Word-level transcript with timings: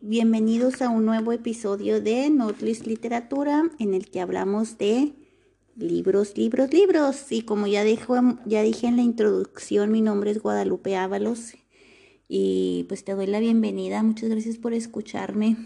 Bienvenidos 0.00 0.82
a 0.82 0.88
un 0.88 1.04
nuevo 1.04 1.32
episodio 1.32 2.00
de 2.00 2.30
Notlist 2.30 2.86
Literatura 2.86 3.70
en 3.78 3.94
el 3.94 4.10
que 4.10 4.20
hablamos 4.20 4.78
de 4.78 5.12
libros, 5.76 6.36
libros, 6.36 6.72
libros. 6.72 7.30
Y 7.30 7.42
como 7.42 7.66
ya, 7.66 7.84
ya 8.44 8.62
dije 8.62 8.86
en 8.86 8.96
la 8.96 9.02
introducción, 9.02 9.90
mi 9.92 10.00
nombre 10.00 10.30
es 10.30 10.40
Guadalupe 10.40 10.96
Ábalos 10.96 11.54
y 12.28 12.86
pues 12.88 13.04
te 13.04 13.14
doy 13.14 13.26
la 13.26 13.40
bienvenida. 13.40 14.02
Muchas 14.02 14.30
gracias 14.30 14.58
por 14.58 14.72
escucharme. 14.72 15.56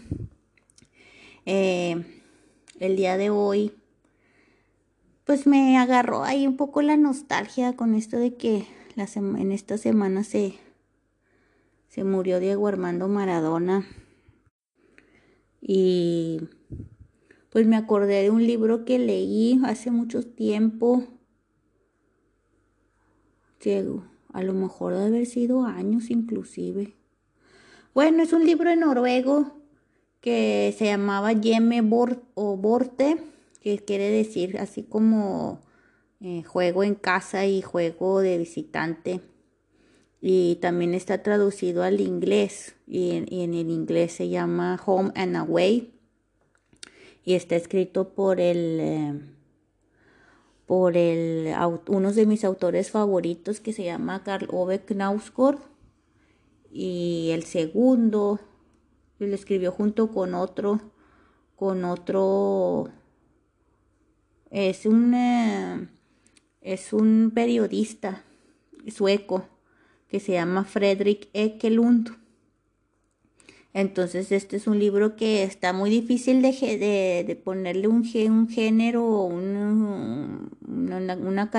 Eh, 1.45 2.03
el 2.79 2.95
día 2.95 3.17
de 3.17 3.29
hoy 3.29 3.73
pues 5.25 5.45
me 5.45 5.77
agarró 5.77 6.23
ahí 6.23 6.47
un 6.47 6.57
poco 6.57 6.81
la 6.81 6.97
nostalgia 6.97 7.75
con 7.75 7.95
esto 7.95 8.17
de 8.17 8.35
que 8.35 8.65
en 8.95 9.51
esta 9.51 9.77
semana 9.77 10.23
se 10.23 10.55
se 11.89 12.03
murió 12.03 12.39
Diego 12.39 12.67
Armando 12.67 13.07
Maradona. 13.07 13.85
Y 15.61 16.41
pues 17.49 17.67
me 17.67 17.75
acordé 17.75 18.23
de 18.23 18.29
un 18.29 18.45
libro 18.45 18.85
que 18.85 18.99
leí 18.99 19.59
hace 19.65 19.91
mucho 19.91 20.23
tiempo. 20.23 21.03
Diego, 23.61 24.05
a 24.31 24.43
lo 24.43 24.53
mejor 24.53 24.93
debe 24.93 25.07
haber 25.07 25.25
sido 25.25 25.63
años 25.63 26.09
inclusive. 26.09 26.95
Bueno, 27.93 28.23
es 28.23 28.33
un 28.33 28.45
libro 28.45 28.69
en 28.69 28.81
noruego 28.81 29.51
que 30.21 30.73
se 30.77 30.85
llamaba 30.85 31.33
Yeme 31.33 31.81
o 32.35 32.57
Borte, 32.57 33.17
que 33.61 33.79
quiere 33.79 34.09
decir 34.09 34.57
así 34.59 34.83
como 34.83 35.61
eh, 36.21 36.43
juego 36.43 36.83
en 36.83 36.95
casa 36.95 37.45
y 37.45 37.61
juego 37.61 38.21
de 38.21 38.37
visitante 38.37 39.21
y 40.21 40.55
también 40.55 40.93
está 40.93 41.23
traducido 41.23 41.83
al 41.83 42.01
inglés 42.01 42.75
y 42.87 43.11
en, 43.11 43.53
el 43.53 43.69
inglés 43.69 44.13
se 44.13 44.29
llama 44.29 44.81
Home 44.85 45.11
and 45.15 45.37
Away 45.37 45.93
y 47.23 47.35
está 47.35 47.55
escrito 47.55 48.09
por 48.09 48.39
el 48.39 48.79
eh, 48.79 49.19
por 50.65 50.97
el 50.97 51.53
uno 51.87 52.11
de 52.13 52.25
mis 52.25 52.43
autores 52.43 52.91
favoritos 52.91 53.59
que 53.59 53.73
se 53.73 53.85
llama 53.85 54.23
Karl 54.23 54.47
Ove 54.51 54.79
Knausgård 54.79 55.59
y 56.71 57.29
el 57.31 57.43
segundo 57.43 58.39
lo 59.19 59.33
escribió 59.33 59.71
junto 59.71 60.11
con 60.11 60.33
otro 60.33 60.81
con 61.55 61.85
otro 61.85 62.89
es 64.51 64.85
un 64.85 65.13
eh, 65.13 65.87
es 66.61 66.91
un 66.91 67.31
periodista 67.33 68.23
sueco 68.87 69.47
que 70.09 70.19
se 70.19 70.33
llama 70.33 70.65
Fredrik 70.65 71.29
Ekelund. 71.33 72.17
Entonces 73.73 74.31
este 74.31 74.57
es 74.57 74.65
un 74.65 74.79
libro 74.79 75.15
que 75.15 75.43
está 75.43 75.73
muy 75.73 75.91
difícil 75.91 76.41
de, 76.41 77.23
de, 77.25 77.35
ponerle 77.35 77.87
un, 77.87 78.03
un 78.29 78.49
género 78.49 79.05
o 79.05 79.25
un, 79.25 80.49
una, 80.67 81.15
una 81.15 81.51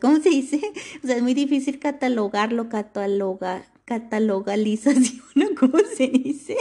¿cómo 0.00 0.20
se 0.20 0.30
dice? 0.30 0.60
O 1.04 1.06
sea, 1.06 1.16
es 1.16 1.22
muy 1.22 1.34
difícil 1.34 1.78
catalogarlo, 1.78 2.68
cataloga, 2.68 3.64
catalogalización, 3.84 5.54
¿cómo 5.58 5.78
se 5.96 6.08
dice? 6.08 6.56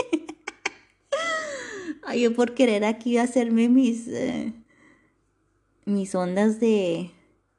Ay, 2.04 2.22
yo 2.22 2.36
por 2.36 2.54
querer 2.54 2.86
aquí 2.86 3.18
hacerme 3.18 3.70
mis, 3.70 4.08
eh, 4.08 4.54
mis 5.86 6.14
ondas 6.14 6.60
de, 6.60 7.15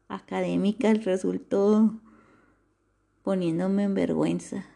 académica 0.08 0.92
resultó 0.94 1.94
poniéndome 3.22 3.84
en 3.84 3.94
vergüenza. 3.94 4.66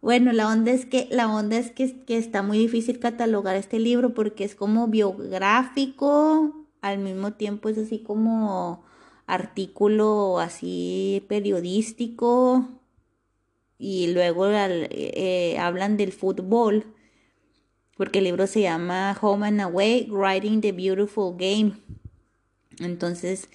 Bueno, 0.00 0.32
la 0.32 0.48
onda 0.48 0.72
es 0.72 0.84
que 0.84 1.08
la 1.10 1.32
onda 1.32 1.56
es 1.58 1.70
que, 1.70 2.04
que, 2.04 2.18
está 2.18 2.42
muy 2.42 2.58
difícil 2.58 2.98
catalogar 2.98 3.54
este 3.54 3.78
libro 3.78 4.14
porque 4.14 4.42
es 4.44 4.56
como 4.56 4.88
biográfico, 4.88 6.66
al 6.80 6.98
mismo 6.98 7.34
tiempo 7.34 7.68
es 7.68 7.78
así 7.78 8.00
como 8.00 8.84
artículo 9.26 10.40
así 10.40 11.24
periodístico 11.28 12.68
y 13.78 14.12
luego 14.12 14.46
eh, 14.48 15.56
hablan 15.58 15.96
del 15.96 16.12
fútbol 16.12 16.84
porque 17.96 18.18
el 18.18 18.24
libro 18.24 18.46
se 18.46 18.62
llama 18.62 19.16
Home 19.20 19.46
and 19.46 19.60
Away, 19.60 20.08
Writing 20.10 20.60
the 20.60 20.72
Beautiful 20.72 21.36
Game. 21.36 21.74
Entonces, 22.78 23.48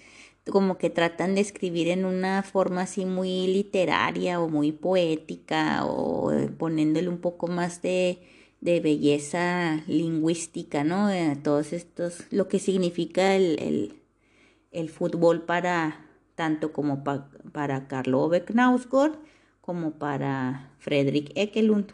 como 0.47 0.78
que 0.78 0.90
tratan 0.90 1.35
de 1.35 1.41
escribir 1.41 1.90
en 1.90 2.06
una 2.06 2.44
forma 2.44 2.81
así 2.81 3.06
muy 3.06 3.47
literaria 3.47 4.40
o 4.40 4.50
muy 4.50 4.72
poética 4.72 5.85
o 5.85 6.31
poniéndole 6.58 7.09
un 7.09 7.19
poco 7.19 7.47
más 7.47 7.81
de, 7.81 8.19
belleza 8.62 9.84
lingüística, 9.88 10.84
¿no? 10.84 11.09
Eh, 11.09 11.38
todos 11.41 11.73
estos, 11.73 12.26
lo 12.32 12.47
que 12.47 12.59
significa 12.59 13.35
el, 13.35 13.94
fútbol 14.90 15.44
para 15.44 16.05
tanto 16.35 16.72
como 16.72 17.03
para 17.03 17.88
Carlo 17.88 18.22
Ove 18.22 18.46
como 19.61 19.91
para 19.91 20.72
Frederick 20.79 21.32
Ekelund. 21.35 21.91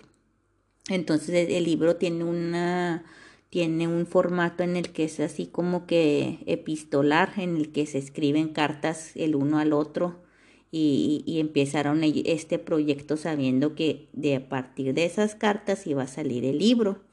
Entonces 0.90 1.48
el 1.50 1.64
libro 1.64 1.96
tiene 1.96 2.24
una 2.24 3.06
tiene 3.54 3.88
un 3.88 4.08
formato 4.08 4.64
en 4.64 4.76
el 4.76 4.90
que 4.90 5.04
es 5.04 5.20
así 5.20 5.46
como 5.46 5.86
que 5.86 6.40
epistolar, 6.48 7.34
en 7.38 7.56
el 7.56 7.72
que 7.72 7.86
se 7.86 8.00
escriben 8.00 8.48
cartas 8.48 9.12
el 9.14 9.36
uno 9.36 9.60
al 9.60 9.74
otro 9.74 10.24
y, 10.72 11.24
empezaron 11.40 12.02
este 12.04 12.58
proyecto 12.58 13.16
sabiendo 13.16 13.76
que 13.76 14.08
de 14.12 14.38
a 14.38 14.50
partir 14.50 14.96
de 14.96 15.06
esas 15.06 15.36
cartas 15.36 15.86
iba 15.86 16.02
a 16.02 16.08
salir 16.08 16.46
el 16.46 16.58
libro. 16.58 17.04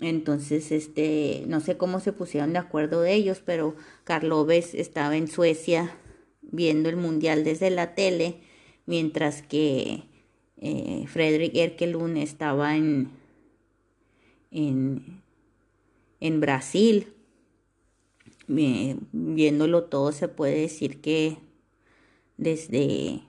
Entonces, 0.00 0.72
este, 0.72 1.44
no 1.46 1.60
sé 1.60 1.76
cómo 1.76 2.00
se 2.00 2.12
pusieron 2.12 2.54
de 2.54 2.58
acuerdo 2.58 3.00
de 3.00 3.14
ellos, 3.14 3.40
pero 3.46 3.76
Carloves 4.02 4.74
estaba 4.74 5.16
en 5.16 5.28
Suecia 5.28 5.96
viendo 6.40 6.88
el 6.88 6.96
mundial 6.96 7.44
desde 7.44 7.70
la 7.70 7.94
tele, 7.94 8.40
mientras 8.84 9.42
que 9.42 10.02
eh, 10.56 11.04
Frederick 11.06 11.54
Erkelund 11.54 12.16
estaba 12.16 12.76
en, 12.76 13.10
en, 14.50 15.21
en 16.22 16.40
Brasil. 16.40 17.12
viéndolo 18.46 19.84
todo 19.84 20.12
se 20.12 20.28
puede 20.28 20.60
decir 20.60 21.00
que 21.00 21.38
desde, 22.36 23.22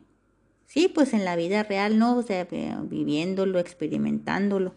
sí, 0.68 0.88
pues 0.94 1.14
en 1.14 1.26
la 1.26 1.36
vida 1.36 1.64
real, 1.64 1.98
¿no? 1.98 2.18
O 2.18 2.22
sea, 2.22 2.48
viviéndolo, 2.84 3.60
experimentándolo. 3.60 4.76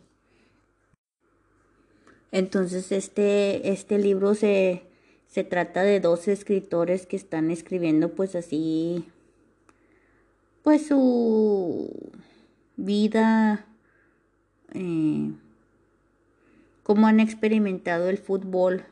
Entonces 2.33 2.91
este, 2.91 3.71
este 3.71 3.99
libro 3.99 4.35
se, 4.35 4.83
se 5.27 5.45
trata 5.45 5.83
de 5.83 6.01
dos 6.01 6.27
escritores 6.27 7.07
que 7.07 7.17
están 7.17 7.51
escribiendo 7.51 8.15
pues 8.15 8.35
así, 8.35 9.05
pues 10.63 10.87
su 10.87 11.91
vida, 12.77 13.67
eh, 14.75 15.33
cómo 16.87 17.09
han 17.09 17.19
experimentado 17.19 18.09
el 18.09 18.17
fútbol 18.17 18.85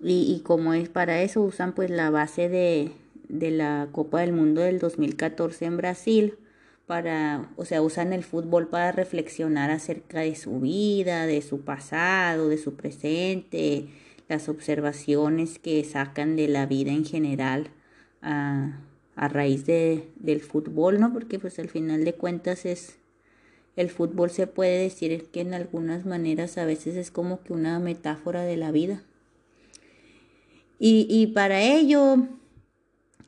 y, 0.00 0.34
y 0.34 0.40
como 0.40 0.72
es 0.72 0.88
para 0.88 1.20
eso 1.20 1.42
usan 1.42 1.74
pues 1.74 1.90
la 1.90 2.08
base 2.08 2.48
de, 2.48 2.92
de 3.28 3.50
la 3.50 3.88
Copa 3.92 4.20
del 4.22 4.32
Mundo 4.32 4.62
del 4.62 4.78
2014 4.78 5.66
en 5.66 5.76
Brasil 5.76 6.38
para, 6.86 7.50
o 7.56 7.66
sea, 7.66 7.82
usan 7.82 8.14
el 8.14 8.24
fútbol 8.24 8.68
para 8.68 8.90
reflexionar 8.90 9.70
acerca 9.70 10.20
de 10.20 10.34
su 10.34 10.60
vida, 10.60 11.26
de 11.26 11.42
su 11.42 11.60
pasado, 11.60 12.48
de 12.48 12.56
su 12.56 12.74
presente, 12.74 13.90
las 14.26 14.48
observaciones 14.48 15.58
que 15.58 15.84
sacan 15.84 16.36
de 16.36 16.48
la 16.48 16.64
vida 16.64 16.90
en 16.90 17.04
general 17.04 17.68
a, 18.22 18.80
a 19.14 19.28
raíz 19.28 19.66
de, 19.66 20.08
del 20.16 20.40
fútbol, 20.40 21.00
¿no? 21.00 21.12
Porque 21.12 21.38
pues 21.38 21.58
al 21.58 21.68
final 21.68 22.02
de 22.06 22.14
cuentas 22.14 22.64
es, 22.64 22.98
el 23.76 23.90
fútbol 23.90 24.30
se 24.30 24.46
puede 24.46 24.82
decir 24.82 25.30
que 25.30 25.40
en 25.40 25.54
algunas 25.54 26.04
maneras 26.06 26.58
a 26.58 26.64
veces 26.64 26.96
es 26.96 27.10
como 27.10 27.42
que 27.42 27.52
una 27.52 27.78
metáfora 27.78 28.42
de 28.42 28.56
la 28.56 28.70
vida. 28.70 29.02
Y, 30.78 31.06
y 31.10 31.28
para 31.28 31.62
ello 31.62 32.16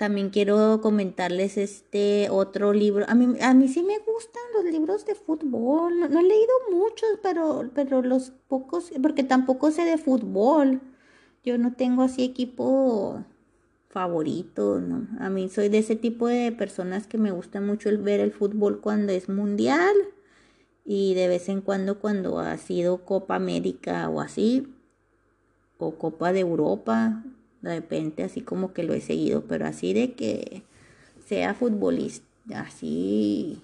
también 0.02 0.30
quiero 0.30 0.80
comentarles 0.80 1.56
este 1.56 2.28
otro 2.30 2.72
libro. 2.72 3.04
A 3.08 3.14
mí, 3.14 3.36
a 3.40 3.54
mí 3.54 3.68
sí 3.68 3.82
me 3.82 3.98
gustan 3.98 4.42
los 4.54 4.64
libros 4.64 5.06
de 5.06 5.14
fútbol. 5.14 6.00
No, 6.00 6.18
he 6.18 6.22
leído 6.22 6.52
muchos, 6.72 7.08
pero, 7.22 7.70
pero 7.74 8.02
los 8.02 8.32
pocos, 8.48 8.90
porque 9.00 9.22
tampoco 9.22 9.70
sé 9.70 9.84
de 9.84 9.98
fútbol. 9.98 10.80
Yo 11.44 11.56
no 11.56 11.74
tengo 11.74 12.02
así 12.02 12.24
equipo 12.24 13.24
favorito, 13.90 14.80
¿no? 14.80 15.06
A 15.20 15.28
mí 15.30 15.48
soy 15.48 15.68
de 15.68 15.78
ese 15.78 15.94
tipo 15.94 16.26
de 16.26 16.50
personas 16.50 17.06
que 17.06 17.18
me 17.18 17.30
gusta 17.30 17.60
mucho 17.60 17.88
el 17.88 17.98
ver 17.98 18.20
el 18.20 18.32
fútbol 18.32 18.80
cuando 18.80 19.12
es 19.12 19.28
mundial 19.28 19.94
y 20.84 21.14
de 21.14 21.28
vez 21.28 21.48
en 21.48 21.60
cuando 21.60 21.98
cuando 22.00 22.38
ha 22.38 22.56
sido 22.56 23.04
Copa 23.04 23.36
América 23.36 24.08
o 24.08 24.20
así, 24.20 24.72
o 25.78 25.92
Copa 25.96 26.32
de 26.32 26.40
Europa, 26.40 27.22
de 27.60 27.76
repente 27.76 28.22
así 28.22 28.40
como 28.40 28.72
que 28.72 28.82
lo 28.82 28.94
he 28.94 29.00
seguido, 29.00 29.44
pero 29.48 29.66
así 29.66 29.92
de 29.92 30.12
que 30.12 30.62
sea 31.26 31.54
futbolista, 31.54 32.26
así 32.54 33.62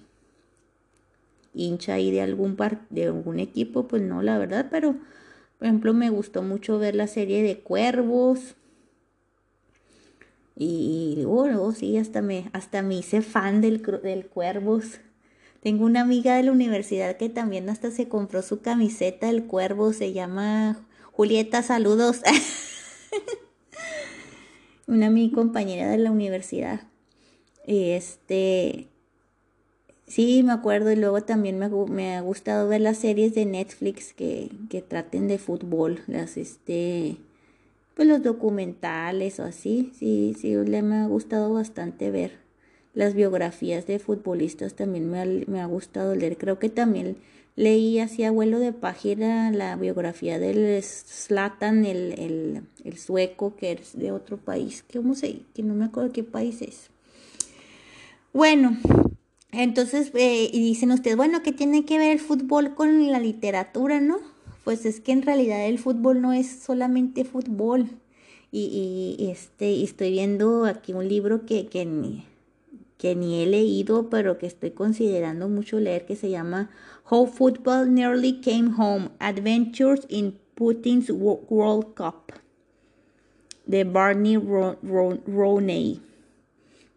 hincha 1.53 1.93
ahí 1.95 2.11
de 2.11 2.21
algún 2.21 2.55
par, 2.55 2.81
de 2.89 3.05
algún 3.05 3.39
equipo, 3.39 3.87
pues 3.87 4.01
no, 4.01 4.21
la 4.21 4.37
verdad, 4.37 4.67
pero 4.71 4.95
por 5.57 5.67
ejemplo 5.67 5.93
me 5.93 6.09
gustó 6.09 6.41
mucho 6.41 6.79
ver 6.79 6.95
la 6.95 7.07
serie 7.07 7.43
de 7.43 7.59
Cuervos. 7.59 8.55
Y, 10.55 11.23
bueno, 11.25 11.71
sí, 11.71 11.97
hasta 11.97 12.21
me, 12.21 12.49
hasta 12.51 12.81
me 12.81 12.95
hice 12.95 13.21
fan 13.21 13.61
del, 13.61 13.81
del 13.81 14.25
Cuervos. 14.27 14.99
Tengo 15.61 15.85
una 15.85 16.01
amiga 16.01 16.37
de 16.37 16.43
la 16.43 16.53
universidad 16.53 17.17
que 17.17 17.27
también 17.27 17.69
hasta 17.69 17.91
se 17.91 18.07
compró 18.07 18.41
su 18.41 18.61
camiseta 18.61 19.27
del 19.27 19.45
Cuervo, 19.45 19.91
se 19.91 20.13
llama 20.13 20.79
Julieta, 21.11 21.63
saludos. 21.63 22.21
una 24.87 25.09
mi 25.09 25.31
compañera 25.31 25.89
de 25.89 25.97
la 25.97 26.11
universidad. 26.11 26.83
Este, 27.67 28.87
sí, 30.07 30.43
me 30.43 30.53
acuerdo 30.53 30.93
y 30.93 30.95
luego 30.95 31.21
también 31.21 31.59
me, 31.59 31.67
me, 31.67 32.15
ha 32.15 32.21
gustado 32.21 32.69
ver 32.69 32.79
las 32.79 32.97
series 32.97 33.35
de 33.35 33.45
Netflix 33.45 34.13
que, 34.13 34.49
que 34.69 34.81
traten 34.81 35.27
de 35.27 35.39
fútbol, 35.39 35.99
las 36.07 36.37
este, 36.37 37.17
pues 37.95 38.07
los 38.07 38.23
documentales 38.23 39.41
o 39.41 39.43
así, 39.43 39.91
sí, 39.93 40.37
sí, 40.39 40.55
le 40.55 40.81
me 40.81 40.95
ha 40.95 41.07
gustado 41.07 41.51
bastante 41.51 42.11
ver 42.11 42.48
las 42.93 43.13
biografías 43.13 43.87
de 43.87 43.99
futbolistas 43.99 44.73
también 44.73 45.09
me 45.09 45.21
ha, 45.21 45.25
me 45.25 45.61
ha 45.61 45.65
gustado 45.65 46.15
leer, 46.15 46.37
creo 46.37 46.59
que 46.59 46.69
también 46.69 47.17
leí 47.55 47.99
así 47.99 48.23
abuelo 48.23 48.59
de 48.59 48.71
página 48.71 49.51
la 49.51 49.75
biografía 49.75 50.39
del 50.39 50.81
Slatan, 50.81 51.85
el, 51.85 52.63
el, 52.83 52.97
sueco 52.97 53.55
que 53.55 53.73
es 53.73 53.97
de 53.97 54.11
otro 54.11 54.37
país, 54.37 54.83
¿cómo 54.93 55.13
se, 55.13 55.41
que 55.53 55.63
no 55.63 55.73
me 55.75 55.85
acuerdo 55.85 56.13
qué 56.13 56.23
país 56.23 56.61
es. 56.61 56.89
Bueno, 58.31 58.77
entonces, 59.51 60.11
eh, 60.13 60.49
y 60.53 60.59
dicen 60.61 60.91
ustedes, 60.91 61.17
bueno, 61.17 61.41
¿qué 61.41 61.51
tiene 61.51 61.83
que 61.83 61.97
ver 61.97 62.11
el 62.11 62.19
fútbol 62.19 62.75
con 62.75 63.11
la 63.11 63.19
literatura, 63.19 63.99
no? 63.99 64.19
Pues 64.63 64.85
es 64.85 64.99
que 64.99 65.11
en 65.11 65.23
realidad 65.23 65.65
el 65.65 65.79
fútbol 65.79 66.21
no 66.21 66.31
es 66.31 66.47
solamente 66.47 67.25
fútbol. 67.25 67.89
Y, 68.51 69.15
y 69.19 69.29
este, 69.29 69.83
estoy 69.83 70.11
viendo 70.11 70.65
aquí 70.65 70.93
un 70.93 71.07
libro 71.07 71.45
que, 71.45 71.67
que, 71.67 71.85
que 72.99 73.15
ni 73.15 73.41
he 73.41 73.45
leído, 73.47 74.09
pero 74.09 74.37
que 74.37 74.45
estoy 74.45 74.71
considerando 74.71 75.47
mucho 75.47 75.79
leer, 75.79 76.05
que 76.05 76.17
se 76.17 76.29
llama 76.29 76.69
How 77.09 77.27
Football 77.27 77.93
Nearly 77.93 78.41
Came 78.41 78.73
Home, 78.77 79.09
Adventures 79.19 80.01
in 80.09 80.37
Putin's 80.53 81.09
World 81.09 81.93
Cup, 81.95 82.33
de 83.65 83.85
Barney 83.85 84.35
Roney, 84.35 86.01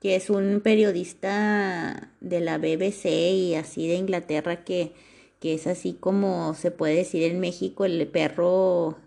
que 0.01 0.17
es 0.17 0.29
un 0.29 0.61
periodista 0.61 2.11
de 2.21 2.41
la 2.41 2.59
BBC 2.59 3.07
y 3.07 3.55
así 3.55 3.87
de 3.87 3.95
Inglaterra, 3.95 4.65
que, 4.65 4.95
que 5.39 5.55
es 5.55 5.69
así 5.69 5.93
como 5.93 6.55
se 6.55 6.73
puede 6.73 6.97
decir 6.97 7.23
en 7.23 7.39
México 7.39 7.85
el 7.85 8.05
perro, 8.09 8.99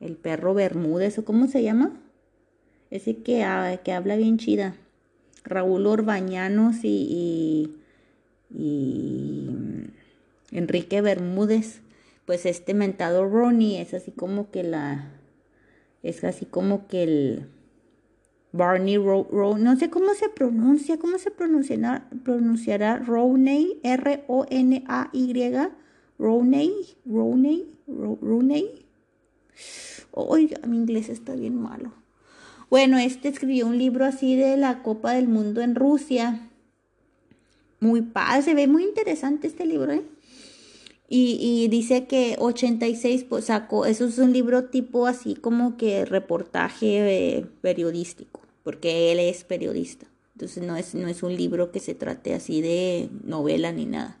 el 0.00 0.16
perro 0.16 0.52
Bermúdez, 0.52 1.18
o 1.18 1.24
cómo 1.24 1.46
se 1.46 1.62
llama, 1.62 1.98
ese 2.90 3.22
que, 3.22 3.78
que 3.82 3.92
habla 3.92 4.16
bien 4.16 4.36
chida. 4.36 4.76
Raúl 5.44 5.86
Orbañanos 5.86 6.84
y, 6.84 7.76
y, 8.50 9.10
Enrique 10.52 11.00
Bermúdez, 11.00 11.80
pues 12.26 12.46
este 12.46 12.74
mentado 12.74 13.26
Ronnie 13.28 13.80
es 13.80 13.94
así 13.94 14.10
como 14.10 14.50
que 14.50 14.62
la, 14.62 15.10
es 16.02 16.24
así 16.24 16.44
como 16.44 16.88
que 16.88 17.02
el 17.04 17.46
Barney 18.52 18.96
Ro, 18.98 19.56
no 19.58 19.76
sé 19.76 19.90
cómo 19.90 20.14
se 20.14 20.28
pronuncia, 20.28 20.98
cómo 20.98 21.18
se 21.18 21.30
pronunciará, 21.30 22.08
pronunciará 22.24 22.96
Roney, 22.98 23.78
R-O-N-A-Y, 23.84 25.52
Roney, 26.18 26.72
Roney, 27.06 27.78
Roney. 27.86 28.86
Oiga, 30.10 30.66
mi 30.66 30.76
inglés 30.76 31.08
está 31.08 31.34
bien 31.34 31.54
malo. 31.54 31.92
Bueno, 32.70 32.98
este 32.98 33.28
escribió 33.28 33.66
un 33.66 33.78
libro 33.78 34.04
así 34.04 34.36
de 34.36 34.56
la 34.56 34.84
Copa 34.84 35.12
del 35.12 35.26
Mundo 35.26 35.60
en 35.60 35.74
Rusia. 35.74 36.48
Muy 37.80 38.00
padre, 38.00 38.42
se 38.42 38.54
ve 38.54 38.68
muy 38.68 38.84
interesante 38.84 39.48
este 39.48 39.66
libro, 39.66 39.92
¿eh? 39.92 40.04
Y, 41.12 41.66
dice 41.66 42.06
que 42.06 42.36
86 42.38 43.24
pues, 43.28 43.46
sacó, 43.46 43.84
eso 43.84 44.06
es 44.06 44.18
un 44.18 44.32
libro 44.32 44.66
tipo 44.66 45.08
así 45.08 45.34
como 45.34 45.76
que 45.76 46.04
reportaje 46.04 47.38
eh, 47.38 47.46
periodístico, 47.60 48.42
porque 48.62 49.10
él 49.10 49.18
es 49.18 49.42
periodista. 49.42 50.06
Entonces 50.36 50.62
no 50.62 50.76
es, 50.76 50.94
no 50.94 51.08
es 51.08 51.24
un 51.24 51.34
libro 51.34 51.72
que 51.72 51.80
se 51.80 51.96
trate 51.96 52.32
así 52.32 52.62
de 52.62 53.08
novela 53.24 53.72
ni 53.72 53.86
nada. 53.86 54.18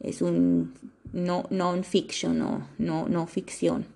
Es 0.00 0.20
un 0.20 0.74
no 1.12 1.46
non-fiction, 1.50 2.36
no, 2.36 2.66
no, 2.78 3.08
no 3.08 3.28
ficción. 3.28 3.86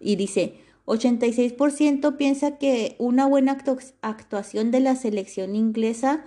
Y 0.00 0.16
dice, 0.16 0.54
86% 0.86 2.16
piensa 2.16 2.58
que 2.58 2.96
una 2.98 3.26
buena 3.26 3.58
actuación 4.02 4.70
de 4.70 4.80
la 4.80 4.96
selección 4.96 5.54
inglesa 5.54 6.24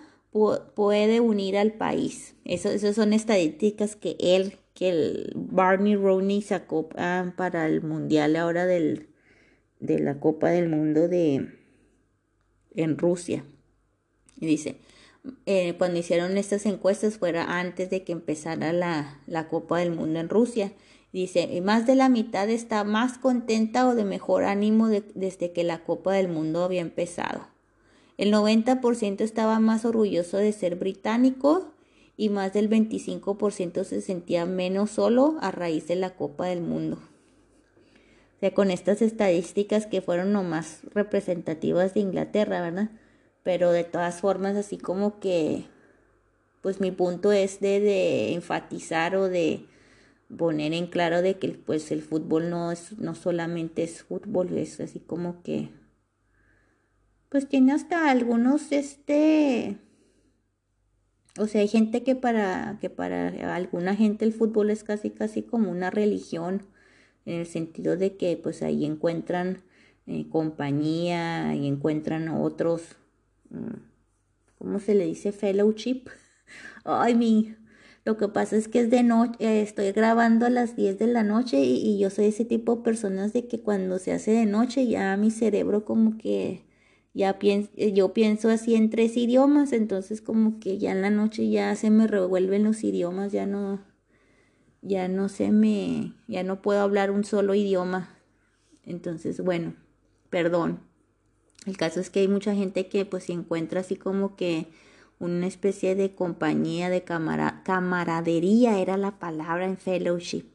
puede 0.75 1.19
unir 1.19 1.57
al 1.57 1.73
país. 1.73 2.35
Eso, 2.45 2.69
esas 2.69 2.95
son 2.95 3.13
estadísticas 3.13 3.95
que 3.95 4.15
él, 4.19 4.57
que 4.73 4.89
el 4.89 5.33
Barney 5.35 5.95
Rooney 5.95 6.41
sacó 6.41 6.89
ah, 6.97 7.33
para 7.37 7.67
el 7.67 7.81
mundial 7.81 8.35
ahora 8.35 8.65
del, 8.65 9.09
de 9.79 9.99
la 9.99 10.19
Copa 10.19 10.49
del 10.49 10.69
Mundo 10.69 11.07
de 11.07 11.49
en 12.75 12.97
Rusia. 12.97 13.43
Y 14.39 14.47
dice, 14.47 14.77
eh, 15.45 15.75
cuando 15.77 15.99
hicieron 15.99 16.37
estas 16.37 16.65
encuestas 16.65 17.17
fuera 17.17 17.59
antes 17.59 17.89
de 17.89 18.03
que 18.03 18.11
empezara 18.11 18.73
la, 18.73 19.21
la 19.27 19.47
Copa 19.47 19.79
del 19.79 19.91
Mundo 19.91 20.19
en 20.19 20.29
Rusia. 20.29 20.73
Dice, 21.13 21.61
más 21.61 21.85
de 21.85 21.93
la 21.93 22.09
mitad 22.09 22.49
está 22.49 22.83
más 22.83 23.19
contenta 23.19 23.87
o 23.87 23.93
de 23.93 24.03
mejor 24.03 24.45
ánimo 24.45 24.87
desde 24.87 25.51
que 25.51 25.63
la 25.63 25.83
Copa 25.83 26.13
del 26.13 26.27
Mundo 26.27 26.63
había 26.63 26.81
empezado. 26.81 27.47
El 28.17 28.33
90% 28.33 29.21
estaba 29.21 29.59
más 29.59 29.85
orgulloso 29.85 30.37
de 30.37 30.51
ser 30.51 30.75
británico 30.75 31.71
y 32.17 32.29
más 32.29 32.51
del 32.53 32.67
25% 32.67 33.83
se 33.83 34.01
sentía 34.01 34.47
menos 34.47 34.89
solo 34.89 35.37
a 35.39 35.51
raíz 35.51 35.87
de 35.87 35.97
la 35.97 36.15
Copa 36.15 36.47
del 36.47 36.61
Mundo. 36.61 36.97
O 36.97 38.39
sea, 38.39 38.55
con 38.55 38.71
estas 38.71 39.03
estadísticas 39.03 39.85
que 39.85 40.01
fueron 40.01 40.33
nomás 40.33 40.79
representativas 40.95 41.93
de 41.93 41.99
Inglaterra, 41.99 42.59
¿verdad? 42.61 42.89
Pero 43.43 43.71
de 43.71 43.83
todas 43.83 44.19
formas, 44.19 44.55
así 44.55 44.79
como 44.79 45.19
que, 45.19 45.65
pues 46.61 46.79
mi 46.79 46.89
punto 46.89 47.31
es 47.31 47.59
de, 47.59 47.79
de 47.79 48.33
enfatizar 48.33 49.15
o 49.15 49.29
de 49.29 49.67
poner 50.37 50.73
en 50.73 50.87
claro 50.87 51.21
de 51.21 51.37
que 51.39 51.49
pues 51.49 51.91
el 51.91 52.01
fútbol 52.01 52.49
no 52.49 52.71
es 52.71 52.97
no 52.99 53.15
solamente 53.15 53.83
es 53.83 54.03
fútbol, 54.03 54.57
es 54.57 54.79
así 54.79 54.99
como 54.99 55.41
que 55.43 55.69
pues 57.29 57.47
tiene 57.47 57.73
hasta 57.73 58.09
algunos 58.09 58.71
este 58.71 59.77
o 61.39 61.47
sea, 61.47 61.61
hay 61.61 61.67
gente 61.67 62.03
que 62.03 62.15
para 62.15 62.77
que 62.79 62.89
para 62.89 63.55
alguna 63.55 63.95
gente 63.95 64.25
el 64.25 64.33
fútbol 64.33 64.69
es 64.69 64.83
casi 64.83 65.09
casi 65.09 65.41
como 65.41 65.71
una 65.71 65.89
religión 65.89 66.63
en 67.25 67.39
el 67.39 67.45
sentido 67.45 67.97
de 67.97 68.17
que 68.17 68.37
pues 68.37 68.61
ahí 68.61 68.85
encuentran 68.85 69.63
eh, 70.05 70.27
compañía 70.29 71.55
y 71.55 71.67
encuentran 71.67 72.27
otros 72.27 72.83
mm, 73.49 73.93
¿cómo 74.57 74.79
se 74.79 74.95
le 74.95 75.05
dice? 75.05 75.31
fellowship. 75.31 76.03
Ay, 76.85 77.15
mi 77.15 77.55
lo 78.05 78.17
que 78.17 78.27
pasa 78.27 78.57
es 78.57 78.67
que 78.67 78.81
es 78.81 78.89
de 78.89 79.03
noche, 79.03 79.35
eh, 79.39 79.61
estoy 79.61 79.91
grabando 79.93 80.45
a 80.45 80.49
las 80.49 80.75
10 80.75 80.99
de 80.99 81.07
la 81.07 81.23
noche 81.23 81.61
y, 81.61 81.97
yo 81.99 82.09
soy 82.09 82.25
ese 82.25 82.43
tipo 82.45 82.75
de 82.75 82.83
personas 82.83 83.31
de 83.33 83.47
que 83.47 83.61
cuando 83.61 83.97
se 83.99 84.11
hace 84.11 84.31
de 84.31 84.45
noche 84.45 84.87
ya 84.87 85.15
mi 85.15 85.31
cerebro 85.31 85.85
como 85.85 86.17
que 86.17 86.65
ya 87.13 87.39
pienso, 87.39 87.69
eh, 87.77 87.93
yo 87.93 88.13
pienso 88.13 88.49
así 88.49 88.75
en 88.75 88.89
tres 88.89 89.15
idiomas, 89.15 89.71
entonces 89.71 90.21
como 90.21 90.59
que 90.59 90.79
ya 90.79 90.91
en 90.91 91.01
la 91.01 91.11
noche 91.11 91.49
ya 91.49 91.75
se 91.75 91.89
me 91.91 92.07
revuelven 92.07 92.63
los 92.63 92.83
idiomas, 92.83 93.31
ya 93.31 93.45
no, 93.45 93.81
ya 94.81 95.07
no 95.07 95.29
se 95.29 95.51
me, 95.51 96.13
ya 96.27 96.43
no 96.43 96.61
puedo 96.61 96.81
hablar 96.81 97.11
un 97.11 97.23
solo 97.23 97.55
idioma. 97.55 98.17
Entonces, 98.83 99.41
bueno, 99.41 99.75
perdón. 100.29 100.81
El 101.65 101.77
caso 101.77 101.99
es 102.01 102.09
que 102.09 102.19
hay 102.21 102.27
mucha 102.27 102.53
gente 102.53 102.87
que 102.89 103.05
pues 103.05 103.25
se 103.25 103.33
encuentra 103.33 103.79
así 103.81 103.95
como 103.95 104.35
que 104.35 104.67
una 105.23 105.47
especie 105.47 105.95
de 105.95 106.13
compañía, 106.13 106.89
de 106.89 107.03
camaradería 107.03 108.79
era 108.79 108.97
la 108.97 109.19
palabra 109.19 109.65
en 109.65 109.77
fellowship. 109.77 110.45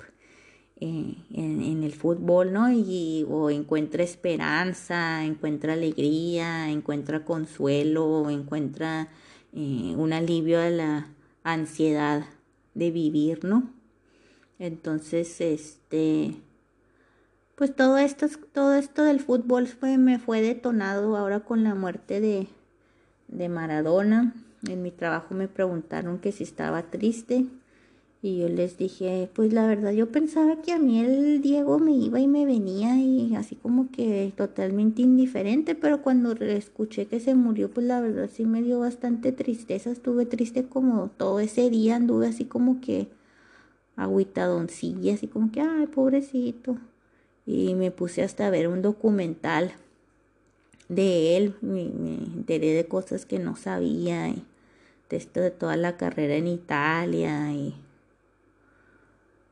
Eh, 0.81 1.17
en, 1.35 1.83
el 1.83 1.93
fútbol, 1.93 2.53
¿no? 2.53 2.71
Y, 2.71 3.27
o 3.29 3.51
encuentra 3.51 4.05
esperanza, 4.05 5.25
encuentra 5.25 5.73
alegría, 5.73 6.71
encuentra 6.71 7.25
consuelo, 7.25 8.31
encuentra 8.31 9.09
eh, 9.53 9.95
un 9.97 10.13
alivio 10.13 10.61
a 10.61 10.71
la 10.71 11.09
ansiedad 11.43 12.27
de 12.75 12.93
vivir, 12.93 13.45
¿no? 13.45 13.73
Entonces, 14.61 15.41
este, 15.41 16.37
pues 17.57 17.75
todo 17.75 17.99
esto, 17.99 18.29
todo 18.53 18.75
esto 18.75 19.03
del 19.03 19.19
fútbol 19.19 19.67
fue, 19.67 19.99
me 19.99 20.21
fue 20.21 20.43
detonado 20.43 21.17
ahora 21.17 21.41
con 21.41 21.65
la 21.65 21.75
muerte 21.75 22.21
de, 22.21 22.47
de 23.27 23.49
Maradona. 23.49 24.33
En 24.67 24.83
mi 24.83 24.91
trabajo 24.91 25.35
me 25.35 25.49
preguntaron 25.49 26.19
que 26.19 26.33
si 26.33 26.45
estaba 26.45 26.83
triste 26.83 27.47
y 28.21 28.39
yo 28.39 28.49
les 28.49 28.77
dije, 28.77 29.31
pues 29.33 29.53
la 29.53 29.67
verdad 29.67 29.93
yo 29.93 30.11
pensaba 30.11 30.61
que 30.61 30.73
a 30.73 30.79
mí 30.79 30.99
el 30.99 31.41
Diego 31.41 31.79
me 31.79 31.93
iba 31.93 32.19
y 32.19 32.27
me 32.27 32.45
venía 32.45 32.97
y 32.97 33.37
así 33.37 33.55
como 33.55 33.93
que 33.93 34.33
totalmente 34.37 35.03
indiferente, 35.03 35.77
pero 35.77 36.03
cuando 36.03 36.33
escuché 36.33 37.07
que 37.07 37.21
se 37.21 37.37
murió, 37.37 37.71
pues 37.71 37.87
la 37.87 38.01
verdad 38.01 38.29
sí 38.33 38.45
me 38.45 38.63
dio 38.63 38.81
bastante 38.81 39.31
tristeza, 39.31 39.91
estuve 39.93 40.27
triste 40.27 40.65
como 40.65 41.11
todo 41.17 41.39
ese 41.39 41.71
día, 41.71 41.95
anduve 41.95 42.27
así 42.27 42.45
como 42.45 42.81
que 42.81 43.09
agüitadoncilla, 43.95 45.15
así 45.15 45.29
como 45.29 45.53
que, 45.53 45.61
ay, 45.61 45.87
pobrecito. 45.87 46.79
Y 47.47 47.75
me 47.75 47.91
puse 47.91 48.23
hasta 48.23 48.47
a 48.47 48.51
ver 48.51 48.69
un 48.69 48.83
documental 48.83 49.73
de 50.89 51.37
él, 51.37 51.55
me, 51.61 51.83
enteré 51.83 52.73
de 52.73 52.87
cosas 52.87 53.27
que 53.27 53.39
no 53.39 53.57
sabía, 53.57 54.35
de 55.11 55.17
esto 55.17 55.41
de 55.41 55.51
toda 55.51 55.77
la 55.77 55.97
carrera 55.97 56.35
en 56.35 56.47
Italia 56.47 57.53
y 57.53 57.75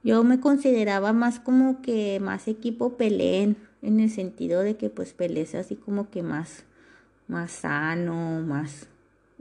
yo 0.07 0.23
me 0.23 0.39
consideraba 0.39 1.13
más 1.13 1.41
como 1.41 1.83
que 1.83 2.21
más 2.21 2.47
equipo 2.47 2.97
Pelé 2.97 3.57
en 3.83 4.01
el 4.01 4.09
sentido 4.09 4.63
de 4.63 4.77
que 4.77 4.89
pues 4.89 5.13
Pelé 5.13 5.41
es 5.41 5.57
así 5.57 5.75
como 5.75 6.11
que 6.11 6.23
más, 6.23 6.63
más 7.27 7.51
sano, 7.51 8.41
más 8.41 8.87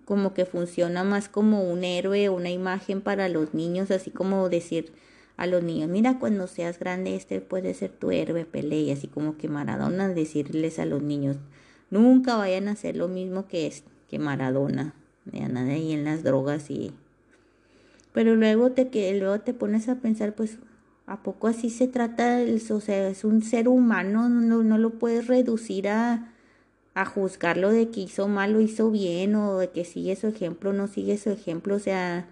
como 0.06 0.34
que 0.34 0.46
funciona 0.46 1.04
más 1.04 1.30
como 1.30 1.64
un 1.70 1.84
héroe, 1.84 2.30
una 2.30 2.50
imagen 2.50 3.02
para 3.02 3.30
los 3.30 3.54
niños, 3.54 3.92
así 3.92 4.10
como 4.10 4.50
decir 4.50 4.92
a 5.38 5.46
los 5.46 5.62
niños, 5.62 5.88
mira 5.88 6.18
cuando 6.18 6.48
seas 6.48 6.80
grande 6.80 7.16
este 7.16 7.42
puede 7.42 7.76
ser 7.76 7.92
tu 7.92 8.10
héroe 8.10 8.46
Pelé 8.46 8.80
y 8.80 8.92
así 8.92 9.08
como 9.08 9.38
que 9.38 9.48
Maradona 9.48 10.10
decirles 10.10 10.80
a 10.80 10.86
los 10.86 11.04
niños, 11.04 11.38
nunca 11.92 12.38
vayan 12.38 12.70
a 12.70 12.72
hacer 12.72 12.96
lo 12.96 13.08
mismo 13.08 13.48
que 13.48 13.68
es 13.68 13.84
que 14.10 14.18
Maradona, 14.18 14.96
ya 15.32 15.48
nada 15.48 15.72
ahí 15.72 15.94
en 15.94 16.06
las 16.06 16.24
drogas 16.24 16.70
y 16.70 16.94
pero 18.16 18.38
luego 18.38 18.72
te, 18.72 18.88
que, 18.88 19.14
luego 19.20 19.42
te 19.42 19.54
pones 19.54 19.90
a 19.90 19.96
pensar, 19.96 20.36
pues, 20.36 20.58
¿a 21.06 21.22
poco 21.22 21.48
así 21.48 21.70
se 21.70 21.90
trata? 21.90 22.40
O 22.72 22.80
sea, 22.80 23.10
es 23.10 23.26
un 23.26 23.42
ser 23.42 23.68
humano, 23.68 24.30
no, 24.30 24.64
no 24.64 24.78
lo 24.78 24.92
puedes 24.92 25.28
reducir 25.28 25.90
a, 25.90 26.34
a 26.94 27.06
juzgarlo 27.06 27.72
de 27.72 27.90
que 27.90 28.00
hizo 28.00 28.30
mal 28.30 28.56
o 28.56 28.62
hizo 28.62 28.90
bien, 28.90 29.36
o 29.36 29.58
de 29.58 29.70
que 29.70 29.84
sigue 29.84 30.16
su 30.16 30.28
ejemplo 30.28 30.70
o 30.70 30.74
no 30.74 30.88
sigue 30.88 31.18
su 31.18 31.30
ejemplo. 31.30 31.76
O 31.76 31.80
sea, 31.80 32.26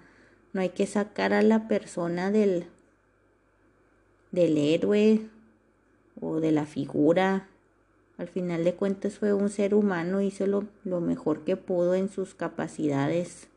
no 0.53 0.61
hay 0.61 0.69
que 0.69 0.87
sacar 0.87 1.33
a 1.33 1.41
la 1.41 1.67
persona 1.67 2.31
del, 2.31 2.67
del 4.31 4.57
héroe 4.57 5.27
o 6.21 6.39
de 6.39 6.53
la 6.53 6.65
figura. 6.65 7.49
Al 8.23 8.29
final 8.29 8.63
de 8.63 8.73
cuentas 8.73 9.19
fue 9.19 9.33
un 9.33 9.49
ser 9.49 9.75
humano, 9.75 10.21
hizo 10.21 10.47
lo, 10.47 10.63
lo 10.85 11.01
mejor 11.01 11.43
que 11.43 11.57
pudo 11.57 11.93
en 11.93 12.07
sus 12.07 12.33
capacidades. 12.33 13.49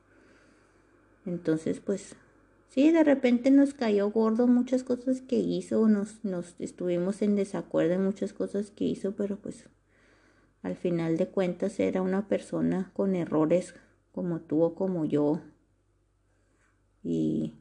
Entonces, 1.25 1.79
pues, 1.79 2.17
sí, 2.69 2.91
de 2.91 3.05
repente 3.05 3.53
nos 3.53 3.75
cayó 3.75 4.11
gordo 4.11 4.49
muchas 4.49 4.83
cosas 4.83 5.21
que 5.21 5.37
hizo, 5.37 5.87
nos, 5.87 6.25
nos 6.25 6.57
estuvimos 6.59 7.23
en 7.23 7.37
desacuerdo 7.37 7.95
en 7.95 8.03
muchas 8.03 8.33
cosas 8.33 8.73
que 8.73 8.83
hizo, 8.83 9.13
pero 9.13 9.37
pues 9.37 9.67
al 10.65 10.75
final 10.75 11.17
de 11.17 11.29
cuentas 11.29 11.79
era 11.79 12.03
una 12.03 12.27
persona 12.27 12.91
con 12.93 13.15
errores 13.15 13.73
como 14.11 14.41
tú 14.41 14.65
o 14.65 14.75
como 14.75 15.05
yo. 15.05 15.43
Y, 17.05 17.53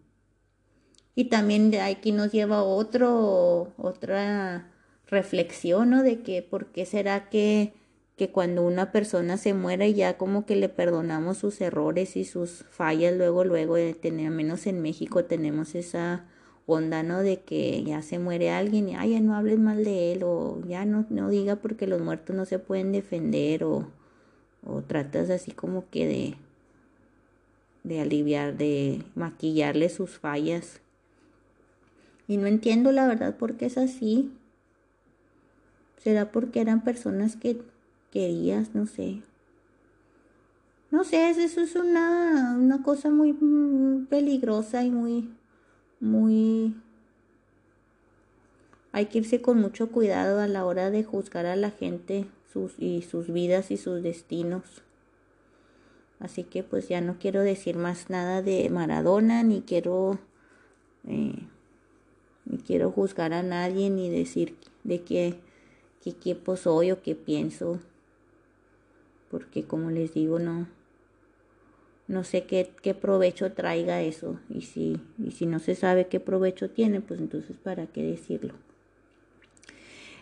y 1.14 1.26
también 1.26 1.72
aquí 1.76 2.12
nos 2.12 2.32
lleva 2.32 2.64
otro, 2.64 3.76
otra 3.78 4.72
reflexión, 5.08 5.90
¿no? 5.90 6.04
De 6.04 6.22
que 6.22 6.42
por 6.42 6.68
qué 6.68 6.86
será 6.86 7.30
que 7.30 7.74
que 8.16 8.30
cuando 8.30 8.64
una 8.64 8.92
persona 8.92 9.38
se 9.38 9.54
muere 9.54 9.94
ya 9.94 10.18
como 10.18 10.46
que 10.46 10.56
le 10.56 10.70
perdonamos 10.70 11.38
sus 11.38 11.60
errores 11.60 12.16
y 12.16 12.24
sus 12.24 12.66
fallas, 12.70 13.16
luego, 13.16 13.44
luego, 13.44 13.76
de 13.76 13.94
tener, 13.94 14.32
menos 14.32 14.68
en 14.68 14.82
México 14.82 15.26
tenemos 15.26 15.76
esa 15.76 16.26
onda, 16.66 17.04
¿no? 17.04 17.22
De 17.22 17.42
que 17.42 17.84
ya 17.84 18.02
se 18.02 18.18
muere 18.20 18.52
alguien 18.52 18.90
y, 18.90 18.96
ay, 18.96 19.12
ya 19.12 19.20
no 19.20 19.36
hables 19.36 19.60
mal 19.60 19.84
de 19.84 20.14
él, 20.14 20.24
o 20.24 20.62
ya 20.66 20.86
no, 20.86 21.06
no 21.10 21.30
diga 21.30 21.58
porque 21.58 21.88
los 21.88 22.02
muertos 22.02 22.36
no 22.36 22.46
se 22.46 22.58
pueden 22.58 22.94
defender, 22.94 23.66
o, 23.66 23.88
o 24.66 24.82
tratas 24.82 25.30
así 25.30 25.52
como 25.52 25.90
que 25.90 26.08
de, 26.08 26.36
de 27.84 28.00
aliviar, 28.00 28.58
de 28.58 29.04
maquillarle 29.16 29.90
sus 29.90 30.18
fallas. 30.18 30.80
Y 32.28 32.38
no 32.38 32.48
entiendo 32.48 32.92
la 32.94 33.08
verdad 33.08 33.36
por 33.36 33.56
qué 33.56 33.66
es 33.66 33.78
así. 33.78 34.32
¿Será 36.06 36.32
porque 36.32 36.62
eran 36.62 36.84
personas 36.84 37.36
que 37.36 37.64
querías, 38.12 38.76
no 38.76 38.86
sé. 38.86 39.24
No 40.92 41.04
sé, 41.04 41.32
eso 41.32 41.62
es 41.62 41.76
una, 41.76 42.56
una 42.60 42.84
cosa 42.84 43.10
muy 43.10 43.34
mm, 43.34 44.06
peligrosa 44.06 44.84
y 44.84 44.92
muy, 44.92 45.34
muy... 46.00 46.76
Hay 48.92 49.08
que 49.08 49.18
irse 49.18 49.42
con 49.42 49.60
mucho 49.60 49.92
cuidado 49.92 50.40
a 50.42 50.48
la 50.48 50.64
hora 50.64 50.92
de 50.92 51.04
juzgar 51.04 51.48
a 51.48 51.56
la 51.56 51.72
gente 51.72 52.28
sus, 52.54 52.76
y 52.78 53.02
sus 53.02 53.34
vidas 53.34 53.72
y 53.72 53.78
sus 53.78 54.04
destinos. 54.04 54.84
Así 56.20 56.44
que 56.44 56.62
pues 56.62 56.88
ya 56.88 57.02
no 57.02 57.18
quiero 57.18 57.42
decir 57.42 57.78
más 57.78 58.12
nada 58.12 58.44
de 58.44 58.70
Maradona, 58.70 59.42
ni 59.42 59.64
quiero, 59.64 60.20
eh, 61.08 61.48
ni 62.46 62.58
quiero 62.60 62.92
juzgar 62.92 63.34
a 63.34 63.42
nadie, 63.42 63.90
ni 63.90 64.12
decir 64.12 64.56
de 64.84 65.02
qué, 65.02 65.40
qué 66.06 66.12
equipo 66.12 66.56
soy 66.56 66.92
o 66.92 67.02
qué 67.02 67.16
pienso 67.16 67.82
porque 69.36 69.64
como 69.64 69.92
les 69.92 70.14
digo, 70.14 70.40
no, 70.40 70.66
no 72.08 72.24
sé 72.24 72.44
qué, 72.44 72.72
qué 72.82 72.94
provecho 72.94 73.52
traiga 73.52 74.02
eso. 74.02 74.40
Y 74.50 74.62
si, 74.62 74.98
y 75.22 75.32
si 75.32 75.46
no 75.46 75.60
se 75.60 75.76
sabe 75.76 76.08
qué 76.08 76.22
provecho 76.22 76.70
tiene, 76.70 77.02
pues 77.02 77.20
entonces 77.20 77.58
para 77.62 77.86
qué 77.88 78.02
decirlo. 78.02 78.54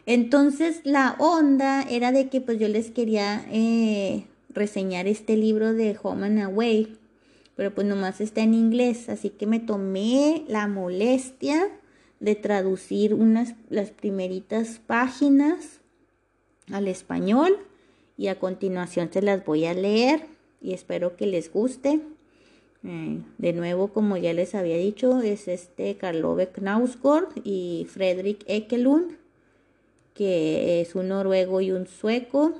Entonces 0.08 0.82
la 0.84 1.16
onda 1.20 1.84
era 1.84 2.12
de 2.12 2.28
que 2.30 2.42
pues 2.42 2.58
yo 2.58 2.68
les 2.68 2.90
quería 2.90 3.46
eh, 3.52 4.25
reseñar 4.50 5.06
este 5.06 5.38
libro 5.38 5.75
de 5.75 5.96
Home 6.02 6.25
and 6.25 6.40
Away, 6.40 6.98
pero 7.56 7.72
pues 7.75 7.86
nomás 7.86 8.20
está 8.20 8.42
en 8.42 8.56
inglés, 8.56 9.10
así 9.10 9.30
que 9.30 9.46
me 9.46 9.60
tomé 9.60 10.44
la 10.48 10.68
molestia 10.68 11.70
de 12.20 12.36
traducir 12.36 13.13
unas 13.13 13.55
las 13.70 13.91
primeritas 13.91 14.79
páginas 14.86 15.82
al 16.72 16.88
español 16.88 17.58
y 18.17 18.27
a 18.27 18.39
continuación 18.39 19.10
se 19.12 19.22
las 19.22 19.43
voy 19.46 19.65
a 19.65 19.74
leer 19.74 20.25
y 20.62 20.74
espero 20.74 21.15
que 21.15 21.27
les 21.27 21.51
guste. 21.51 22.00
Eh, 22.86 23.22
de 23.38 23.53
nuevo, 23.53 23.89
como 23.89 24.17
ya 24.17 24.34
les 24.34 24.55
había 24.55 24.77
dicho, 24.77 25.22
es 25.22 25.48
este 25.48 25.96
Karlove 25.96 26.48
Knausgård 26.48 27.29
y 27.43 27.88
Fredrik 27.89 28.43
Ekelund, 28.48 29.17
que 30.13 30.82
es 30.82 30.96
un 30.96 31.10
noruego 31.10 31.62
y 31.62 31.72
un 31.72 31.88
sueco. 31.88 32.53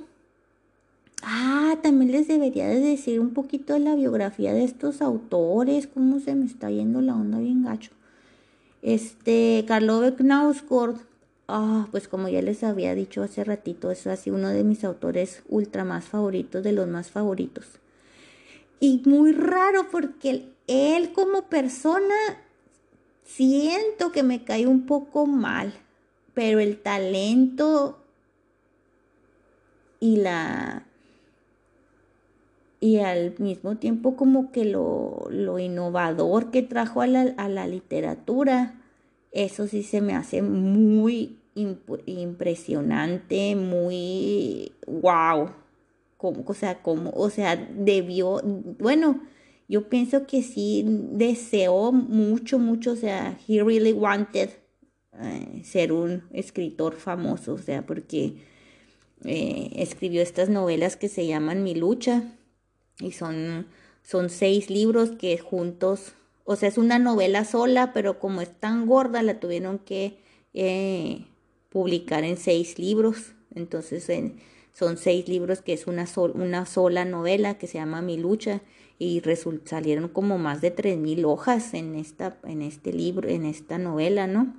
Ah, 1.22 1.78
también 1.82 2.12
les 2.12 2.28
debería 2.28 2.68
de 2.68 2.80
decir 2.80 3.20
un 3.20 3.30
poquito 3.30 3.74
de 3.74 3.80
la 3.80 3.94
biografía 3.94 4.52
de 4.52 4.64
estos 4.64 5.00
autores, 5.00 5.86
cómo 5.86 6.20
se 6.20 6.34
me 6.34 6.46
está 6.46 6.70
yendo 6.70 7.00
la 7.00 7.14
onda 7.14 7.38
bien 7.38 7.64
gacho. 7.64 7.92
Este, 8.84 9.64
Karlove 9.66 10.14
Knausgård, 10.14 10.98
ah, 11.48 11.88
pues 11.90 12.06
como 12.06 12.28
ya 12.28 12.42
les 12.42 12.62
había 12.62 12.94
dicho 12.94 13.22
hace 13.22 13.42
ratito, 13.42 13.90
es 13.90 14.06
así 14.06 14.28
uno 14.30 14.50
de 14.50 14.62
mis 14.62 14.84
autores 14.84 15.42
ultra 15.48 15.84
más 15.84 16.04
favoritos, 16.04 16.62
de 16.62 16.72
los 16.72 16.86
más 16.86 17.10
favoritos. 17.10 17.64
Y 18.80 19.00
muy 19.06 19.32
raro 19.32 19.88
porque 19.90 20.50
él 20.66 21.12
como 21.14 21.48
persona 21.48 22.14
siento 23.24 24.12
que 24.12 24.22
me 24.22 24.44
cae 24.44 24.66
un 24.66 24.84
poco 24.84 25.24
mal, 25.24 25.72
pero 26.34 26.60
el 26.60 26.78
talento 26.78 27.98
y 29.98 30.16
la 30.16 30.84
y 32.84 32.98
al 32.98 33.34
mismo 33.38 33.78
tiempo 33.78 34.14
como 34.14 34.52
que 34.52 34.66
lo, 34.66 35.24
lo 35.30 35.58
innovador 35.58 36.50
que 36.50 36.60
trajo 36.60 37.00
a 37.00 37.06
la, 37.06 37.32
a 37.38 37.48
la, 37.48 37.66
literatura, 37.66 38.78
eso 39.32 39.66
sí 39.66 39.82
se 39.82 40.02
me 40.02 40.14
hace 40.14 40.42
muy 40.42 41.38
impresionante, 41.54 43.56
muy 43.56 44.72
wow 44.86 45.48
o 46.28 46.54
sea, 46.54 46.82
como, 46.82 47.10
o 47.10 47.30
sea, 47.30 47.56
debió, 47.56 48.40
bueno, 48.78 49.20
yo 49.68 49.88
pienso 49.88 50.26
que 50.26 50.42
sí 50.42 50.84
deseó 50.86 51.92
mucho, 51.92 52.58
mucho, 52.58 52.92
o 52.92 52.96
sea, 52.96 53.38
he 53.48 53.62
really 53.62 53.92
wanted 53.92 54.50
eh, 55.20 55.62
ser 55.64 55.92
un 55.92 56.24
escritor 56.32 56.96
famoso, 56.96 57.54
o 57.54 57.58
sea, 57.58 57.86
porque 57.86 58.34
eh, 59.24 59.70
escribió 59.76 60.22
estas 60.22 60.48
novelas 60.48 60.96
que 60.96 61.08
se 61.08 61.26
llaman 61.26 61.62
Mi 61.62 61.74
lucha 61.74 62.24
y 62.98 63.12
son, 63.12 63.66
son 64.02 64.30
seis 64.30 64.70
libros 64.70 65.10
que 65.10 65.38
juntos, 65.38 66.14
o 66.44 66.56
sea, 66.56 66.68
es 66.68 66.78
una 66.78 66.98
novela 66.98 67.44
sola, 67.44 67.92
pero 67.92 68.18
como 68.18 68.40
es 68.40 68.52
tan 68.52 68.86
gorda, 68.86 69.22
la 69.22 69.40
tuvieron 69.40 69.78
que 69.78 70.18
eh, 70.52 71.26
publicar 71.70 72.24
en 72.24 72.36
seis 72.36 72.78
libros, 72.78 73.32
entonces 73.54 74.08
en 74.08 74.40
son 74.74 74.96
seis 74.98 75.28
libros 75.28 75.62
que 75.62 75.72
es 75.72 75.86
una, 75.86 76.06
una 76.34 76.66
sola 76.66 77.04
novela 77.04 77.58
que 77.58 77.68
se 77.68 77.78
llama 77.78 78.02
Mi 78.02 78.16
lucha 78.16 78.60
y 78.98 79.22
salieron 79.64 80.08
como 80.08 80.36
más 80.36 80.60
de 80.60 80.72
tres 80.72 80.98
mil 80.98 81.24
hojas 81.24 81.74
en, 81.74 81.94
esta, 81.94 82.38
en 82.44 82.60
este 82.60 82.92
libro, 82.92 83.28
en 83.28 83.44
esta 83.44 83.78
novela, 83.78 84.26
¿no? 84.26 84.52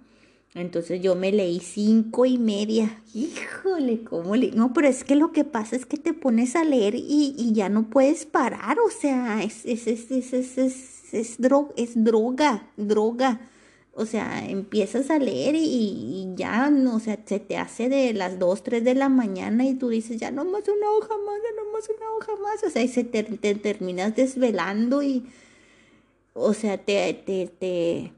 Entonces 0.56 1.02
yo 1.02 1.16
me 1.16 1.32
leí 1.32 1.60
cinco 1.60 2.26
y 2.26 2.38
media. 2.38 3.02
Híjole, 3.14 4.04
¿cómo 4.04 4.36
le.? 4.36 4.52
No, 4.52 4.74
pero 4.74 4.88
es 4.88 5.04
que 5.04 5.16
lo 5.16 5.34
que 5.34 5.44
pasa 5.44 5.76
es 5.76 5.86
que 5.86 5.98
te 5.98 6.14
pones 6.14 6.56
a 6.56 6.64
leer 6.64 6.96
y, 6.96 7.36
y 7.38 7.54
ya 7.54 7.68
no 7.70 7.90
puedes 7.90 8.26
parar. 8.26 8.78
O 8.80 8.90
sea, 8.90 9.44
es, 9.44 9.66
es, 9.66 9.86
es, 9.88 10.10
es, 10.12 10.34
es, 10.34 10.58
es, 10.58 11.38
es 11.76 12.04
droga, 12.04 12.70
droga. 12.78 13.42
O 13.98 14.06
sea, 14.06 14.46
empiezas 14.46 15.10
a 15.10 15.20
leer 15.20 15.56
y, 15.58 16.34
ya, 16.36 16.70
no, 16.70 16.98
o 16.98 17.00
sea, 17.00 17.18
se 17.26 17.40
te 17.40 17.58
hace 17.58 17.88
de 17.88 18.14
las 18.14 18.40
2, 18.40 18.64
3 18.64 18.84
de 18.84 18.94
la 18.94 19.08
mañana 19.08 19.66
y 19.66 19.76
tú 19.76 19.88
dices, 19.88 20.20
ya 20.20 20.32
no 20.32 20.44
más 20.44 20.64
una 20.68 20.92
hoja 20.92 21.14
más, 21.26 21.36
ya 21.42 21.64
no 21.64 21.72
más 21.72 21.90
una 21.90 22.12
hoja 22.18 22.42
más. 22.42 22.64
O 22.64 22.70
sea, 22.70 22.82
y 22.84 22.90
se 22.90 23.06
te, 23.06 23.24
terminas 23.56 24.16
desvelando 24.16 25.02
y, 25.02 25.26
o 26.34 26.54
sea, 26.54 26.78
te, 26.78 27.14
te, 27.14 28.12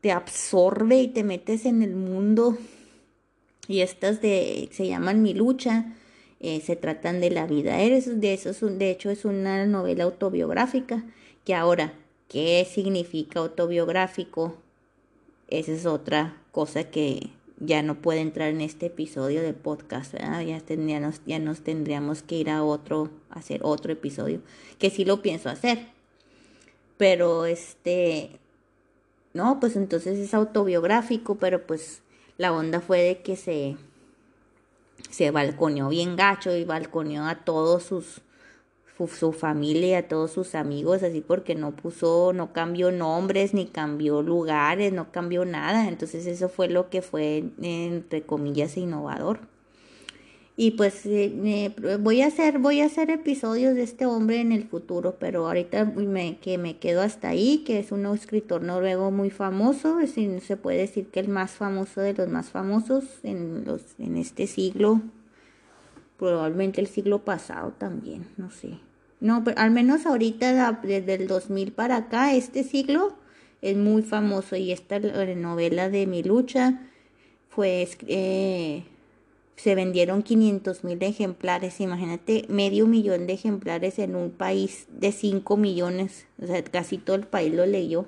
te 0.00 0.12
absorbe 0.12 1.00
y 1.00 1.08
te 1.08 1.24
metes 1.24 1.66
en 1.66 1.82
el 1.82 1.94
mundo. 1.94 2.56
Y 3.68 3.80
estas 3.80 4.20
de, 4.20 4.68
se 4.72 4.88
llaman 4.88 5.22
Mi 5.22 5.34
lucha, 5.34 5.94
eh, 6.40 6.60
se 6.60 6.76
tratan 6.76 7.20
de 7.20 7.30
la 7.30 7.46
vida. 7.46 7.80
Eres 7.80 8.20
de 8.20 8.34
eso, 8.34 8.52
de 8.52 8.90
hecho, 8.90 9.10
es 9.10 9.24
una 9.24 9.66
novela 9.66 10.04
autobiográfica. 10.04 11.04
Que 11.44 11.54
ahora, 11.54 11.94
¿qué 12.28 12.66
significa 12.70 13.40
autobiográfico? 13.40 14.56
esa 15.50 15.72
es 15.72 15.84
otra 15.84 16.36
cosa 16.52 16.84
que 16.84 17.30
ya 17.58 17.82
no 17.82 18.00
puede 18.00 18.20
entrar 18.20 18.48
en 18.48 18.62
este 18.62 18.86
episodio 18.86 19.42
de 19.42 19.52
podcast, 19.52 20.14
Ya, 20.14 20.42
ya 20.42 21.38
nos 21.38 21.60
tendríamos 21.60 22.22
que 22.22 22.36
ir 22.36 22.50
a 22.50 22.64
otro, 22.64 23.10
hacer 23.28 23.60
otro 23.62 23.92
episodio, 23.92 24.40
que 24.78 24.88
sí 24.90 25.04
lo 25.04 25.20
pienso 25.20 25.50
hacer. 25.50 25.88
Pero 26.96 27.44
este, 27.44 28.30
no, 29.32 29.60
pues 29.60 29.76
entonces 29.76 30.18
es 30.18 30.34
autobiográfico, 30.34 31.36
pero 31.36 31.66
pues 31.66 32.02
la 32.36 32.52
onda 32.52 32.80
fue 32.80 33.02
de 33.02 33.22
que 33.22 33.36
se, 33.36 33.76
se 35.10 35.30
balconeó 35.30 35.88
bien 35.88 36.16
gacho 36.16 36.54
y 36.56 36.64
balconeó 36.64 37.26
a 37.26 37.36
todos 37.36 37.84
sus, 37.84 38.22
su 39.08 39.32
familia, 39.32 39.98
a 39.98 40.08
todos 40.08 40.32
sus 40.32 40.54
amigos, 40.54 41.02
así 41.02 41.20
porque 41.20 41.54
no 41.54 41.72
puso, 41.72 42.32
no 42.32 42.52
cambió 42.52 42.90
nombres, 42.90 43.54
ni 43.54 43.66
cambió 43.66 44.22
lugares, 44.22 44.92
no 44.92 45.12
cambió 45.12 45.44
nada. 45.44 45.88
Entonces 45.88 46.26
eso 46.26 46.48
fue 46.48 46.68
lo 46.68 46.90
que 46.90 47.02
fue, 47.02 47.44
entre 47.62 48.22
comillas, 48.22 48.76
innovador. 48.76 49.49
Y 50.62 50.72
pues 50.72 51.06
eh, 51.06 51.72
voy 52.00 52.20
a 52.20 52.26
hacer, 52.26 52.58
voy 52.58 52.82
a 52.82 52.84
hacer 52.84 53.08
episodios 53.08 53.74
de 53.74 53.82
este 53.82 54.04
hombre 54.04 54.42
en 54.42 54.52
el 54.52 54.64
futuro, 54.64 55.16
pero 55.18 55.46
ahorita 55.46 55.94
que 56.42 56.58
me 56.58 56.76
quedo 56.76 57.00
hasta 57.00 57.30
ahí, 57.30 57.64
que 57.64 57.78
es 57.78 57.92
un 57.92 58.04
escritor 58.04 58.60
noruego 58.60 59.10
muy 59.10 59.30
famoso, 59.30 60.00
es, 60.00 60.16
se 60.16 60.56
puede 60.58 60.76
decir 60.76 61.06
que 61.06 61.18
el 61.20 61.28
más 61.28 61.52
famoso 61.52 62.02
de 62.02 62.12
los 62.12 62.28
más 62.28 62.50
famosos 62.50 63.04
en, 63.22 63.64
los, 63.64 63.80
en 63.98 64.18
este 64.18 64.46
siglo, 64.46 65.00
probablemente 66.18 66.82
el 66.82 66.88
siglo 66.88 67.20
pasado 67.24 67.72
también, 67.78 68.26
no 68.36 68.50
sé. 68.50 68.74
No, 69.18 69.42
pero 69.42 69.58
al 69.58 69.70
menos 69.70 70.04
ahorita, 70.04 70.78
desde 70.82 71.14
el 71.14 71.26
2000 71.26 71.72
para 71.72 71.96
acá, 71.96 72.34
este 72.34 72.64
siglo, 72.64 73.14
es 73.62 73.78
muy 73.78 74.02
famoso. 74.02 74.56
Y 74.56 74.72
esta 74.72 74.98
novela 74.98 75.88
de 75.88 76.06
Mi 76.06 76.22
lucha 76.22 76.82
fue, 77.48 77.88
eh, 78.08 78.84
se 79.62 79.74
vendieron 79.74 80.22
500 80.22 80.84
mil 80.84 81.02
ejemplares. 81.02 81.80
Imagínate, 81.80 82.44
medio 82.48 82.86
millón 82.86 83.26
de 83.26 83.34
ejemplares 83.34 83.98
en 83.98 84.16
un 84.16 84.30
país 84.30 84.86
de 84.90 85.12
5 85.12 85.56
millones. 85.56 86.26
O 86.42 86.46
sea, 86.46 86.62
casi 86.64 86.98
todo 86.98 87.16
el 87.16 87.26
país 87.26 87.54
lo 87.54 87.66
leyó. 87.66 88.06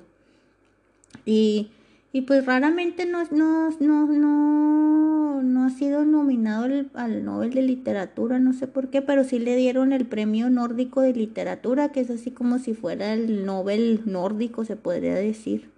Y 1.25 1.69
y 2.15 2.21
pues 2.21 2.45
raramente 2.45 3.07
no, 3.07 3.23
no, 3.31 3.71
no, 3.79 4.05
no, 4.05 5.41
no 5.41 5.65
ha 5.65 5.69
sido 5.71 6.05
nominado 6.05 6.67
al 6.93 7.25
Nobel 7.25 7.49
de 7.55 7.63
Literatura, 7.63 8.37
no 8.37 8.53
sé 8.53 8.67
por 8.67 8.89
qué, 8.89 9.01
pero 9.01 9.23
sí 9.23 9.39
le 9.39 9.55
dieron 9.55 9.93
el 9.93 10.05
premio 10.05 10.51
nórdico 10.51 11.01
de 11.01 11.13
literatura, 11.13 11.91
que 11.91 12.01
es 12.01 12.11
así 12.11 12.29
como 12.29 12.59
si 12.59 12.75
fuera 12.75 13.13
el 13.13 13.47
Nobel 13.47 14.01
nórdico, 14.05 14.63
se 14.63 14.75
podría 14.75 15.15
decir. 15.15 15.72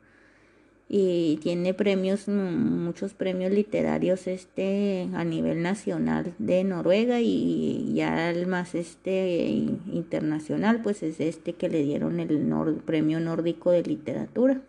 Y 0.88 1.40
tiene 1.42 1.74
premios, 1.74 2.28
muchos 2.28 3.16
premios 3.16 3.52
literarios 3.52 4.28
este 4.28 5.10
a 5.14 5.24
nivel 5.24 5.64
nacional 5.64 6.34
de 6.38 6.64
Noruega 6.64 7.22
y 7.22 7.94
ya 7.96 8.30
el 8.30 8.46
más 8.46 8.76
este 8.76 9.68
internacional, 9.92 10.82
pues 10.84 11.02
es 11.02 11.20
este 11.20 11.54
que 11.54 11.70
le 11.70 11.82
dieron 11.82 12.20
el 12.20 12.38
premio 12.86 13.20
nórdico 13.20 13.72
de 13.72 13.82
literatura. 13.82 14.62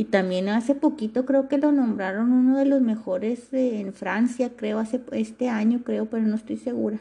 Y 0.00 0.04
también 0.04 0.48
hace 0.48 0.74
poquito 0.74 1.26
creo 1.26 1.46
que 1.46 1.58
lo 1.58 1.72
nombraron 1.72 2.32
uno 2.32 2.56
de 2.56 2.64
los 2.64 2.80
mejores 2.80 3.52
en 3.52 3.92
Francia, 3.92 4.52
creo, 4.56 4.78
hace 4.78 4.98
este 5.12 5.50
año, 5.50 5.82
creo, 5.84 6.06
pero 6.06 6.22
no 6.22 6.36
estoy 6.36 6.56
segura. 6.56 7.00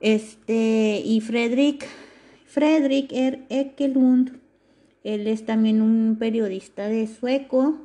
Este, 0.00 1.02
y 1.04 1.20
Fredrik, 1.20 1.84
Fredrik 2.46 3.10
er 3.12 3.44
Ekelund, 3.48 4.38
él 5.04 5.26
es 5.26 5.44
también 5.44 5.82
un 5.82 6.16
periodista 6.18 6.88
de 6.88 7.06
sueco 7.06 7.78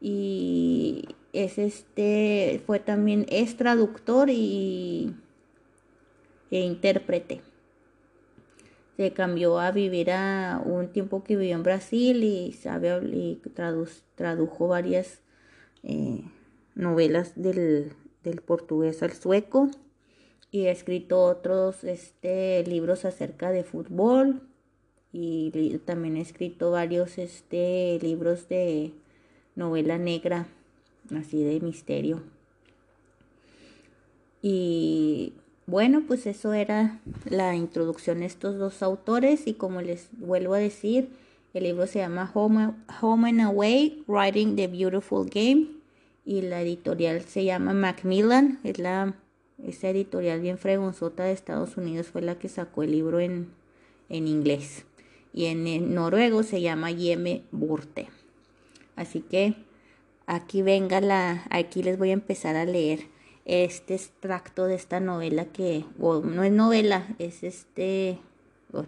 y 0.00 1.04
es 1.32 1.58
este, 1.58 2.60
fue 2.66 2.80
también, 2.80 3.24
es 3.28 3.56
traductor 3.56 4.28
y, 4.30 5.14
e 6.50 6.60
intérprete. 6.60 7.40
Se 8.96 9.12
cambió 9.12 9.60
a 9.60 9.70
vivir 9.70 10.10
a 10.10 10.60
un 10.64 10.88
tiempo 10.88 11.22
que 11.22 11.36
vivió 11.36 11.54
en 11.54 11.62
Brasil 11.62 12.24
y 12.24 12.52
sabe 12.52 12.98
y 13.12 13.40
tradujo 14.16 14.68
varias 14.68 15.20
eh, 15.82 16.24
novelas 16.74 17.32
del, 17.36 17.92
portugués 18.44 19.04
al 19.04 19.12
sueco 19.12 19.70
y 20.50 20.66
ha 20.66 20.72
escrito 20.72 21.22
otros 21.22 21.84
este, 21.84 22.64
libros 22.66 23.04
acerca 23.04 23.50
de 23.50 23.62
fútbol 23.62 24.42
y 25.18 25.78
también 25.86 26.16
ha 26.16 26.20
escrito 26.20 26.70
varios 26.70 27.16
este, 27.16 27.98
libros 28.02 28.50
de 28.50 28.92
novela 29.54 29.96
negra, 29.96 30.46
así 31.18 31.42
de 31.42 31.58
misterio. 31.60 32.22
Y 34.42 35.32
bueno, 35.66 36.04
pues 36.06 36.26
eso 36.26 36.52
era 36.52 37.00
la 37.24 37.54
introducción 37.54 38.20
de 38.20 38.26
estos 38.26 38.58
dos 38.58 38.82
autores 38.82 39.46
y 39.46 39.54
como 39.54 39.80
les 39.80 40.08
vuelvo 40.18 40.52
a 40.52 40.58
decir, 40.58 41.08
el 41.54 41.64
libro 41.64 41.86
se 41.86 42.00
llama 42.00 42.30
Home, 42.34 42.74
Home 43.00 43.30
and 43.30 43.40
Away, 43.40 44.04
Writing 44.06 44.54
the 44.54 44.68
Beautiful 44.68 45.30
Game 45.30 45.68
y 46.26 46.42
la 46.42 46.60
editorial 46.60 47.22
se 47.22 47.42
llama 47.44 47.72
Macmillan, 47.72 48.60
es 48.64 48.78
la 48.78 49.14
esa 49.66 49.88
editorial 49.88 50.42
bien 50.42 50.58
fregonzota 50.58 51.24
de 51.24 51.32
Estados 51.32 51.78
Unidos 51.78 52.08
fue 52.08 52.20
la 52.20 52.38
que 52.38 52.50
sacó 52.50 52.82
el 52.82 52.90
libro 52.90 53.20
en, 53.20 53.48
en 54.10 54.28
inglés 54.28 54.84
y 55.36 55.46
en, 55.46 55.94
noruego 55.94 56.42
se 56.42 56.62
llama 56.62 56.90
Yeme 56.90 57.42
Burte. 57.52 58.08
Así 58.96 59.20
que 59.20 59.54
aquí 60.26 60.62
venga 60.62 61.00
la, 61.02 61.44
aquí 61.50 61.82
les 61.82 61.98
voy 61.98 62.08
a 62.10 62.14
empezar 62.14 62.56
a 62.56 62.64
leer 62.64 63.06
este 63.44 63.94
extracto 63.94 64.64
de 64.64 64.74
esta 64.74 64.98
novela 64.98 65.44
que, 65.44 65.84
no 65.98 66.42
es 66.42 66.52
novela, 66.52 67.06
es 67.18 67.44
este, 67.44 68.18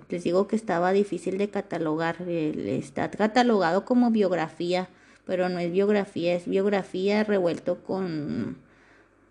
les 0.08 0.24
digo 0.24 0.48
que 0.48 0.56
estaba 0.56 0.92
difícil 0.92 1.36
de 1.36 1.50
catalogar, 1.50 2.22
está 2.22 3.10
catalogado 3.10 3.84
como 3.84 4.10
biografía, 4.10 4.88
pero 5.26 5.50
no 5.50 5.58
es 5.58 5.70
biografía, 5.70 6.34
es 6.34 6.48
biografía 6.48 7.24
revuelto 7.24 7.84
con, 7.84 8.56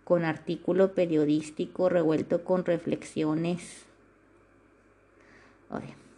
con 0.03 0.23
artículo 0.23 0.93
periodístico, 0.93 1.89
revuelto 1.89 2.43
con 2.43 2.63
reflexiones. 2.63 3.87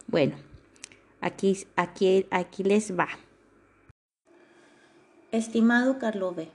Bueno, 0.06 0.36
Aquí, 1.20 1.66
aquí, 1.76 2.26
aquí 2.30 2.62
les 2.64 2.98
va. 2.98 3.08
Estimado 5.32 5.98
Carlove, 5.98 6.48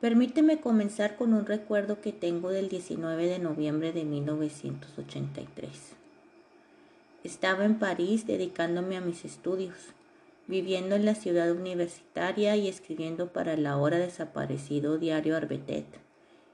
permíteme 0.00 0.60
comenzar 0.60 1.16
con 1.16 1.34
un 1.34 1.46
recuerdo 1.46 2.00
que 2.00 2.12
tengo 2.12 2.50
del 2.50 2.68
19 2.68 3.26
de 3.26 3.38
noviembre 3.40 3.92
de 3.92 4.04
1983. 4.04 5.96
Estaba 7.24 7.64
en 7.64 7.80
París 7.80 8.24
dedicándome 8.26 8.96
a 8.96 9.00
mis 9.00 9.24
estudios, 9.24 9.74
viviendo 10.46 10.94
en 10.94 11.04
la 11.04 11.16
ciudad 11.16 11.50
universitaria 11.50 12.54
y 12.54 12.68
escribiendo 12.68 13.32
para 13.32 13.54
el 13.54 13.66
ahora 13.66 13.98
desaparecido 13.98 14.96
diario 14.96 15.36
Arbetet, 15.36 15.86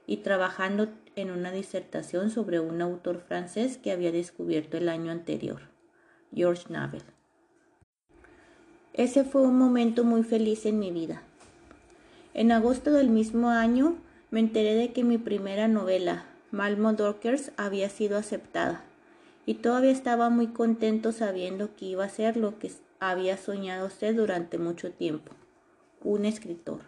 y 0.07 0.17
trabajando 0.17 0.89
en 1.15 1.29
una 1.29 1.51
disertación 1.51 2.31
sobre 2.31 2.59
un 2.59 2.81
autor 2.81 3.19
francés 3.19 3.77
que 3.77 3.91
había 3.91 4.11
descubierto 4.11 4.77
el 4.77 4.89
año 4.89 5.11
anterior. 5.11 5.72
George 6.33 6.65
Navel. 6.69 7.03
Ese 8.93 9.23
fue 9.23 9.41
un 9.41 9.57
momento 9.57 10.03
muy 10.03 10.23
feliz 10.23 10.65
en 10.65 10.79
mi 10.79 10.91
vida. 10.91 11.23
En 12.33 12.51
agosto 12.51 12.91
del 12.91 13.09
mismo 13.09 13.49
año 13.49 13.95
me 14.31 14.39
enteré 14.39 14.75
de 14.75 14.93
que 14.93 15.03
mi 15.03 15.17
primera 15.17 15.67
novela, 15.67 16.25
Malmo 16.51 16.93
Dorkers, 16.93 17.51
había 17.57 17.89
sido 17.89 18.17
aceptada 18.17 18.83
y 19.45 19.55
todavía 19.55 19.91
estaba 19.91 20.29
muy 20.29 20.47
contento 20.47 21.11
sabiendo 21.11 21.75
que 21.75 21.85
iba 21.85 22.05
a 22.05 22.09
ser 22.09 22.37
lo 22.37 22.59
que 22.59 22.71
había 22.99 23.37
soñado 23.37 23.89
ser 23.89 24.15
durante 24.15 24.57
mucho 24.57 24.91
tiempo, 24.91 25.33
un 26.01 26.25
escritor. 26.25 26.81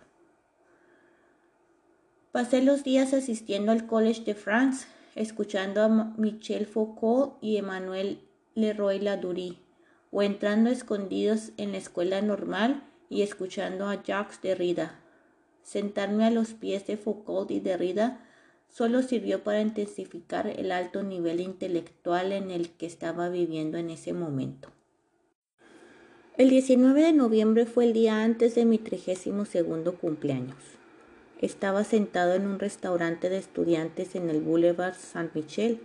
Pasé 2.31 2.61
los 2.61 2.83
días 2.83 3.13
asistiendo 3.13 3.71
al 3.71 3.85
College 3.87 4.23
de 4.23 4.35
France, 4.35 4.87
escuchando 5.15 5.81
a 5.81 5.87
Michel 5.87 6.65
Foucault 6.65 7.35
y 7.41 7.57
Emmanuel 7.57 8.19
Leroy 8.55 8.99
Ladurie, 8.99 9.57
o 10.11 10.21
entrando 10.21 10.69
escondidos 10.69 11.51
en 11.57 11.73
la 11.73 11.77
escuela 11.77 12.21
normal 12.21 12.83
y 13.09 13.21
escuchando 13.21 13.89
a 13.89 14.01
Jacques 14.01 14.41
Derrida. 14.41 14.97
Sentarme 15.61 16.23
a 16.23 16.31
los 16.31 16.53
pies 16.53 16.87
de 16.87 16.95
Foucault 16.95 17.51
y 17.51 17.59
Derrida 17.59 18.25
solo 18.69 19.01
sirvió 19.01 19.43
para 19.43 19.59
intensificar 19.59 20.47
el 20.47 20.71
alto 20.71 21.03
nivel 21.03 21.41
intelectual 21.41 22.31
en 22.31 22.49
el 22.49 22.69
que 22.69 22.85
estaba 22.85 23.27
viviendo 23.27 23.77
en 23.77 23.89
ese 23.89 24.13
momento. 24.13 24.69
El 26.37 26.49
19 26.49 27.01
de 27.01 27.11
noviembre 27.11 27.65
fue 27.65 27.83
el 27.83 27.91
día 27.93 28.23
antes 28.23 28.55
de 28.55 28.63
mi 28.63 28.77
trigésimo 28.77 29.43
segundo 29.43 29.97
cumpleaños. 29.97 30.55
Estaba 31.41 31.83
sentado 31.83 32.33
en 32.35 32.47
un 32.47 32.59
restaurante 32.59 33.29
de 33.29 33.37
estudiantes 33.37 34.15
en 34.15 34.29
el 34.29 34.39
Boulevard 34.39 34.95
Saint-Michel 34.95 35.81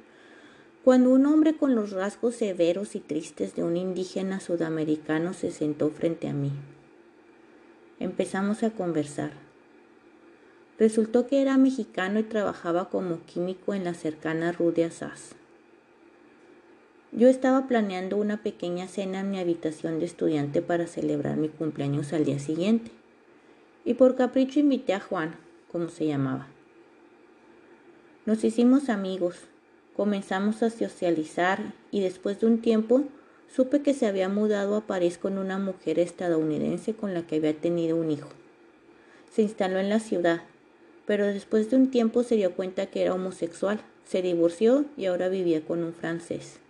cuando 0.84 1.10
un 1.10 1.26
hombre 1.26 1.56
con 1.56 1.74
los 1.74 1.90
rasgos 1.90 2.36
severos 2.36 2.94
y 2.94 3.00
tristes 3.00 3.54
de 3.54 3.62
un 3.62 3.76
indígena 3.76 4.40
sudamericano 4.40 5.34
se 5.34 5.50
sentó 5.50 5.90
frente 5.90 6.28
a 6.28 6.32
mí. 6.32 6.52
Empezamos 7.98 8.62
a 8.62 8.70
conversar. 8.70 9.32
Resultó 10.78 11.26
que 11.26 11.42
era 11.42 11.58
mexicano 11.58 12.18
y 12.18 12.22
trabajaba 12.22 12.88
como 12.88 13.20
químico 13.26 13.74
en 13.74 13.84
la 13.84 13.92
cercana 13.92 14.52
Rue 14.52 14.72
de 14.72 14.90
Yo 17.12 17.28
estaba 17.28 17.68
planeando 17.68 18.16
una 18.16 18.42
pequeña 18.42 18.88
cena 18.88 19.20
en 19.20 19.30
mi 19.30 19.38
habitación 19.38 19.98
de 19.98 20.06
estudiante 20.06 20.62
para 20.62 20.86
celebrar 20.86 21.36
mi 21.36 21.50
cumpleaños 21.50 22.14
al 22.14 22.24
día 22.24 22.38
siguiente. 22.38 22.90
Y 23.84 23.94
por 23.94 24.16
capricho 24.16 24.60
invité 24.60 24.94
a 24.94 25.00
Juan, 25.00 25.36
como 25.70 25.90
se 25.90 26.06
llamaba. 26.06 26.46
Nos 28.24 28.42
hicimos 28.44 28.88
amigos 28.88 29.36
Comenzamos 29.96 30.62
a 30.62 30.70
socializar 30.70 31.74
y 31.90 32.00
después 32.00 32.40
de 32.40 32.46
un 32.46 32.62
tiempo 32.62 33.04
supe 33.54 33.82
que 33.82 33.92
se 33.92 34.06
había 34.06 34.28
mudado 34.28 34.76
a 34.76 34.86
París 34.86 35.18
con 35.18 35.36
una 35.36 35.58
mujer 35.58 35.98
estadounidense 35.98 36.94
con 36.94 37.12
la 37.12 37.22
que 37.22 37.36
había 37.36 37.54
tenido 37.54 37.96
un 37.96 38.10
hijo. 38.10 38.28
Se 39.32 39.42
instaló 39.42 39.78
en 39.78 39.88
la 39.88 39.98
ciudad, 39.98 40.42
pero 41.06 41.26
después 41.26 41.70
de 41.70 41.76
un 41.76 41.90
tiempo 41.90 42.22
se 42.22 42.36
dio 42.36 42.52
cuenta 42.52 42.86
que 42.86 43.02
era 43.02 43.14
homosexual, 43.14 43.80
se 44.04 44.22
divorció 44.22 44.84
y 44.96 45.06
ahora 45.06 45.28
vivía 45.28 45.60
con 45.62 45.82
un 45.82 45.92
francés. 45.92 46.60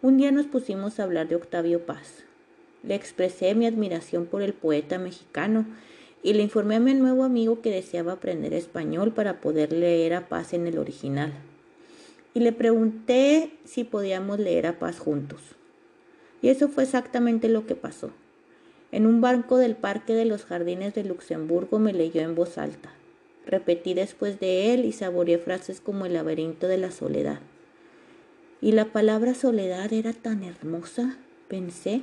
Un 0.00 0.16
día 0.16 0.30
nos 0.30 0.46
pusimos 0.46 1.00
a 1.00 1.02
hablar 1.02 1.26
de 1.26 1.36
Octavio 1.36 1.84
Paz. 1.84 2.22
Le 2.84 2.94
expresé 2.94 3.54
mi 3.56 3.66
admiración 3.66 4.26
por 4.26 4.42
el 4.42 4.54
poeta 4.54 4.98
mexicano 4.98 5.66
y 6.22 6.34
le 6.34 6.42
informé 6.42 6.76
a 6.76 6.80
mi 6.80 6.94
nuevo 6.94 7.24
amigo 7.24 7.60
que 7.60 7.70
deseaba 7.70 8.12
aprender 8.12 8.54
español 8.54 9.12
para 9.12 9.40
poder 9.40 9.72
leer 9.72 10.14
a 10.14 10.28
Paz 10.28 10.52
en 10.54 10.68
el 10.68 10.78
original 10.78 11.32
y 12.36 12.40
le 12.40 12.52
pregunté 12.52 13.50
si 13.64 13.82
podíamos 13.82 14.38
leer 14.38 14.66
a 14.66 14.78
paz 14.78 14.98
juntos. 14.98 15.40
Y 16.42 16.50
eso 16.50 16.68
fue 16.68 16.82
exactamente 16.82 17.48
lo 17.48 17.64
que 17.64 17.74
pasó. 17.74 18.10
En 18.92 19.06
un 19.06 19.22
banco 19.22 19.56
del 19.56 19.74
Parque 19.74 20.12
de 20.12 20.26
los 20.26 20.44
Jardines 20.44 20.92
de 20.92 21.02
Luxemburgo 21.02 21.78
me 21.78 21.94
leyó 21.94 22.20
en 22.20 22.34
voz 22.34 22.58
alta. 22.58 22.92
Repetí 23.46 23.94
después 23.94 24.38
de 24.38 24.74
él 24.74 24.84
y 24.84 24.92
saboreé 24.92 25.38
frases 25.38 25.80
como 25.80 26.04
el 26.04 26.12
laberinto 26.12 26.68
de 26.68 26.76
la 26.76 26.90
soledad. 26.90 27.40
Y 28.60 28.72
la 28.72 28.84
palabra 28.84 29.32
soledad 29.32 29.90
era 29.94 30.12
tan 30.12 30.44
hermosa, 30.44 31.16
pensé, 31.48 32.02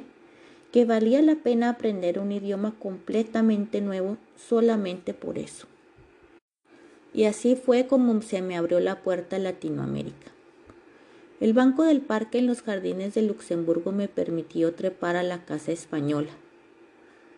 que 0.71 0.83
valía 0.83 1.21
la 1.21 1.35
pena 1.35 1.69
aprender 1.69 2.17
un 2.17 2.31
idioma 2.31 2.73
completamente 2.79 3.81
nuevo 3.81 4.17
solamente 4.35 5.13
por 5.13 5.37
eso. 5.37 5.67
Y 7.13 7.25
así 7.25 7.55
fue 7.55 7.87
como 7.87 8.21
se 8.21 8.41
me 8.41 8.57
abrió 8.57 8.79
la 8.79 9.03
puerta 9.03 9.35
a 9.35 9.39
Latinoamérica. 9.39 10.31
El 11.39 11.53
banco 11.53 11.83
del 11.83 12.01
parque 12.01 12.39
en 12.39 12.47
los 12.47 12.61
jardines 12.61 13.13
de 13.13 13.21
Luxemburgo 13.21 13.91
me 13.91 14.07
permitió 14.07 14.73
trepar 14.73 15.15
a 15.15 15.23
la 15.23 15.45
casa 15.45 15.71
española. 15.71 16.31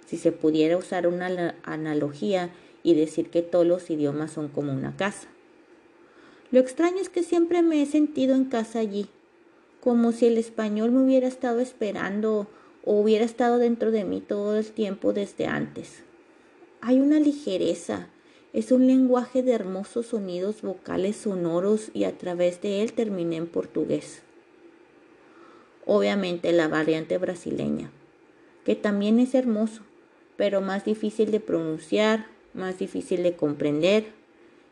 Si 0.06 0.18
se 0.18 0.32
pudiera 0.32 0.78
usar 0.78 1.08
una 1.08 1.56
analogía 1.64 2.52
y 2.84 2.94
decir 2.94 3.32
que 3.32 3.42
todos 3.42 3.66
los 3.66 3.90
idiomas 3.90 4.32
son 4.32 4.48
como 4.48 4.72
una 4.72 4.96
casa. 4.96 5.28
Lo 6.52 6.60
extraño 6.60 6.98
es 7.02 7.10
que 7.10 7.24
siempre 7.24 7.64
me 7.64 7.82
he 7.82 7.86
sentido 7.88 8.36
en 8.36 8.46
casa 8.46 8.80
allí, 8.80 9.08
como 9.82 10.12
si 10.12 10.28
el 10.28 10.38
español 10.38 10.92
me 10.92 11.04
hubiera 11.04 11.28
estado 11.28 11.60
esperando 11.60 12.48
o 12.84 13.00
hubiera 13.02 13.26
estado 13.26 13.58
dentro 13.58 13.90
de 13.90 14.04
mí 14.04 14.22
todo 14.22 14.56
el 14.56 14.66
tiempo 14.72 15.14
desde 15.14 15.48
antes. 15.48 16.04
Hay 16.82 17.00
una 17.00 17.20
ligereza, 17.20 18.10
es 18.56 18.72
un 18.72 18.88
lenguaje 18.88 19.44
de 19.44 19.52
hermosos 19.52 20.06
sonidos 20.06 20.62
vocales 20.62 21.18
sonoros 21.18 21.92
y 21.94 22.06
a 22.06 22.18
través 22.18 22.62
de 22.62 22.82
él 22.84 22.94
terminé 22.94 23.36
en 23.36 23.48
portugués. 23.48 24.22
Obviamente 25.86 26.54
la 26.54 26.70
variante 26.70 27.18
brasileña, 27.18 27.92
que 28.64 28.76
también 28.76 29.20
es 29.20 29.36
hermoso, 29.36 29.82
pero 30.38 30.62
más 30.62 30.86
difícil 30.86 31.32
de 31.32 31.42
pronunciar, 31.42 32.28
más 32.54 32.80
difícil 32.80 33.24
de 33.24 33.36
comprender 33.36 34.14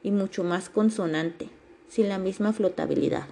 y 0.02 0.12
mucho 0.12 0.46
más 0.46 0.70
consonante, 0.70 1.50
sin 1.90 2.08
la 2.08 2.20
misma 2.20 2.54
flotabilidad. 2.54 3.28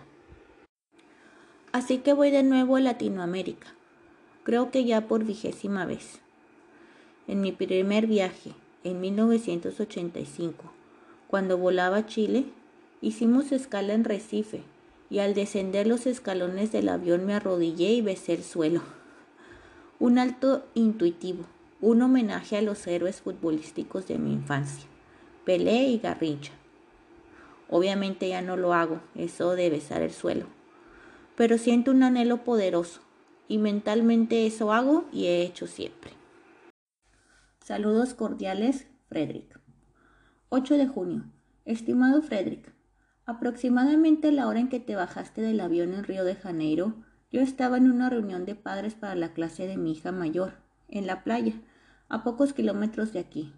Así 1.72 2.00
que 2.00 2.12
voy 2.12 2.30
de 2.30 2.44
nuevo 2.44 2.76
a 2.76 2.82
Latinoamérica, 2.82 3.74
creo 4.44 4.70
que 4.70 4.84
ya 4.84 5.08
por 5.08 5.24
vigésima 5.24 5.86
vez. 5.86 6.20
En 7.30 7.40
mi 7.40 7.54
primer 7.54 8.06
viaje, 8.06 8.52
en 8.84 9.02
1985. 9.02 10.64
Cuando 11.28 11.58
volaba 11.58 11.98
a 11.98 12.06
Chile, 12.06 12.46
hicimos 13.02 13.52
escala 13.52 13.94
en 13.94 14.04
Recife 14.04 14.64
y 15.10 15.20
al 15.20 15.34
descender 15.34 15.88
los 15.88 16.06
escalones 16.08 16.72
del 16.72 16.90
avión 16.90 17.26
me 17.26 17.34
arrodillé 17.34 17.92
y 17.92 18.02
besé 18.02 18.34
el 18.34 18.44
suelo. 18.44 18.82
Un 20.00 20.18
alto 20.18 20.66
intuitivo, 20.74 21.46
un 21.82 22.02
homenaje 22.02 22.58
a 22.58 22.62
los 22.62 22.88
héroes 22.88 23.22
futbolísticos 23.22 24.08
de 24.08 24.18
mi 24.18 24.34
infancia, 24.34 24.88
Pelé 25.46 25.90
y 25.90 26.00
Garrincha. 26.00 26.54
Obviamente 27.70 28.30
ya 28.30 28.42
no 28.42 28.58
lo 28.58 28.74
hago, 28.74 29.00
eso 29.16 29.56
de 29.56 29.70
besar 29.70 30.02
el 30.02 30.12
suelo. 30.12 30.46
Pero 31.36 31.58
siento 31.58 31.92
un 31.92 32.04
anhelo 32.04 32.44
poderoso 32.44 33.02
y 33.48 33.58
mentalmente 33.58 34.46
eso 34.46 34.72
hago 34.72 35.06
y 35.12 35.26
he 35.26 35.42
hecho 35.42 35.68
siempre. 35.68 36.21
Saludos 37.72 38.14
cordiales, 38.16 38.86
Frederick. 39.08 39.58
8 40.50 40.76
de 40.76 40.88
junio. 40.88 41.32
Estimado 41.64 42.22
Frederick, 42.22 42.74
aproximadamente 43.26 44.34
la 44.34 44.50
hora 44.50 44.60
en 44.60 44.68
que 44.68 44.82
te 44.82 44.98
bajaste 44.98 45.40
del 45.40 45.62
avión 45.62 45.94
en 45.94 46.04
Río 46.04 46.26
de 46.26 46.36
Janeiro, 46.36 46.96
yo 47.32 47.40
estaba 47.40 47.78
en 47.78 47.90
una 47.90 48.10
reunión 48.10 48.44
de 48.44 48.56
padres 48.56 48.96
para 48.96 49.16
la 49.16 49.32
clase 49.32 49.68
de 49.68 49.78
mi 49.78 49.94
hija 49.94 50.12
mayor, 50.12 50.56
en 50.90 51.08
la 51.08 51.24
playa, 51.24 51.54
a 52.10 52.26
pocos 52.26 52.52
kilómetros 52.52 53.14
de 53.14 53.20
aquí. 53.20 53.54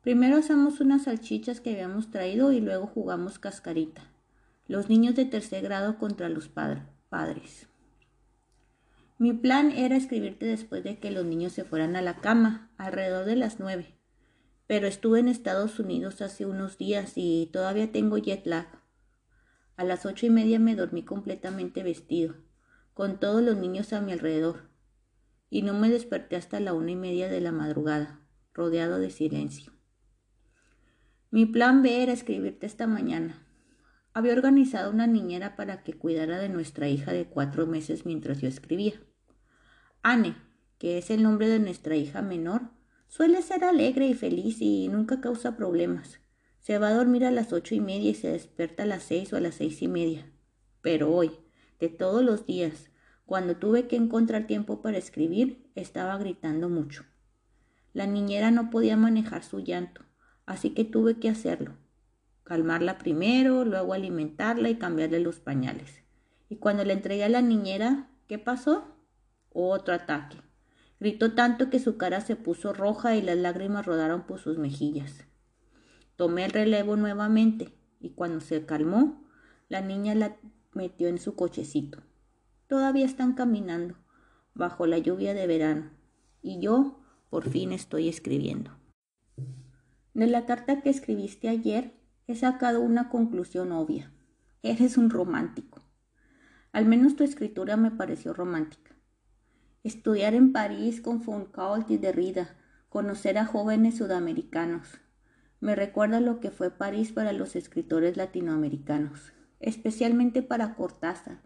Primero 0.00 0.38
asamos 0.38 0.80
unas 0.80 1.04
salchichas 1.04 1.60
que 1.60 1.70
habíamos 1.70 2.10
traído 2.10 2.50
y 2.50 2.60
luego 2.60 2.88
jugamos 2.88 3.38
cascarita. 3.38 4.02
Los 4.66 4.88
niños 4.88 5.14
de 5.14 5.26
tercer 5.26 5.62
grado 5.62 5.96
contra 5.96 6.28
los 6.28 6.48
padres. 6.48 7.68
Mi 9.22 9.32
plan 9.32 9.70
era 9.70 9.94
escribirte 9.96 10.46
después 10.46 10.82
de 10.82 10.98
que 10.98 11.12
los 11.12 11.24
niños 11.24 11.52
se 11.52 11.62
fueran 11.62 11.94
a 11.94 12.02
la 12.02 12.16
cama, 12.16 12.72
alrededor 12.76 13.24
de 13.24 13.36
las 13.36 13.60
nueve. 13.60 13.94
Pero 14.66 14.88
estuve 14.88 15.20
en 15.20 15.28
Estados 15.28 15.78
Unidos 15.78 16.20
hace 16.20 16.44
unos 16.44 16.76
días 16.76 17.12
y 17.14 17.48
todavía 17.52 17.92
tengo 17.92 18.18
jet 18.18 18.44
lag. 18.48 18.66
A 19.76 19.84
las 19.84 20.06
ocho 20.06 20.26
y 20.26 20.30
media 20.30 20.58
me 20.58 20.74
dormí 20.74 21.04
completamente 21.04 21.84
vestido, 21.84 22.34
con 22.94 23.20
todos 23.20 23.44
los 23.44 23.56
niños 23.56 23.92
a 23.92 24.00
mi 24.00 24.10
alrededor, 24.10 24.70
y 25.50 25.62
no 25.62 25.72
me 25.72 25.88
desperté 25.88 26.34
hasta 26.34 26.58
la 26.58 26.74
una 26.74 26.90
y 26.90 26.96
media 26.96 27.28
de 27.28 27.40
la 27.40 27.52
madrugada, 27.52 28.26
rodeado 28.52 28.98
de 28.98 29.10
silencio. 29.10 29.72
Mi 31.30 31.46
plan 31.46 31.80
B 31.84 32.02
era 32.02 32.12
escribirte 32.12 32.66
esta 32.66 32.88
mañana. 32.88 33.46
Había 34.14 34.32
organizado 34.32 34.90
una 34.90 35.06
niñera 35.06 35.54
para 35.54 35.84
que 35.84 35.92
cuidara 35.92 36.40
de 36.40 36.48
nuestra 36.48 36.88
hija 36.88 37.12
de 37.12 37.26
cuatro 37.26 37.68
meses 37.68 38.04
mientras 38.04 38.40
yo 38.40 38.48
escribía. 38.48 38.94
Anne, 40.02 40.36
que 40.78 40.98
es 40.98 41.10
el 41.10 41.22
nombre 41.22 41.48
de 41.48 41.58
nuestra 41.58 41.96
hija 41.96 42.22
menor, 42.22 42.70
suele 43.08 43.42
ser 43.42 43.64
alegre 43.64 44.06
y 44.06 44.14
feliz 44.14 44.60
y 44.60 44.88
nunca 44.88 45.20
causa 45.20 45.56
problemas. 45.56 46.20
Se 46.60 46.78
va 46.78 46.88
a 46.88 46.94
dormir 46.94 47.24
a 47.24 47.30
las 47.30 47.52
ocho 47.52 47.74
y 47.74 47.80
media 47.80 48.10
y 48.10 48.14
se 48.14 48.28
despierta 48.28 48.84
a 48.84 48.86
las 48.86 49.02
seis 49.02 49.32
o 49.32 49.36
a 49.36 49.40
las 49.40 49.56
seis 49.56 49.82
y 49.82 49.88
media. 49.88 50.30
Pero 50.80 51.12
hoy, 51.12 51.30
de 51.80 51.88
todos 51.88 52.22
los 52.22 52.46
días, 52.46 52.90
cuando 53.26 53.56
tuve 53.56 53.86
que 53.86 53.96
encontrar 53.96 54.46
tiempo 54.46 54.82
para 54.82 54.98
escribir, 54.98 55.70
estaba 55.74 56.18
gritando 56.18 56.68
mucho. 56.68 57.04
La 57.92 58.06
niñera 58.06 58.50
no 58.50 58.70
podía 58.70 58.96
manejar 58.96 59.44
su 59.44 59.60
llanto 59.60 60.02
así 60.46 60.70
que 60.70 60.84
tuve 60.84 61.18
que 61.18 61.28
hacerlo. 61.28 61.76
Calmarla 62.44 62.98
primero, 62.98 63.64
luego 63.64 63.94
alimentarla 63.94 64.68
y 64.68 64.76
cambiarle 64.76 65.20
los 65.20 65.40
pañales. 65.40 66.02
Y 66.48 66.56
cuando 66.56 66.84
le 66.84 66.92
entregué 66.92 67.24
a 67.24 67.28
la 67.28 67.42
niñera, 67.42 68.10
¿qué 68.26 68.38
pasó? 68.38 68.91
Otro 69.52 69.94
ataque. 69.94 70.38
Gritó 70.98 71.34
tanto 71.34 71.68
que 71.68 71.78
su 71.78 71.96
cara 71.96 72.20
se 72.20 72.36
puso 72.36 72.72
roja 72.72 73.16
y 73.16 73.22
las 73.22 73.36
lágrimas 73.36 73.84
rodaron 73.84 74.26
por 74.26 74.38
sus 74.38 74.58
mejillas. 74.58 75.26
Tomé 76.16 76.44
el 76.44 76.52
relevo 76.52 76.96
nuevamente 76.96 77.76
y 78.00 78.10
cuando 78.10 78.40
se 78.40 78.64
calmó, 78.64 79.26
la 79.68 79.80
niña 79.80 80.14
la 80.14 80.36
metió 80.72 81.08
en 81.08 81.18
su 81.18 81.34
cochecito. 81.34 82.02
Todavía 82.66 83.04
están 83.04 83.34
caminando 83.34 83.96
bajo 84.54 84.86
la 84.86 84.98
lluvia 84.98 85.34
de 85.34 85.46
verano 85.46 85.90
y 86.40 86.60
yo 86.60 87.00
por 87.30 87.48
fin 87.48 87.72
estoy 87.72 88.08
escribiendo. 88.08 88.70
De 90.14 90.26
la 90.26 90.46
carta 90.46 90.82
que 90.82 90.90
escribiste 90.90 91.48
ayer 91.48 91.94
he 92.26 92.34
sacado 92.34 92.80
una 92.80 93.08
conclusión 93.08 93.72
obvia. 93.72 94.12
Eres 94.62 94.96
un 94.96 95.10
romántico. 95.10 95.82
Al 96.72 96.86
menos 96.86 97.16
tu 97.16 97.24
escritura 97.24 97.76
me 97.76 97.90
pareció 97.90 98.32
romántica. 98.32 98.94
Estudiar 99.84 100.34
en 100.34 100.52
París 100.52 101.00
con 101.00 101.22
Foucault 101.22 101.90
y 101.90 101.98
Derrida, 101.98 102.54
conocer 102.88 103.36
a 103.36 103.46
jóvenes 103.46 103.96
sudamericanos. 103.96 105.00
Me 105.58 105.74
recuerda 105.74 106.20
lo 106.20 106.38
que 106.38 106.52
fue 106.52 106.70
París 106.70 107.10
para 107.10 107.32
los 107.32 107.56
escritores 107.56 108.16
latinoamericanos, 108.16 109.32
especialmente 109.58 110.40
para 110.40 110.76
Cortázar, 110.76 111.40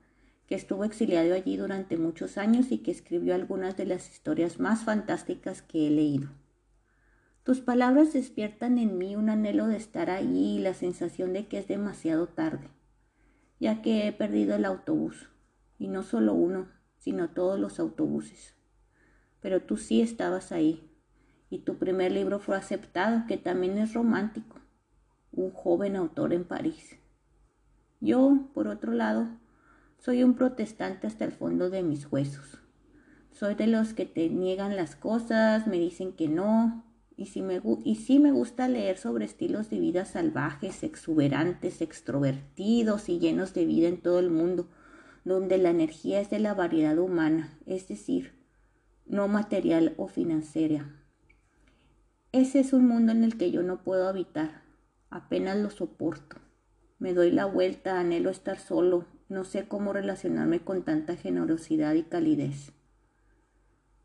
que 0.46 0.54
estuvo 0.54 0.84
exiliado 0.84 1.32
allí 1.32 1.56
durante 1.56 1.96
muchos 1.96 2.36
años 2.36 2.72
y 2.72 2.78
que 2.80 2.90
escribió 2.90 3.34
algunas 3.34 3.74
de 3.78 3.86
las 3.86 4.10
historias 4.10 4.60
más 4.60 4.84
fantásticas 4.84 5.62
que 5.62 5.86
he 5.86 5.90
leído. 5.90 6.28
Tus 7.42 7.60
palabras 7.60 8.12
despiertan 8.12 8.76
en 8.76 8.98
mí 8.98 9.16
un 9.16 9.30
anhelo 9.30 9.66
de 9.66 9.78
estar 9.78 10.10
ahí 10.10 10.56
y 10.56 10.58
la 10.58 10.74
sensación 10.74 11.32
de 11.32 11.46
que 11.46 11.56
es 11.56 11.68
demasiado 11.68 12.26
tarde, 12.26 12.68
ya 13.60 13.80
que 13.80 14.06
he 14.06 14.12
perdido 14.12 14.56
el 14.56 14.66
autobús, 14.66 15.30
y 15.78 15.88
no 15.88 16.02
solo 16.02 16.34
uno, 16.34 16.75
sino 17.06 17.30
todos 17.30 17.56
los 17.60 17.78
autobuses. 17.78 18.56
Pero 19.40 19.62
tú 19.62 19.76
sí 19.76 20.02
estabas 20.02 20.50
ahí, 20.50 20.90
y 21.50 21.60
tu 21.60 21.76
primer 21.76 22.10
libro 22.10 22.40
fue 22.40 22.56
aceptado, 22.56 23.28
que 23.28 23.36
también 23.36 23.78
es 23.78 23.94
romántico, 23.94 24.56
un 25.30 25.52
joven 25.52 25.94
autor 25.94 26.32
en 26.32 26.42
París. 26.42 26.98
Yo, 28.00 28.48
por 28.54 28.66
otro 28.66 28.92
lado, 28.92 29.28
soy 29.98 30.24
un 30.24 30.34
protestante 30.34 31.06
hasta 31.06 31.24
el 31.24 31.30
fondo 31.30 31.70
de 31.70 31.84
mis 31.84 32.10
huesos. 32.10 32.60
Soy 33.30 33.54
de 33.54 33.68
los 33.68 33.94
que 33.94 34.04
te 34.04 34.28
niegan 34.28 34.74
las 34.74 34.96
cosas, 34.96 35.68
me 35.68 35.78
dicen 35.78 36.12
que 36.12 36.26
no, 36.26 36.84
y, 37.16 37.26
si 37.26 37.40
me, 37.40 37.62
y 37.84 37.94
sí 37.94 38.18
me 38.18 38.32
gusta 38.32 38.66
leer 38.66 38.98
sobre 38.98 39.26
estilos 39.26 39.70
de 39.70 39.78
vida 39.78 40.06
salvajes, 40.06 40.82
exuberantes, 40.82 41.82
extrovertidos 41.82 43.08
y 43.08 43.20
llenos 43.20 43.54
de 43.54 43.64
vida 43.64 43.86
en 43.86 44.02
todo 44.02 44.18
el 44.18 44.28
mundo, 44.28 44.68
donde 45.26 45.58
la 45.58 45.70
energía 45.70 46.20
es 46.20 46.30
de 46.30 46.38
la 46.38 46.54
variedad 46.54 46.96
humana, 46.98 47.58
es 47.66 47.88
decir, 47.88 48.32
no 49.06 49.26
material 49.26 49.92
o 49.96 50.06
financiera. 50.06 50.94
Ese 52.30 52.60
es 52.60 52.72
un 52.72 52.86
mundo 52.86 53.10
en 53.10 53.24
el 53.24 53.36
que 53.36 53.50
yo 53.50 53.64
no 53.64 53.82
puedo 53.82 54.08
habitar, 54.08 54.62
apenas 55.10 55.56
lo 55.56 55.70
soporto. 55.70 56.36
Me 57.00 57.12
doy 57.12 57.32
la 57.32 57.44
vuelta, 57.44 57.98
anhelo 57.98 58.30
estar 58.30 58.60
solo, 58.60 59.04
no 59.28 59.42
sé 59.42 59.66
cómo 59.66 59.92
relacionarme 59.92 60.60
con 60.60 60.84
tanta 60.84 61.16
generosidad 61.16 61.94
y 61.94 62.04
calidez. 62.04 62.72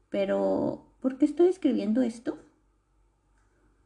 Pero, 0.09 0.87
¿por 1.01 1.19
qué 1.19 1.25
estoy 1.25 1.49
escribiendo 1.49 2.01
esto? 2.01 2.39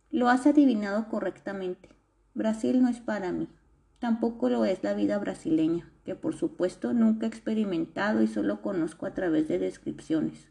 Lo 0.09 0.29
has 0.29 0.47
adivinado 0.47 1.09
correctamente. 1.09 1.89
Brasil 2.33 2.81
no 2.81 2.87
es 2.87 3.01
para 3.01 3.33
mí. 3.33 3.49
Tampoco 3.99 4.49
lo 4.49 4.65
es 4.65 4.83
la 4.83 4.93
vida 4.93 5.17
brasileña, 5.17 5.91
que 6.03 6.15
por 6.15 6.35
supuesto 6.35 6.93
nunca 6.93 7.25
he 7.25 7.29
experimentado 7.29 8.21
y 8.21 8.27
solo 8.27 8.61
conozco 8.61 9.05
a 9.05 9.13
través 9.13 9.47
de 9.47 9.59
descripciones. 9.59 10.49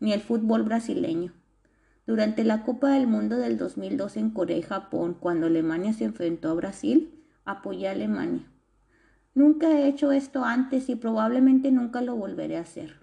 Ni 0.00 0.12
el 0.12 0.20
fútbol 0.20 0.62
brasileño. 0.62 1.32
Durante 2.06 2.44
la 2.44 2.64
Copa 2.64 2.90
del 2.90 3.06
Mundo 3.06 3.36
del 3.36 3.58
2002 3.58 4.16
en 4.16 4.30
Corea 4.30 4.56
y 4.56 4.62
Japón, 4.62 5.16
cuando 5.18 5.46
Alemania 5.46 5.92
se 5.92 6.04
enfrentó 6.04 6.50
a 6.50 6.54
Brasil, 6.54 7.22
apoyé 7.44 7.88
a 7.88 7.92
Alemania. 7.92 8.48
Nunca 9.34 9.70
he 9.70 9.88
hecho 9.88 10.12
esto 10.12 10.44
antes 10.44 10.88
y 10.88 10.96
probablemente 10.96 11.70
nunca 11.70 12.02
lo 12.02 12.16
volveré 12.16 12.58
a 12.58 12.62
hacer. 12.62 12.96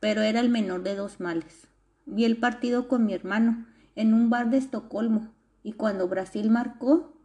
Pero 0.00 0.22
era 0.22 0.40
el 0.40 0.48
menor 0.48 0.82
de 0.82 0.96
dos 0.96 1.20
males. 1.20 1.68
Vi 2.04 2.24
el 2.24 2.36
partido 2.38 2.88
con 2.88 3.04
mi 3.06 3.14
hermano 3.14 3.66
en 3.94 4.12
un 4.14 4.30
bar 4.30 4.50
de 4.50 4.58
Estocolmo 4.58 5.32
y 5.62 5.72
cuando 5.72 6.08
Brasil 6.08 6.50
marcó, 6.50 7.15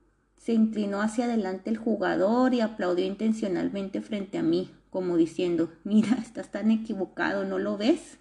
se 0.41 0.53
inclinó 0.53 1.01
hacia 1.01 1.25
adelante 1.25 1.69
el 1.69 1.77
jugador 1.77 2.55
y 2.55 2.61
aplaudió 2.61 3.05
intencionalmente 3.05 4.01
frente 4.01 4.39
a 4.39 4.43
mí, 4.43 4.71
como 4.89 5.15
diciendo, 5.15 5.71
mira, 5.83 6.17
estás 6.19 6.49
tan 6.49 6.71
equivocado, 6.71 7.45
¿no 7.45 7.59
lo 7.59 7.77
ves? 7.77 8.17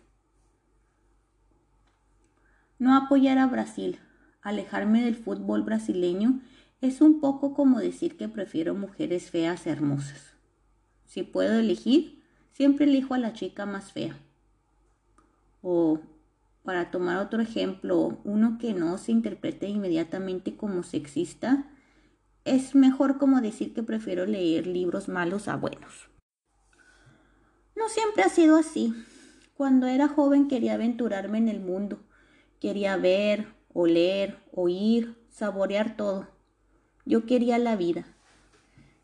No 2.79 2.95
apoyar 2.95 3.39
a 3.39 3.47
Brasil, 3.47 3.99
alejarme 4.43 5.03
del 5.03 5.17
fútbol 5.17 5.63
brasileño, 5.63 6.43
es 6.83 7.01
un 7.01 7.21
poco 7.21 7.55
como 7.55 7.79
decir 7.79 8.19
que 8.19 8.29
prefiero 8.29 8.75
mujeres 8.75 9.31
feas 9.31 9.67
hermosas. 9.67 10.35
Si 11.07 11.23
puedo 11.23 11.59
elegir, 11.59 12.23
siempre 12.53 12.85
elijo 12.85 13.15
a 13.15 13.19
la 13.19 13.33
chica 13.33 13.65
más 13.65 13.93
fea. 13.93 14.19
O 15.63 16.01
para 16.65 16.91
tomar 16.91 17.17
otro 17.17 17.41
ejemplo, 17.41 18.21
uno 18.25 18.59
que 18.59 18.75
no 18.75 18.99
se 18.99 19.11
interprete 19.11 19.69
inmediatamente 19.69 20.57
como 20.57 20.83
sexista, 20.83 21.67
es 22.45 22.75
mejor 22.75 23.19
como 23.19 23.41
decir 23.41 23.75
que 23.75 23.83
prefiero 23.83 24.27
leer 24.27 24.67
libros 24.67 25.09
malos 25.09 25.49
a 25.49 25.57
buenos. 25.57 26.09
No 27.77 27.89
siempre 27.89 28.23
ha 28.23 28.29
sido 28.29 28.57
así. 28.57 28.95
Cuando 29.57 29.87
era 29.87 30.09
joven 30.09 30.49
quería 30.49 30.75
aventurarme 30.75 31.39
en 31.39 31.49
el 31.49 31.61
mundo. 31.61 32.01
Quería 32.61 32.97
ver, 32.97 33.49
oler, 33.73 34.39
oír, 34.53 35.17
saborear 35.31 35.97
todo. 35.97 36.29
Yo 37.05 37.27
quería 37.27 37.59
la 37.59 37.77
vida. 37.77 38.05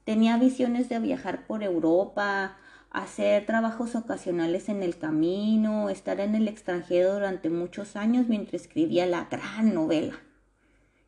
Tenía 0.04 0.36
visiones 0.36 0.88
de 0.88 0.98
viajar 0.98 1.46
por 1.46 1.62
Europa, 1.62 2.56
hacer 2.90 3.44
trabajos 3.44 3.94
ocasionales 3.94 4.68
en 4.68 4.82
el 4.82 4.96
camino, 4.96 5.90
estar 5.90 6.20
en 6.20 6.34
el 6.34 6.48
extranjero 6.48 7.14
durante 7.14 7.50
muchos 7.50 7.96
años 7.96 8.28
mientras 8.28 8.62
escribía 8.62 9.06
la 9.06 9.24
gran 9.24 9.74
novela. 9.74 10.18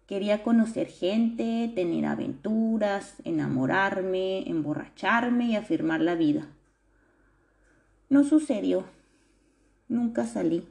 Quería 0.09 0.43
conocer 0.43 0.87
gente, 0.87 1.71
tener 1.75 2.07
aventuras, 2.07 3.17
enamorarme, 3.25 4.49
emborracharme 4.49 5.49
y 5.49 5.57
afirmar 5.57 6.01
la 6.01 6.15
vida. 6.15 6.49
No 8.09 8.25
sucedió. 8.25 8.87
Nunca 9.87 10.25
salí. 10.25 10.67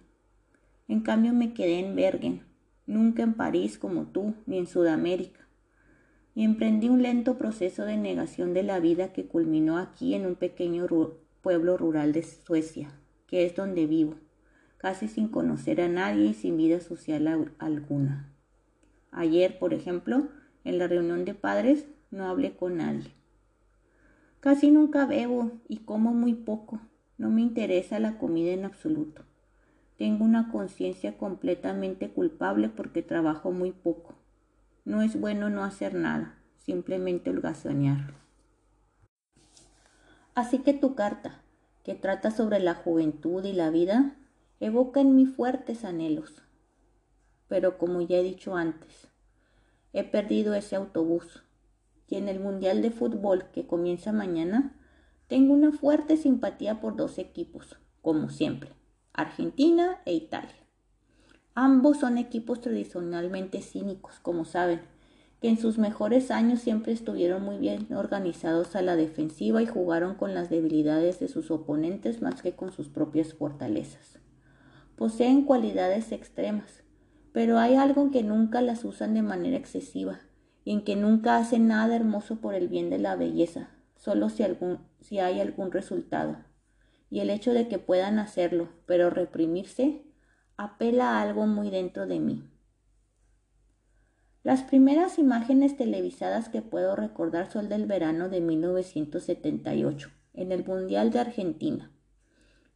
En 0.87 1.01
cambio 1.01 1.33
me 1.33 1.53
quedé 1.53 1.77
en 1.77 1.95
Bergen, 1.95 2.47
nunca 2.87 3.21
en 3.21 3.35
París 3.35 3.77
como 3.77 4.07
tú, 4.07 4.33
ni 4.47 4.57
en 4.57 4.65
Sudamérica. 4.65 5.47
Y 6.33 6.43
emprendí 6.43 6.89
un 6.89 7.03
lento 7.03 7.37
proceso 7.37 7.85
de 7.85 7.95
negación 7.95 8.55
de 8.55 8.63
la 8.63 8.79
vida 8.79 9.13
que 9.13 9.27
culminó 9.27 9.77
aquí 9.77 10.15
en 10.15 10.25
un 10.25 10.33
pequeño 10.33 10.87
pueblo 11.43 11.77
rural 11.77 12.11
de 12.11 12.23
Suecia, 12.23 12.89
que 13.27 13.45
es 13.45 13.55
donde 13.55 13.85
vivo, 13.85 14.15
casi 14.77 15.07
sin 15.07 15.27
conocer 15.27 15.79
a 15.79 15.87
nadie 15.87 16.25
y 16.25 16.33
sin 16.33 16.57
vida 16.57 16.79
social 16.79 17.51
alguna. 17.59 18.33
Ayer, 19.11 19.57
por 19.59 19.73
ejemplo, 19.73 20.27
en 20.63 20.77
la 20.77 20.87
reunión 20.87 21.25
de 21.25 21.33
padres, 21.33 21.87
no 22.11 22.27
hablé 22.27 22.55
con 22.55 22.77
nadie. 22.77 23.11
Casi 24.39 24.71
nunca 24.71 25.05
bebo 25.05 25.51
y 25.67 25.77
como 25.77 26.13
muy 26.13 26.33
poco. 26.33 26.79
No 27.17 27.29
me 27.29 27.41
interesa 27.41 27.99
la 27.99 28.17
comida 28.17 28.51
en 28.51 28.65
absoluto. 28.65 29.23
Tengo 29.97 30.23
una 30.23 30.51
conciencia 30.51 31.17
completamente 31.17 32.09
culpable 32.09 32.69
porque 32.69 33.01
trabajo 33.01 33.51
muy 33.51 33.71
poco. 33.71 34.13
No 34.85 35.01
es 35.01 35.19
bueno 35.19 35.49
no 35.49 35.63
hacer 35.63 35.95
nada, 35.95 36.37
simplemente 36.57 37.31
holgazanear. 37.31 38.13
Así 40.35 40.59
que 40.59 40.73
tu 40.73 40.93
carta, 40.93 41.41
que 41.83 41.95
trata 41.95 42.29
sobre 42.29 42.59
la 42.59 42.75
juventud 42.75 43.43
y 43.43 43.53
la 43.53 43.71
vida, 43.71 44.15
evoca 44.59 45.01
en 45.01 45.15
mí 45.15 45.25
fuertes 45.25 45.83
anhelos. 45.83 46.43
Pero 47.47 47.77
como 47.77 48.01
ya 48.01 48.17
he 48.17 48.23
dicho 48.23 48.55
antes, 48.55 49.07
he 49.93 50.03
perdido 50.03 50.53
ese 50.53 50.75
autobús. 50.75 51.43
Y 52.07 52.15
en 52.15 52.29
el 52.29 52.39
Mundial 52.39 52.81
de 52.81 52.91
Fútbol 52.91 53.51
que 53.51 53.67
comienza 53.67 54.11
mañana, 54.11 54.75
tengo 55.27 55.53
una 55.53 55.71
fuerte 55.71 56.15
simpatía 56.17 56.79
por 56.79 56.95
dos 56.95 57.17
equipos, 57.17 57.77
como 58.01 58.29
siempre. 58.29 58.71
Argentina 59.13 60.01
e 60.05 60.13
Italia. 60.13 60.55
Ambos 61.53 61.97
son 61.97 62.17
equipos 62.17 62.61
tradicionalmente 62.61 63.61
cínicos, 63.61 64.19
como 64.19 64.45
saben, 64.45 64.81
que 65.41 65.49
en 65.49 65.57
sus 65.57 65.77
mejores 65.77 66.31
años 66.31 66.59
siempre 66.61 66.93
estuvieron 66.93 67.43
muy 67.43 67.57
bien 67.57 67.91
organizados 67.93 68.75
a 68.75 68.81
la 68.81 68.95
defensiva 68.95 69.61
y 69.61 69.65
jugaron 69.65 70.15
con 70.15 70.33
las 70.33 70.49
debilidades 70.49 71.19
de 71.19 71.27
sus 71.27 71.51
oponentes 71.51 72.21
más 72.21 72.41
que 72.41 72.55
con 72.55 72.71
sus 72.71 72.89
propias 72.89 73.33
fortalezas. 73.33 74.19
Poseen 74.95 75.45
cualidades 75.45 76.11
extremas, 76.11 76.83
pero 77.37 77.59
hay 77.59 77.75
algo 77.75 78.01
en 78.01 78.09
que 78.09 78.23
nunca 78.23 78.63
las 78.63 78.83
usan 78.83 79.13
de 79.13 79.21
manera 79.21 79.57
excesiva 79.57 80.21
y 80.63 80.71
en 80.71 80.83
que 80.83 80.95
nunca 80.95 81.37
hacen 81.37 81.67
nada 81.67 81.95
hermoso 81.95 82.41
por 82.41 82.55
el 82.55 82.67
bien 82.67 82.89
de 82.89 82.97
la 82.97 83.15
belleza, 83.15 83.69
solo 83.95 84.29
si, 84.29 84.43
si 85.01 85.19
hay 85.19 85.39
algún 85.39 85.71
resultado 85.71 86.37
y 87.11 87.19
el 87.19 87.29
hecho 87.29 87.53
de 87.53 87.67
que 87.67 87.77
puedan 87.77 88.17
hacerlo, 88.17 88.69
pero 88.87 89.11
reprimirse, 89.11 90.01
apela 90.57 91.11
a 91.11 91.21
algo 91.21 91.45
muy 91.45 91.69
dentro 91.69 92.07
de 92.07 92.19
mí. 92.19 92.49
Las 94.41 94.63
primeras 94.63 95.19
imágenes 95.19 95.77
televisadas 95.77 96.49
que 96.49 96.63
puedo 96.63 96.95
recordar 96.95 97.51
son 97.51 97.69
del 97.69 97.85
verano 97.85 98.29
de 98.29 98.41
1978, 98.41 100.09
en 100.33 100.51
el 100.51 100.65
Mundial 100.65 101.11
de 101.11 101.19
Argentina. 101.19 101.91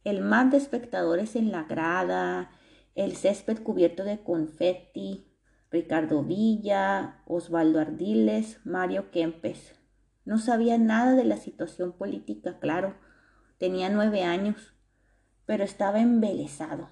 El 0.04 0.20
mar 0.20 0.50
de 0.50 0.58
espectadores 0.58 1.34
en 1.34 1.50
la 1.50 1.64
grada, 1.64 2.52
el 2.94 3.16
césped 3.16 3.62
cubierto 3.62 4.04
de 4.04 4.22
confetti, 4.22 5.26
Ricardo 5.70 6.22
Villa, 6.22 7.22
Osvaldo 7.26 7.80
Ardiles, 7.80 8.60
Mario 8.64 9.10
Kempes. 9.10 9.74
No 10.24 10.38
sabía 10.38 10.78
nada 10.78 11.14
de 11.14 11.24
la 11.24 11.36
situación 11.36 11.92
política, 11.92 12.58
claro, 12.60 12.94
Tenía 13.62 13.90
nueve 13.90 14.24
años, 14.24 14.74
pero 15.46 15.62
estaba 15.62 16.00
embelesado. 16.00 16.88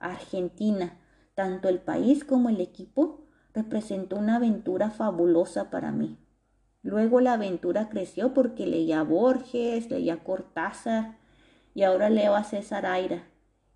Argentina, 0.00 0.98
tanto 1.34 1.68
el 1.68 1.80
país 1.80 2.24
como 2.24 2.48
el 2.48 2.62
equipo, 2.62 3.26
representó 3.52 4.16
una 4.16 4.36
aventura 4.36 4.88
fabulosa 4.88 5.68
para 5.68 5.92
mí. 5.92 6.18
Luego 6.80 7.20
la 7.20 7.34
aventura 7.34 7.90
creció 7.90 8.32
porque 8.32 8.66
leía 8.66 9.00
a 9.00 9.02
Borges, 9.02 9.90
leía 9.90 10.14
a 10.14 10.24
Cortázar 10.24 11.18
y 11.74 11.82
ahora 11.82 12.08
leo 12.08 12.34
a 12.34 12.44
César 12.44 12.86
Aira 12.86 13.24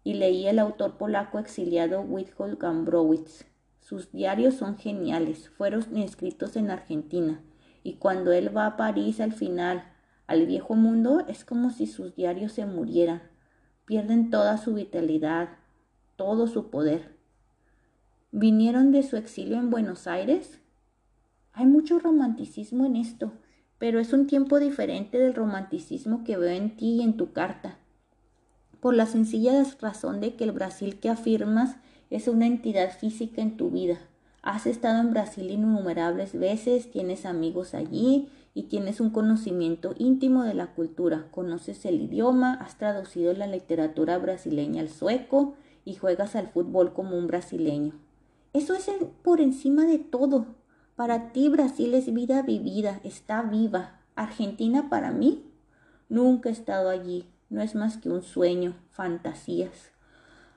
y 0.08 0.14
leí 0.14 0.46
el 0.46 0.58
autor 0.58 0.96
polaco 0.96 1.38
exiliado 1.38 2.00
Witold 2.00 2.58
Gombrowicz. 2.58 3.44
Sus 3.78 4.10
diarios 4.10 4.54
son 4.54 4.78
geniales, 4.78 5.50
fueron 5.50 5.98
escritos 5.98 6.56
en 6.56 6.70
Argentina 6.70 7.42
y 7.82 7.96
cuando 7.96 8.32
él 8.32 8.56
va 8.56 8.64
a 8.64 8.76
París 8.78 9.20
al 9.20 9.32
final 9.32 9.84
al 10.26 10.46
viejo 10.46 10.76
mundo 10.76 11.26
es 11.28 11.44
como 11.44 11.68
si 11.68 11.86
sus 11.86 12.16
diarios 12.16 12.52
se 12.52 12.64
murieran, 12.64 13.20
pierden 13.84 14.30
toda 14.30 14.56
su 14.56 14.72
vitalidad, 14.72 15.50
todo 16.16 16.46
su 16.46 16.70
poder. 16.70 17.18
¿Vinieron 18.30 18.92
de 18.92 19.02
su 19.02 19.18
exilio 19.18 19.58
en 19.58 19.68
Buenos 19.68 20.06
Aires? 20.06 20.58
Hay 21.52 21.66
mucho 21.66 21.98
romanticismo 21.98 22.86
en 22.86 22.96
esto, 22.96 23.34
pero 23.76 24.00
es 24.00 24.14
un 24.14 24.26
tiempo 24.26 24.58
diferente 24.58 25.18
del 25.18 25.34
romanticismo 25.34 26.24
que 26.24 26.38
veo 26.38 26.56
en 26.56 26.78
ti 26.78 26.92
y 26.92 27.02
en 27.02 27.18
tu 27.18 27.34
carta, 27.34 27.77
por 28.80 28.94
la 28.94 29.06
sencilla 29.06 29.64
razón 29.80 30.20
de 30.20 30.34
que 30.34 30.44
el 30.44 30.52
Brasil 30.52 30.98
que 31.00 31.10
afirmas 31.10 31.76
es 32.10 32.28
una 32.28 32.46
entidad 32.46 32.96
física 32.96 33.42
en 33.42 33.56
tu 33.56 33.70
vida. 33.70 33.98
Has 34.42 34.66
estado 34.66 35.00
en 35.00 35.10
Brasil 35.10 35.50
innumerables 35.50 36.38
veces, 36.38 36.90
tienes 36.90 37.26
amigos 37.26 37.74
allí, 37.74 38.28
y 38.58 38.64
tienes 38.64 39.00
un 39.00 39.10
conocimiento 39.10 39.94
íntimo 39.98 40.42
de 40.42 40.52
la 40.52 40.74
cultura, 40.74 41.28
conoces 41.30 41.84
el 41.84 42.00
idioma, 42.00 42.54
has 42.54 42.76
traducido 42.76 43.32
la 43.32 43.46
literatura 43.46 44.18
brasileña 44.18 44.82
al 44.82 44.88
sueco 44.88 45.54
y 45.84 45.94
juegas 45.94 46.34
al 46.34 46.48
fútbol 46.48 46.92
como 46.92 47.16
un 47.16 47.28
brasileño. 47.28 47.92
Eso 48.52 48.74
es 48.74 48.90
por 49.22 49.40
encima 49.40 49.84
de 49.84 49.98
todo. 49.98 50.46
Para 50.96 51.30
ti 51.32 51.48
Brasil 51.48 51.94
es 51.94 52.12
vida 52.12 52.42
vivida, 52.42 53.00
está 53.04 53.42
viva. 53.42 54.00
Argentina 54.16 54.88
para 54.90 55.12
mí 55.12 55.44
nunca 56.08 56.48
he 56.48 56.52
estado 56.52 56.88
allí, 56.88 57.26
no 57.50 57.62
es 57.62 57.74
más 57.74 57.96
que 57.96 58.10
un 58.10 58.22
sueño, 58.22 58.76
fantasías, 58.90 59.92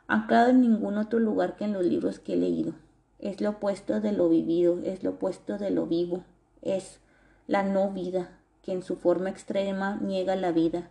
anclado 0.08 0.50
en 0.50 0.62
ningún 0.62 0.98
otro 0.98 1.20
lugar 1.20 1.56
que 1.56 1.66
en 1.66 1.74
los 1.74 1.86
libros 1.86 2.20
que 2.20 2.34
he 2.34 2.38
leído. 2.38 2.74
Es 3.20 3.40
lo 3.40 3.52
opuesto 3.52 4.02
de 4.02 4.12
lo 4.12 4.30
vivido, 4.30 4.80
es 4.84 5.04
lo 5.04 5.12
opuesto 5.12 5.58
de 5.58 5.72
lo 5.72 5.86
vivo, 5.86 6.24
es 6.62 7.00
la 7.48 7.64
no 7.64 7.92
vida, 7.92 8.40
que 8.64 8.74
en 8.74 8.84
su 8.84 8.96
forma 8.96 9.30
extrema 9.30 9.98
niega 10.02 10.36
la 10.36 10.52
vida, 10.52 10.90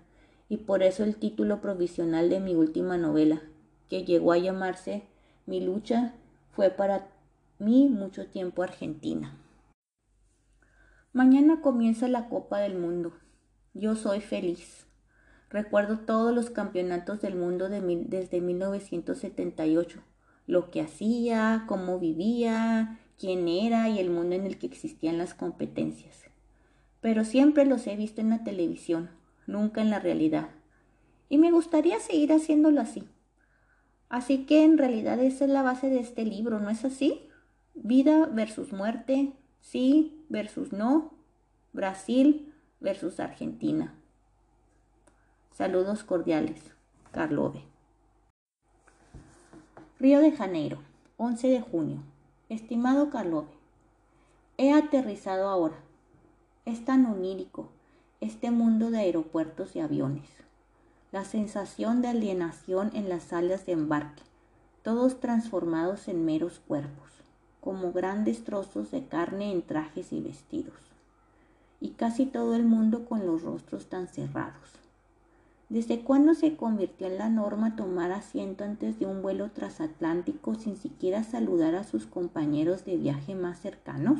y 0.48 0.58
por 0.58 0.82
eso 0.82 1.04
el 1.04 1.16
título 1.16 1.60
provisional 1.60 2.30
de 2.30 2.40
mi 2.40 2.54
última 2.54 2.98
novela, 2.98 3.42
que 3.88 4.04
llegó 4.04 4.32
a 4.32 4.38
llamarse 4.38 5.04
Mi 5.46 5.60
lucha, 5.60 6.14
fue 6.52 6.70
para 6.70 7.08
mí 7.58 7.88
mucho 7.88 8.26
tiempo 8.26 8.62
Argentina. 8.62 9.36
Mañana 11.12 11.60
comienza 11.60 12.08
la 12.08 12.28
Copa 12.28 12.60
del 12.60 12.78
Mundo. 12.78 13.12
Yo 13.74 13.96
soy 13.96 14.20
feliz. 14.20 14.86
Recuerdo 15.50 15.98
todos 15.98 16.34
los 16.34 16.50
campeonatos 16.50 17.20
del 17.20 17.34
mundo 17.34 17.68
desde 17.68 18.40
1978, 18.40 20.00
lo 20.46 20.70
que 20.70 20.80
hacía, 20.80 21.64
cómo 21.66 21.98
vivía, 21.98 22.98
quién 23.18 23.48
era 23.48 23.88
y 23.88 23.98
el 23.98 24.10
mundo 24.10 24.36
en 24.36 24.46
el 24.46 24.58
que 24.58 24.66
existían 24.66 25.18
las 25.18 25.34
competencias 25.34 26.30
pero 27.00 27.24
siempre 27.24 27.64
los 27.64 27.86
he 27.86 27.96
visto 27.96 28.20
en 28.20 28.30
la 28.30 28.44
televisión, 28.44 29.10
nunca 29.46 29.80
en 29.80 29.90
la 29.90 29.98
realidad. 29.98 30.50
Y 31.28 31.38
me 31.38 31.50
gustaría 31.50 31.98
seguir 32.00 32.32
haciéndolo 32.32 32.80
así. 32.80 33.04
Así 34.08 34.44
que 34.44 34.64
en 34.64 34.76
realidad 34.76 35.18
esa 35.20 35.44
es 35.44 35.50
la 35.50 35.62
base 35.62 35.88
de 35.88 36.00
este 36.00 36.24
libro, 36.24 36.60
¿no 36.60 36.68
es 36.68 36.84
así? 36.84 37.28
Vida 37.74 38.26
versus 38.26 38.72
muerte, 38.72 39.32
sí 39.60 40.24
versus 40.28 40.72
no, 40.72 41.14
Brasil 41.72 42.52
versus 42.80 43.20
Argentina. 43.20 43.94
Saludos 45.52 46.04
cordiales, 46.04 46.60
Carlove. 47.12 47.62
Río 49.98 50.20
de 50.20 50.32
Janeiro, 50.32 50.78
11 51.18 51.48
de 51.48 51.60
junio. 51.60 52.02
Estimado 52.48 53.10
Carlove, 53.10 53.48
he 54.56 54.72
aterrizado 54.72 55.48
ahora 55.48 55.76
es 56.66 56.84
tan 56.84 57.06
onírico 57.06 57.68
este 58.20 58.50
mundo 58.50 58.90
de 58.90 58.98
aeropuertos 58.98 59.74
y 59.74 59.80
aviones. 59.80 60.28
La 61.10 61.24
sensación 61.24 62.02
de 62.02 62.08
alienación 62.08 62.90
en 62.94 63.08
las 63.08 63.24
salas 63.24 63.66
de 63.66 63.72
embarque, 63.72 64.22
todos 64.82 65.20
transformados 65.20 66.06
en 66.06 66.24
meros 66.24 66.60
cuerpos, 66.60 67.10
como 67.60 67.92
grandes 67.92 68.44
trozos 68.44 68.90
de 68.90 69.06
carne 69.06 69.50
en 69.50 69.62
trajes 69.62 70.12
y 70.12 70.20
vestidos. 70.20 70.78
Y 71.80 71.90
casi 71.90 72.26
todo 72.26 72.54
el 72.54 72.64
mundo 72.64 73.06
con 73.06 73.26
los 73.26 73.42
rostros 73.42 73.86
tan 73.86 74.06
cerrados. 74.06 74.79
¿Desde 75.70 76.00
cuándo 76.02 76.34
se 76.34 76.56
convirtió 76.56 77.06
en 77.06 77.16
la 77.16 77.28
norma 77.28 77.76
tomar 77.76 78.10
asiento 78.10 78.64
antes 78.64 78.98
de 78.98 79.06
un 79.06 79.22
vuelo 79.22 79.52
transatlántico 79.52 80.56
sin 80.56 80.76
siquiera 80.76 81.22
saludar 81.22 81.76
a 81.76 81.84
sus 81.84 82.08
compañeros 82.08 82.84
de 82.84 82.96
viaje 82.96 83.36
más 83.36 83.60
cercanos? 83.60 84.18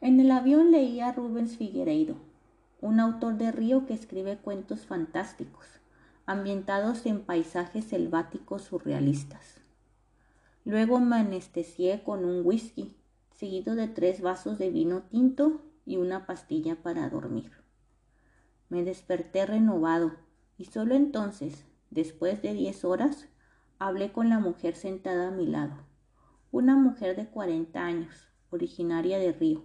En 0.00 0.20
el 0.20 0.30
avión 0.30 0.70
leía 0.70 1.10
Rubens 1.10 1.56
Figueiredo, 1.56 2.14
un 2.80 3.00
autor 3.00 3.36
de 3.38 3.50
Río 3.50 3.86
que 3.86 3.94
escribe 3.94 4.38
cuentos 4.38 4.86
fantásticos, 4.86 5.66
ambientados 6.26 7.04
en 7.06 7.22
paisajes 7.22 7.86
selváticos 7.86 8.62
surrealistas. 8.62 9.60
Luego 10.64 11.00
me 11.00 11.16
anestesié 11.16 12.04
con 12.04 12.24
un 12.24 12.46
whisky, 12.46 12.94
seguido 13.32 13.74
de 13.74 13.88
tres 13.88 14.20
vasos 14.20 14.60
de 14.60 14.70
vino 14.70 15.02
tinto 15.10 15.60
y 15.84 15.96
una 15.96 16.26
pastilla 16.26 16.82
para 16.82 17.08
dormir. 17.08 17.52
Me 18.68 18.84
desperté 18.84 19.46
renovado 19.46 20.12
y 20.56 20.66
solo 20.66 20.94
entonces, 20.94 21.64
después 21.90 22.42
de 22.42 22.54
diez 22.54 22.84
horas, 22.84 23.28
hablé 23.78 24.12
con 24.12 24.28
la 24.28 24.38
mujer 24.38 24.76
sentada 24.76 25.28
a 25.28 25.32
mi 25.32 25.46
lado, 25.46 25.74
una 26.52 26.76
mujer 26.76 27.16
de 27.16 27.28
cuarenta 27.28 27.84
años, 27.84 28.28
originaria 28.50 29.18
de 29.18 29.32
Río. 29.32 29.64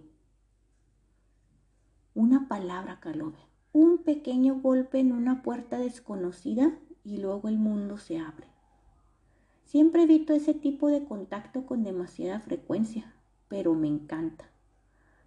Una 2.14 2.48
palabra, 2.48 2.98
Calove, 3.00 3.38
un 3.72 3.98
pequeño 3.98 4.60
golpe 4.60 4.98
en 4.98 5.12
una 5.12 5.42
puerta 5.42 5.78
desconocida 5.78 6.78
y 7.04 7.18
luego 7.18 7.48
el 7.48 7.58
mundo 7.58 7.98
se 7.98 8.18
abre. 8.18 8.48
Siempre 9.64 10.04
evito 10.04 10.32
ese 10.32 10.54
tipo 10.54 10.88
de 10.88 11.04
contacto 11.04 11.66
con 11.66 11.84
demasiada 11.84 12.40
frecuencia, 12.40 13.14
pero 13.48 13.74
me 13.74 13.88
encanta. 13.88 14.50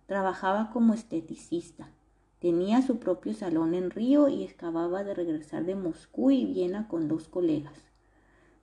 Trabajaba 0.09 0.71
como 0.71 0.95
esteticista. 0.95 1.87
Tenía 2.39 2.81
su 2.81 2.97
propio 2.97 3.35
salón 3.35 3.75
en 3.75 3.91
Río 3.91 4.27
y 4.27 4.47
acababa 4.47 5.03
de 5.03 5.13
regresar 5.13 5.65
de 5.65 5.75
Moscú 5.75 6.31
y 6.31 6.45
Viena 6.45 6.87
con 6.87 7.07
dos 7.07 7.27
colegas. 7.27 7.75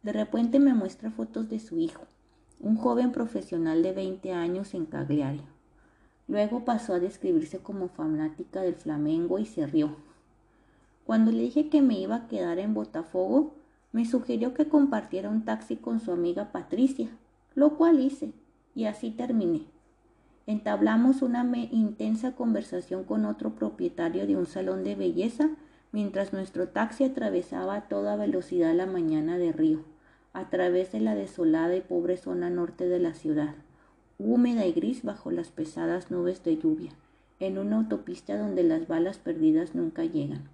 De 0.02 0.12
repente 0.12 0.58
me 0.58 0.74
muestra 0.74 1.12
fotos 1.12 1.48
de 1.48 1.60
su 1.60 1.78
hijo, 1.78 2.02
un 2.58 2.76
joven 2.76 3.12
profesional 3.12 3.84
de 3.84 3.92
20 3.92 4.32
años 4.32 4.74
en 4.74 4.86
Cagliari. 4.86 5.40
Luego 6.26 6.64
pasó 6.64 6.94
a 6.94 6.98
describirse 6.98 7.60
como 7.60 7.90
fanática 7.90 8.62
del 8.62 8.74
flamengo 8.74 9.38
y 9.38 9.46
se 9.46 9.68
rió. 9.68 9.94
Cuando 11.04 11.30
le 11.30 11.42
dije 11.42 11.68
que 11.68 11.80
me 11.80 11.96
iba 11.96 12.16
a 12.16 12.26
quedar 12.26 12.58
en 12.58 12.74
Botafogo, 12.74 13.54
me 13.92 14.04
sugirió 14.04 14.52
que 14.52 14.66
compartiera 14.66 15.30
un 15.30 15.44
taxi 15.44 15.76
con 15.76 16.00
su 16.00 16.10
amiga 16.10 16.50
Patricia, 16.50 17.08
lo 17.54 17.76
cual 17.76 18.00
hice, 18.00 18.32
y 18.74 18.86
así 18.86 19.12
terminé. 19.12 19.75
Entablamos 20.46 21.22
una 21.22 21.44
intensa 21.72 22.36
conversación 22.36 23.02
con 23.02 23.24
otro 23.24 23.56
propietario 23.56 24.28
de 24.28 24.36
un 24.36 24.46
salón 24.46 24.84
de 24.84 24.94
belleza 24.94 25.50
mientras 25.90 26.32
nuestro 26.32 26.68
taxi 26.68 27.02
atravesaba 27.02 27.74
a 27.74 27.88
toda 27.88 28.14
velocidad 28.14 28.72
la 28.74 28.86
mañana 28.86 29.38
de 29.38 29.50
Río, 29.50 29.80
a 30.32 30.48
través 30.48 30.92
de 30.92 31.00
la 31.00 31.16
desolada 31.16 31.74
y 31.74 31.80
pobre 31.80 32.16
zona 32.16 32.48
norte 32.48 32.86
de 32.86 33.00
la 33.00 33.14
ciudad, 33.14 33.54
húmeda 34.18 34.66
y 34.66 34.72
gris 34.72 35.02
bajo 35.02 35.32
las 35.32 35.48
pesadas 35.48 36.10
nubes 36.12 36.44
de 36.44 36.58
lluvia, 36.58 36.92
en 37.40 37.58
una 37.58 37.76
autopista 37.76 38.38
donde 38.38 38.62
las 38.62 38.86
balas 38.86 39.18
perdidas 39.18 39.74
nunca 39.74 40.04
llegan. 40.04 40.48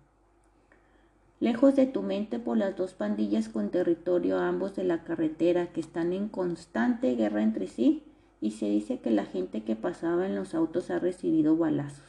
Lejos 1.38 1.74
de 1.74 1.86
tu 1.86 2.02
mente 2.02 2.38
por 2.38 2.56
las 2.56 2.76
dos 2.76 2.94
pandillas 2.94 3.48
con 3.48 3.70
territorio 3.70 4.38
ambos 4.38 4.76
de 4.76 4.84
la 4.84 5.02
carretera 5.02 5.66
que 5.66 5.80
están 5.80 6.12
en 6.12 6.28
constante 6.28 7.14
guerra 7.16 7.42
entre 7.42 7.66
sí, 7.66 8.04
y 8.42 8.50
se 8.50 8.66
dice 8.66 8.98
que 8.98 9.12
la 9.12 9.24
gente 9.24 9.62
que 9.62 9.76
pasaba 9.76 10.26
en 10.26 10.34
los 10.34 10.52
autos 10.54 10.90
ha 10.90 10.98
recibido 10.98 11.56
balazos. 11.56 12.04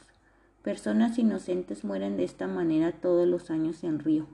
Personas 0.62 1.16
inocentes 1.16 1.84
mueren 1.84 2.16
de 2.16 2.24
esta 2.24 2.48
manera 2.48 2.90
todos 2.90 3.28
los 3.28 3.50
años 3.50 3.84
en 3.84 4.00
Río, 4.00 4.26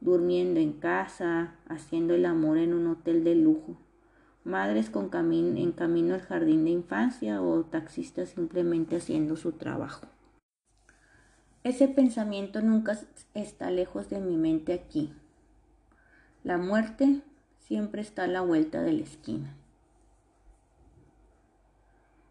durmiendo 0.00 0.58
en 0.58 0.72
casa, 0.72 1.54
haciendo 1.68 2.12
el 2.14 2.26
amor 2.26 2.58
en 2.58 2.74
un 2.74 2.88
hotel 2.88 3.22
de 3.22 3.36
lujo, 3.36 3.76
madres 4.42 4.90
en 4.92 5.72
camino 5.72 6.14
al 6.14 6.22
jardín 6.22 6.64
de 6.64 6.70
infancia 6.70 7.40
o 7.40 7.62
taxistas 7.62 8.30
simplemente 8.30 8.96
haciendo 8.96 9.36
su 9.36 9.52
trabajo. 9.52 10.08
Ese 11.62 11.86
pensamiento 11.86 12.62
nunca 12.62 12.98
está 13.32 13.70
lejos 13.70 14.10
de 14.10 14.18
mi 14.18 14.36
mente 14.36 14.72
aquí. 14.72 15.12
La 16.42 16.58
muerte 16.58 17.20
siempre 17.60 18.02
está 18.02 18.24
a 18.24 18.26
la 18.28 18.40
vuelta 18.40 18.82
de 18.82 18.92
la 18.92 19.04
esquina. 19.04 19.56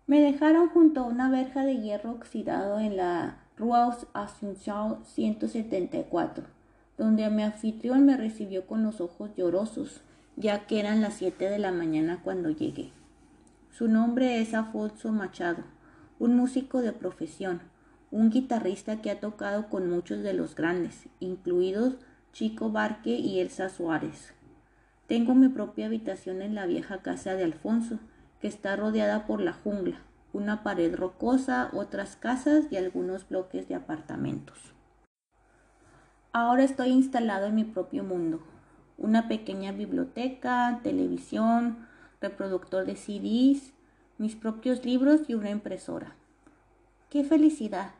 Me 0.05 0.19
dejaron 0.19 0.67
junto 0.67 0.99
a 0.99 1.05
una 1.05 1.29
verja 1.29 1.63
de 1.63 1.77
hierro 1.77 2.11
oxidado 2.11 2.77
en 2.79 2.97
la 2.97 3.37
Rue 3.55 3.77
Asunción 4.11 4.99
174, 5.05 6.43
donde 6.97 7.29
mi 7.29 7.43
anfitrión 7.43 8.05
me 8.05 8.17
recibió 8.17 8.67
con 8.67 8.83
los 8.83 8.99
ojos 8.99 9.29
llorosos, 9.37 10.01
ya 10.35 10.67
que 10.67 10.81
eran 10.81 11.01
las 11.01 11.13
7 11.13 11.49
de 11.49 11.57
la 11.57 11.71
mañana 11.71 12.19
cuando 12.21 12.49
llegué. 12.49 12.91
Su 13.71 13.87
nombre 13.87 14.41
es 14.41 14.53
Afonso 14.53 15.13
Machado, 15.13 15.63
un 16.19 16.35
músico 16.35 16.81
de 16.81 16.91
profesión, 16.91 17.61
un 18.11 18.29
guitarrista 18.29 19.01
que 19.01 19.09
ha 19.09 19.21
tocado 19.21 19.69
con 19.69 19.89
muchos 19.89 20.21
de 20.21 20.33
los 20.33 20.53
grandes, 20.53 21.07
incluidos 21.21 21.95
Chico 22.33 22.71
Barque 22.71 23.11
y 23.11 23.39
Elsa 23.39 23.69
Suárez. 23.69 24.33
Tengo 25.07 25.33
mi 25.33 25.47
propia 25.47 25.85
habitación 25.85 26.41
en 26.41 26.55
la 26.55 26.65
vieja 26.65 26.97
casa 26.97 27.35
de 27.35 27.45
Alfonso, 27.45 27.99
que 28.43 28.49
está 28.49 28.75
rodeada 28.75 29.25
por 29.25 29.39
la 29.39 29.53
jungla, 29.53 30.01
una 30.33 30.63
pared 30.63 30.93
rocosa, 30.93 31.69
otras 31.71 32.17
casas 32.17 32.65
y 32.71 32.75
algunos 32.75 33.25
bloques 33.29 33.69
de 33.69 33.75
apartamentos. 33.75 34.73
Ahora 36.33 36.65
estoy 36.65 36.89
instalado 36.89 37.47
en 37.47 37.55
mi 37.55 37.63
propio 37.63 38.03
mundo. 38.03 38.43
Una 38.97 39.29
pequeña 39.29 39.71
biblioteca, 39.71 40.81
televisión, 40.83 41.87
reproductor 42.19 42.85
de 42.85 42.97
CDs, 42.97 43.71
mis 44.17 44.35
propios 44.35 44.83
libros 44.83 45.21
y 45.29 45.35
una 45.35 45.49
impresora. 45.49 46.17
¡Qué 47.09 47.23
felicidad! 47.23 47.91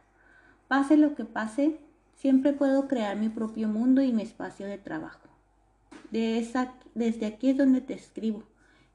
Pase 0.68 0.98
lo 0.98 1.16
que 1.16 1.24
pase, 1.24 1.80
siempre 2.16 2.52
puedo 2.52 2.90
crear 2.90 3.16
mi 3.16 3.30
propio 3.30 3.70
mundo 3.70 4.02
y 4.02 4.12
mi 4.12 4.24
espacio 4.24 4.68
de 4.68 4.78
trabajo. 4.78 5.30
desde 6.12 7.26
aquí 7.28 7.52
es 7.52 7.58
donde 7.58 7.80
te 7.80 7.94
escribo 7.94 8.44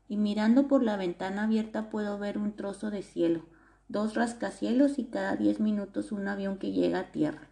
y 0.08 0.16
mirando 0.16 0.68
por 0.68 0.82
la 0.82 0.96
ventana 0.96 1.44
abierta 1.44 1.90
puedo 1.90 2.18
ver 2.18 2.38
un 2.38 2.52
trozo 2.52 2.90
de 2.90 3.02
cielo, 3.02 3.44
dos 3.88 4.14
rascacielos 4.14 4.98
y 4.98 5.04
cada 5.04 5.36
diez 5.36 5.60
minutos 5.60 6.12
un 6.12 6.26
avión 6.26 6.58
que 6.58 6.72
llega 6.72 7.00
a 7.00 7.12
tierra. 7.12 7.48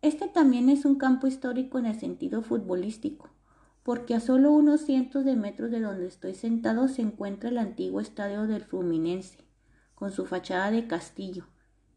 Este 0.00 0.28
también 0.28 0.68
es 0.68 0.84
un 0.84 0.96
campo 0.96 1.26
histórico 1.26 1.78
en 1.78 1.86
el 1.86 2.00
sentido 2.00 2.42
futbolístico, 2.42 3.30
porque 3.82 4.14
a 4.14 4.20
solo 4.20 4.50
unos 4.50 4.80
cientos 4.80 5.24
de 5.24 5.36
metros 5.36 5.70
de 5.70 5.80
donde 5.80 6.06
estoy 6.06 6.34
sentado 6.34 6.88
se 6.88 7.02
encuentra 7.02 7.50
el 7.50 7.58
antiguo 7.58 8.00
estadio 8.00 8.46
del 8.46 8.64
Fluminense, 8.64 9.38
con 9.94 10.10
su 10.10 10.24
fachada 10.24 10.70
de 10.70 10.86
castillo, 10.86 11.46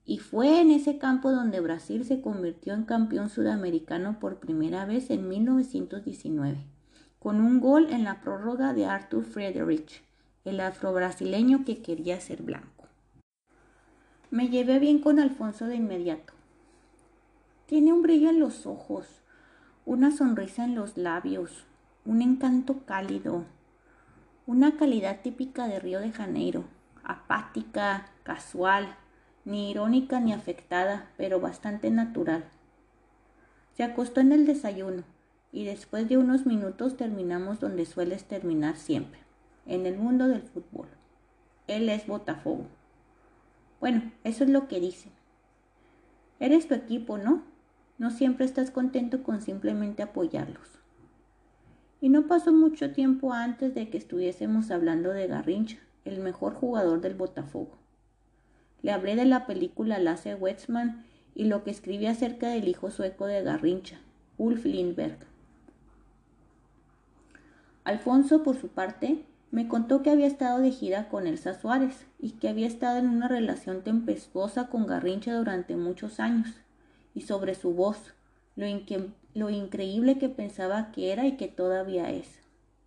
y 0.03 0.19
fue 0.19 0.61
en 0.61 0.69
ese 0.69 0.99
campo 0.99 1.31
donde 1.31 1.61
Brasil 1.61 2.05
se 2.05 2.21
convirtió 2.21 2.73
en 2.73 2.83
campeón 2.83 3.29
sudamericano 3.29 4.19
por 4.19 4.39
primera 4.39 4.85
vez 4.85 5.09
en 5.09 5.27
1919 5.27 6.74
con 7.25 7.41
un 7.41 7.59
gol 7.59 7.87
en 7.91 8.03
la 8.03 8.21
prórroga 8.21 8.73
de 8.73 8.85
Arthur 8.85 9.25
Friedrich, 9.25 10.03
el 10.43 10.59
afrobrasileño 10.59 11.65
que 11.65 11.81
quería 11.81 12.21
ser 12.21 12.43
blanco. 12.43 12.85
Me 14.29 14.49
llevé 14.49 14.77
bien 14.77 14.99
con 14.99 15.17
Alfonso 15.17 15.65
de 15.65 15.75
inmediato. 15.75 16.33
Tiene 17.65 17.93
un 17.93 18.03
brillo 18.03 18.29
en 18.29 18.39
los 18.39 18.67
ojos, 18.67 19.07
una 19.87 20.11
sonrisa 20.11 20.65
en 20.65 20.75
los 20.75 20.97
labios, 20.97 21.65
un 22.05 22.21
encanto 22.21 22.85
cálido, 22.85 23.45
una 24.45 24.77
calidad 24.77 25.21
típica 25.23 25.67
de 25.67 25.79
Río 25.79 26.01
de 26.01 26.11
Janeiro, 26.11 26.65
apática, 27.03 28.05
casual, 28.21 28.97
ni 29.45 29.71
irónica 29.71 30.19
ni 30.19 30.31
afectada, 30.31 31.09
pero 31.17 31.39
bastante 31.39 31.89
natural. 31.89 32.45
Se 33.73 33.81
acostó 33.81 34.19
en 34.19 34.31
el 34.31 34.45
desayuno 34.45 35.14
y 35.55 35.63
después 35.63 36.09
de 36.09 36.17
unos 36.17 36.45
minutos 36.45 36.97
terminamos 36.97 37.61
donde 37.61 37.85
sueles 37.85 38.25
terminar 38.25 38.75
siempre, 38.75 39.21
en 39.65 39.85
el 39.85 39.97
mundo 39.97 40.27
del 40.27 40.41
fútbol. 40.41 40.89
Él 41.67 41.87
es 41.87 42.07
Botafogo. 42.07 42.65
Bueno, 43.79 44.11
eso 44.25 44.43
es 44.43 44.49
lo 44.49 44.67
que 44.67 44.81
dice. 44.81 45.11
Eres 46.41 46.67
tu 46.67 46.73
equipo, 46.73 47.17
¿no? 47.17 47.43
No 47.97 48.11
siempre 48.11 48.45
estás 48.45 48.69
contento 48.69 49.23
con 49.23 49.41
simplemente 49.41 50.03
apoyarlos. 50.03 50.81
Y 52.01 52.09
no 52.09 52.27
pasó 52.27 52.51
mucho 52.51 52.91
tiempo 52.91 53.31
antes 53.31 53.73
de 53.73 53.89
que 53.89 53.97
estuviésemos 53.97 54.71
hablando 54.71 55.11
de 55.11 55.27
Garrincha, 55.27 55.77
el 56.03 56.19
mejor 56.19 56.53
jugador 56.53 56.99
del 56.99 57.13
Botafogo. 57.13 57.77
Le 58.81 58.91
hablé 58.91 59.15
de 59.15 59.23
la 59.23 59.47
película 59.47 59.99
Lasse 59.99 60.35
Wetzmann 60.35 61.05
y 61.33 61.45
lo 61.45 61.63
que 61.63 61.71
escribí 61.71 62.07
acerca 62.07 62.49
del 62.49 62.67
hijo 62.67 62.91
sueco 62.91 63.25
de 63.25 63.41
Garrincha, 63.41 64.01
Ulf 64.37 64.65
Lindberg. 64.65 65.33
Alfonso, 67.85 68.41
por 68.41 68.59
su 68.59 68.69
parte, 68.69 69.25
Me 69.51 69.67
contó 69.67 70.01
que 70.01 70.09
había 70.09 70.25
estado 70.25 70.59
de 70.59 70.71
gira 70.71 71.07
con 71.07 71.27
Elsa 71.27 71.53
Suárez 71.53 72.07
y 72.19 72.31
que 72.31 72.49
había 72.49 72.65
estado 72.65 72.97
en 72.97 73.07
una 73.07 73.27
relación 73.27 73.83
tempestuosa 73.83 74.69
con 74.69 74.87
Garrincha 74.87 75.35
durante 75.35 75.77
muchos 75.77 76.19
años, 76.19 76.49
y 77.13 77.21
sobre 77.21 77.53
su 77.53 77.73
voz, 77.73 78.15
lo, 78.55 79.49
increíble 79.49 80.17
que 80.17 80.29
pensaba 80.29 80.91
que 80.91 81.13
era 81.13 81.27
y 81.27 81.37
que 81.37 81.47
todavía 81.47 82.09
es. 82.09 82.39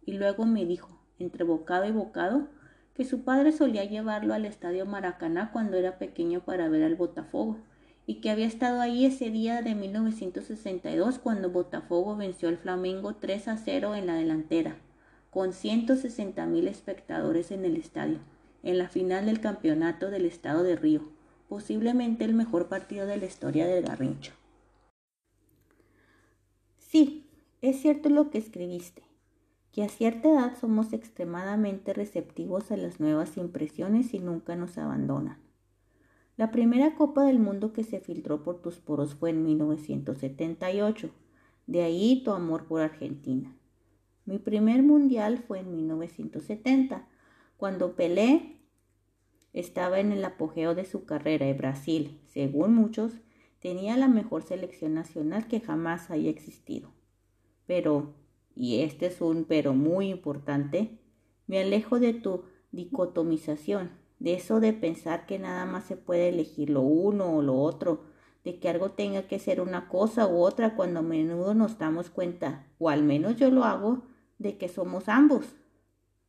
Y 0.04 0.14
luego 0.14 0.46
me 0.46 0.66
dijo, 0.66 0.98
entre 1.20 1.44
bocado 1.44 1.86
y 1.86 1.92
bocado, 1.92 2.48
que 2.94 3.04
su 3.04 3.22
padre 3.22 3.52
solía 3.52 3.84
llevarlo 3.84 4.34
al 4.34 4.46
estadio 4.46 4.84
Maracaná 4.84 5.52
cuando 5.52 5.76
era 5.76 5.96
pequeño 5.96 6.40
para 6.40 6.68
ver 6.68 6.82
al 6.82 6.96
Botafogo, 6.96 7.56
y 8.04 8.16
que 8.16 8.30
había 8.30 8.46
estado 8.46 8.80
ahí 8.80 9.06
ese 9.06 9.30
día 9.30 9.62
de 9.62 9.76
1962 9.76 11.20
cuando 11.20 11.50
Botafogo 11.50 12.16
venció 12.16 12.48
al 12.48 12.58
Flamengo 12.58 13.14
3 13.14 13.46
a 13.46 13.56
0 13.56 13.94
en 13.94 14.06
la 14.06 14.14
delantera 14.16 14.76
con 15.38 15.52
160 15.52 16.46
mil 16.46 16.66
espectadores 16.66 17.52
en 17.52 17.64
el 17.64 17.76
estadio, 17.76 18.18
en 18.64 18.76
la 18.76 18.88
final 18.88 19.26
del 19.26 19.40
campeonato 19.40 20.10
del 20.10 20.24
estado 20.26 20.64
de 20.64 20.74
Río, 20.74 21.02
posiblemente 21.48 22.24
el 22.24 22.34
mejor 22.34 22.66
partido 22.66 23.06
de 23.06 23.18
la 23.18 23.26
historia 23.26 23.68
del 23.68 23.84
Garrincho. 23.84 24.32
Sí, 26.76 27.30
es 27.62 27.80
cierto 27.80 28.08
lo 28.08 28.30
que 28.30 28.38
escribiste, 28.38 29.04
que 29.70 29.84
a 29.84 29.88
cierta 29.88 30.28
edad 30.28 30.58
somos 30.60 30.92
extremadamente 30.92 31.92
receptivos 31.92 32.72
a 32.72 32.76
las 32.76 32.98
nuevas 32.98 33.36
impresiones 33.36 34.14
y 34.14 34.18
nunca 34.18 34.56
nos 34.56 34.76
abandonan. 34.76 35.38
La 36.36 36.50
primera 36.50 36.96
Copa 36.96 37.22
del 37.22 37.38
Mundo 37.38 37.72
que 37.72 37.84
se 37.84 38.00
filtró 38.00 38.42
por 38.42 38.60
tus 38.60 38.80
poros 38.80 39.14
fue 39.14 39.30
en 39.30 39.44
1978, 39.44 41.10
de 41.68 41.82
ahí 41.84 42.24
tu 42.24 42.32
amor 42.32 42.64
por 42.64 42.80
Argentina. 42.80 43.54
Mi 44.28 44.38
primer 44.38 44.82
mundial 44.82 45.38
fue 45.38 45.60
en 45.60 45.74
1970, 45.74 47.08
cuando 47.56 47.96
Pelé 47.96 48.58
estaba 49.54 50.00
en 50.00 50.12
el 50.12 50.22
apogeo 50.22 50.74
de 50.74 50.84
su 50.84 51.06
carrera 51.06 51.48
y 51.48 51.54
Brasil, 51.54 52.20
según 52.26 52.74
muchos, 52.74 53.22
tenía 53.58 53.96
la 53.96 54.06
mejor 54.06 54.42
selección 54.42 54.92
nacional 54.92 55.48
que 55.48 55.60
jamás 55.60 56.10
haya 56.10 56.28
existido. 56.28 56.92
Pero, 57.66 58.16
y 58.54 58.82
este 58.82 59.06
es 59.06 59.22
un 59.22 59.46
pero 59.46 59.72
muy 59.72 60.10
importante, 60.10 60.98
me 61.46 61.62
alejo 61.62 61.98
de 61.98 62.12
tu 62.12 62.44
dicotomización, 62.70 63.92
de 64.18 64.34
eso 64.34 64.60
de 64.60 64.74
pensar 64.74 65.24
que 65.24 65.38
nada 65.38 65.64
más 65.64 65.84
se 65.84 65.96
puede 65.96 66.28
elegir 66.28 66.68
lo 66.68 66.82
uno 66.82 67.34
o 67.34 67.40
lo 67.40 67.56
otro, 67.56 68.04
de 68.44 68.60
que 68.60 68.68
algo 68.68 68.90
tenga 68.90 69.22
que 69.22 69.38
ser 69.38 69.62
una 69.62 69.88
cosa 69.88 70.28
u 70.28 70.42
otra 70.42 70.76
cuando 70.76 71.00
a 71.00 71.02
menudo 71.02 71.54
nos 71.54 71.78
damos 71.78 72.10
cuenta, 72.10 72.66
o 72.78 72.90
al 72.90 73.02
menos 73.02 73.36
yo 73.36 73.50
lo 73.50 73.64
hago, 73.64 74.02
de 74.38 74.56
que 74.56 74.68
somos 74.68 75.08
ambos. 75.08 75.56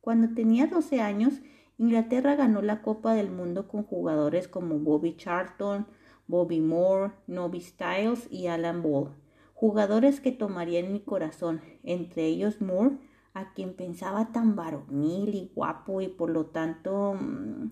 Cuando 0.00 0.34
tenía 0.34 0.66
12 0.66 1.00
años, 1.00 1.34
Inglaterra 1.78 2.36
ganó 2.36 2.62
la 2.62 2.82
Copa 2.82 3.14
del 3.14 3.30
Mundo 3.30 3.68
con 3.68 3.84
jugadores 3.84 4.48
como 4.48 4.78
Bobby 4.78 5.16
Charlton, 5.16 5.86
Bobby 6.26 6.60
Moore, 6.60 7.12
Nobby 7.26 7.60
Styles 7.60 8.28
y 8.30 8.46
Alan 8.46 8.82
Ball, 8.82 9.14
jugadores 9.54 10.20
que 10.20 10.32
tomarían 10.32 10.92
mi 10.92 11.00
corazón, 11.00 11.60
entre 11.82 12.26
ellos 12.26 12.60
Moore, 12.60 12.98
a 13.34 13.52
quien 13.52 13.74
pensaba 13.74 14.32
tan 14.32 14.56
varonil 14.56 15.34
y 15.34 15.50
guapo 15.54 16.00
y 16.00 16.08
por 16.08 16.30
lo 16.30 16.46
tanto 16.46 17.14
mm, 17.14 17.70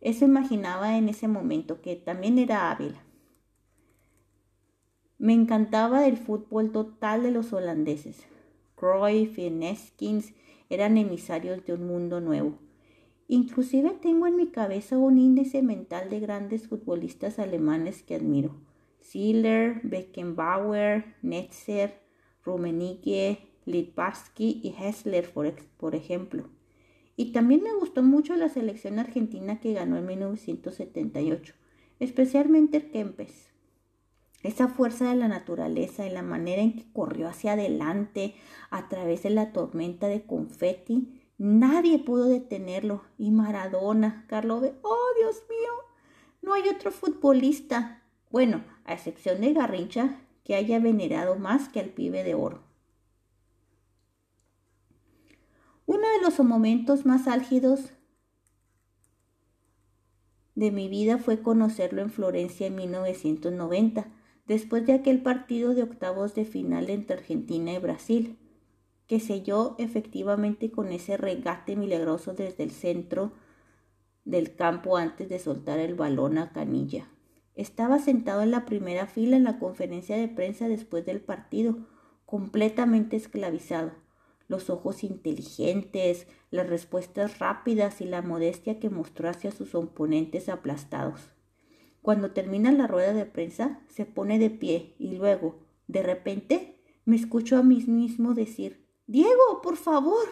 eso 0.00 0.24
imaginaba 0.24 0.96
en 0.96 1.08
ese 1.08 1.28
momento 1.28 1.80
que 1.80 1.96
también 1.96 2.38
era 2.38 2.70
hábil. 2.70 2.94
Me 5.18 5.32
encantaba 5.32 6.06
el 6.06 6.16
fútbol 6.16 6.72
total 6.72 7.22
de 7.22 7.30
los 7.30 7.52
holandeses. 7.52 8.26
Cruyff 8.76 9.38
y 9.38 9.50
eran 10.68 10.98
emisarios 10.98 11.64
de 11.64 11.72
un 11.72 11.86
mundo 11.86 12.20
nuevo. 12.20 12.58
Inclusive 13.26 13.96
tengo 14.02 14.26
en 14.26 14.36
mi 14.36 14.48
cabeza 14.48 14.98
un 14.98 15.18
índice 15.18 15.62
mental 15.62 16.10
de 16.10 16.20
grandes 16.20 16.68
futbolistas 16.68 17.38
alemanes 17.38 18.02
que 18.02 18.14
admiro. 18.14 18.54
Ziller, 19.02 19.80
Beckenbauer, 19.82 21.16
Netzer, 21.22 22.00
Rummenigge, 22.44 23.38
Litbarski 23.64 24.60
y 24.62 24.74
Hessler, 24.78 25.32
por, 25.32 25.52
por 25.78 25.94
ejemplo. 25.94 26.50
Y 27.16 27.32
también 27.32 27.62
me 27.62 27.74
gustó 27.74 28.02
mucho 28.02 28.36
la 28.36 28.50
selección 28.50 28.98
argentina 28.98 29.58
que 29.58 29.72
ganó 29.72 29.96
en 29.96 30.06
1978, 30.06 31.54
especialmente 31.98 32.90
Kempes 32.90 33.55
esa 34.46 34.68
fuerza 34.68 35.10
de 35.10 35.16
la 35.16 35.28
naturaleza 35.28 36.06
y 36.06 36.10
la 36.10 36.22
manera 36.22 36.62
en 36.62 36.76
que 36.76 36.92
corrió 36.92 37.28
hacia 37.28 37.52
adelante 37.52 38.34
a 38.70 38.88
través 38.88 39.22
de 39.22 39.30
la 39.30 39.52
tormenta 39.52 40.08
de 40.08 40.24
confeti, 40.24 41.22
nadie 41.38 41.98
pudo 41.98 42.26
detenerlo. 42.26 43.02
Y 43.18 43.30
Maradona, 43.30 44.24
Carlos, 44.28 44.64
oh 44.82 45.06
Dios 45.18 45.42
mío, 45.48 45.72
no 46.42 46.54
hay 46.54 46.68
otro 46.68 46.90
futbolista, 46.90 48.02
bueno, 48.30 48.64
a 48.84 48.94
excepción 48.94 49.40
de 49.40 49.52
Garrincha, 49.52 50.20
que 50.44 50.54
haya 50.54 50.78
venerado 50.78 51.36
más 51.36 51.68
que 51.68 51.80
al 51.80 51.88
pibe 51.88 52.22
de 52.22 52.34
oro. 52.34 52.62
Uno 55.86 56.08
de 56.08 56.22
los 56.22 56.38
momentos 56.40 57.04
más 57.04 57.26
álgidos 57.26 57.92
de 60.54 60.70
mi 60.70 60.88
vida 60.88 61.18
fue 61.18 61.42
conocerlo 61.42 62.00
en 62.00 62.10
Florencia 62.10 62.66
en 62.66 62.76
1990 62.76 64.06
después 64.46 64.86
de 64.86 64.92
aquel 64.92 65.22
partido 65.22 65.74
de 65.74 65.82
octavos 65.82 66.34
de 66.34 66.44
final 66.44 66.90
entre 66.90 67.16
Argentina 67.16 67.72
y 67.72 67.78
Brasil, 67.78 68.38
que 69.06 69.20
selló 69.20 69.76
efectivamente 69.78 70.70
con 70.70 70.88
ese 70.88 71.16
regate 71.16 71.76
milagroso 71.76 72.34
desde 72.34 72.64
el 72.64 72.70
centro 72.70 73.32
del 74.24 74.56
campo 74.56 74.96
antes 74.96 75.28
de 75.28 75.38
soltar 75.38 75.78
el 75.78 75.94
balón 75.94 76.38
a 76.38 76.52
Canilla. 76.52 77.08
Estaba 77.54 77.98
sentado 77.98 78.42
en 78.42 78.50
la 78.50 78.66
primera 78.66 79.06
fila 79.06 79.36
en 79.36 79.44
la 79.44 79.58
conferencia 79.58 80.16
de 80.16 80.28
prensa 80.28 80.68
después 80.68 81.06
del 81.06 81.20
partido, 81.20 81.78
completamente 82.26 83.16
esclavizado. 83.16 83.92
Los 84.48 84.68
ojos 84.68 85.04
inteligentes, 85.04 86.26
las 86.50 86.68
respuestas 86.68 87.38
rápidas 87.38 88.00
y 88.00 88.04
la 88.04 88.22
modestia 88.22 88.78
que 88.78 88.90
mostró 88.90 89.28
hacia 89.28 89.52
sus 89.52 89.74
oponentes 89.74 90.48
aplastados. 90.48 91.35
Cuando 92.06 92.30
termina 92.30 92.70
la 92.70 92.86
rueda 92.86 93.12
de 93.14 93.26
prensa, 93.26 93.80
se 93.88 94.04
pone 94.06 94.38
de 94.38 94.48
pie 94.48 94.94
y 94.96 95.16
luego, 95.16 95.58
de 95.88 96.04
repente, 96.04 96.78
me 97.04 97.16
escucho 97.16 97.56
a 97.56 97.64
mí 97.64 97.82
mismo 97.84 98.32
decir, 98.32 98.86
Diego, 99.08 99.60
por 99.60 99.76
favor. 99.76 100.24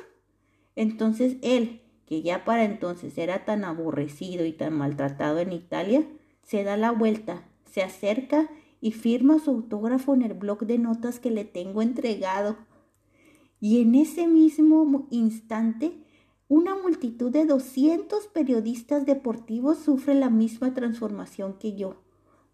Entonces 0.77 1.37
él, 1.43 1.83
que 2.07 2.23
ya 2.23 2.45
para 2.45 2.63
entonces 2.63 3.19
era 3.19 3.45
tan 3.45 3.65
aborrecido 3.65 4.47
y 4.47 4.53
tan 4.53 4.73
maltratado 4.73 5.41
en 5.41 5.53
Italia, 5.53 6.07
se 6.45 6.63
da 6.63 6.77
la 6.77 6.93
vuelta, 6.93 7.43
se 7.69 7.83
acerca 7.83 8.49
y 8.81 8.93
firma 8.93 9.41
su 9.41 9.51
autógrafo 9.51 10.15
en 10.15 10.23
el 10.23 10.35
bloc 10.35 10.63
de 10.63 10.79
notas 10.79 11.19
que 11.19 11.33
le 11.33 11.45
tengo 11.45 11.83
entregado. 11.83 12.57
Y 13.59 13.83
en 13.83 13.97
ese 13.97 14.29
mismo 14.29 15.09
instante 15.11 16.04
una 16.55 16.77
multitud 16.77 17.33
de 17.33 17.47
200 17.47 18.29
periodistas 18.29 19.05
deportivos 19.05 19.77
sufre 19.77 20.15
la 20.15 20.31
misma 20.31 20.73
transformación 20.73 21.55
que 21.55 21.75
yo. 21.75 21.97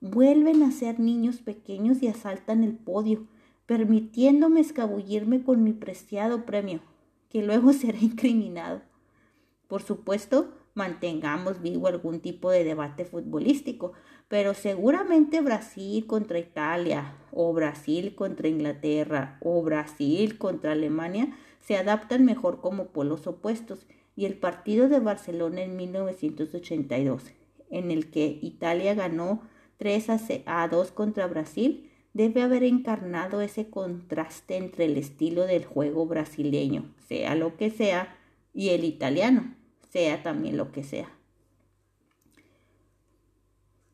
Vuelven 0.01 0.63
a 0.63 0.71
ser 0.71 0.99
niños 0.99 1.43
pequeños 1.43 2.03
y 2.03 2.09
asaltan 2.09 2.65
el 2.65 2.75
podio, 2.75 3.27
permitiéndome 3.67 4.61
escabullirme 4.61 5.43
con 5.43 5.63
mi 5.63 5.75
preciado 5.75 6.47
premio, 6.47 6.81
que 7.29 7.43
luego 7.43 7.73
será 7.75 7.99
incriminado. 7.99 8.81
Por 9.69 9.83
supuesto, 9.83 10.55
mantengamos 10.73 11.61
vivo 11.61 11.87
algún 11.87 12.21
tipo 12.21 12.51
de 12.51 12.65
debate 12.65 13.05
futbolístico, 13.05 13.93
pero 14.29 14.55
seguramente 14.55 15.43
Brasil 15.43 16.07
contra 16.07 16.39
Italia, 16.39 17.19
o 17.33 17.53
Brasil 17.53 18.15
contra 18.15 18.49
Inglaterra, 18.49 19.37
o 19.43 19.63
Brasil 19.63 20.39
contra 20.39 20.73
Alemania 20.73 21.37
se 21.61 21.77
adaptan 21.77 22.25
mejor 22.25 22.61
como 22.61 22.89
polos 22.89 23.27
opuestos, 23.27 23.87
y 24.17 24.27
el 24.27 24.37
partido 24.37 24.89
de 24.89 25.01
Barcelona 25.01 25.63
en 25.63 25.77
1982, 25.77 27.25
en 27.71 27.91
el 27.91 28.11
que 28.11 28.39
Italia 28.43 28.95
ganó 28.95 29.43
3 29.79 30.43
a 30.47 30.69
2 30.69 30.93
contra 30.93 31.27
Brasil, 31.27 31.91
debe 32.13 32.43
haber 32.43 32.65
encarnado 32.65 33.41
ese 33.41 33.71
contraste 33.71 34.57
entre 34.57 34.87
el 34.87 34.97
estilo 34.97 35.47
del 35.47 35.65
juego 35.65 36.07
brasileño, 36.07 36.93
sea 37.07 37.35
lo 37.35 37.57
que 37.57 37.71
sea, 37.71 38.17
y 38.53 38.71
el 38.71 38.85
italiano, 38.85 39.55
sea 39.91 40.23
también 40.23 40.57
lo 40.57 40.73
que 40.73 40.83
sea. 40.83 41.09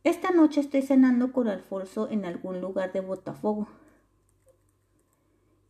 Esta 0.03 0.31
noche 0.31 0.61
estoy 0.61 0.83
cenando 0.83 1.33
con 1.33 1.49
Alfonso 1.49 2.09
en 2.09 2.25
algún 2.25 2.61
lugar 2.61 2.93
de 2.93 3.01
Botafogo. 3.01 3.69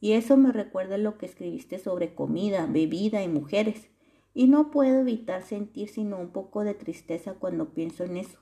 Y 0.01 0.12
eso 0.12 0.36
me 0.36 0.53
recuerda 0.53 0.99
lo 0.99 1.18
que 1.18 1.26
escribiste 1.26 1.78
sobre 1.78 2.14
comida, 2.14 2.66
bebida 2.66 3.22
y 3.22 3.28
mujeres. 3.28 3.88
Y 4.34 4.49
no 4.49 4.70
puedo 4.70 5.01
evitar 5.01 5.42
sentir 5.42 5.88
sino 5.88 6.18
un 6.18 6.30
poco 6.30 6.64
de 6.64 6.74
tristeza 6.74 7.34
cuando 7.34 7.72
pienso 7.72 8.05
en 8.05 8.18
eso, 8.18 8.38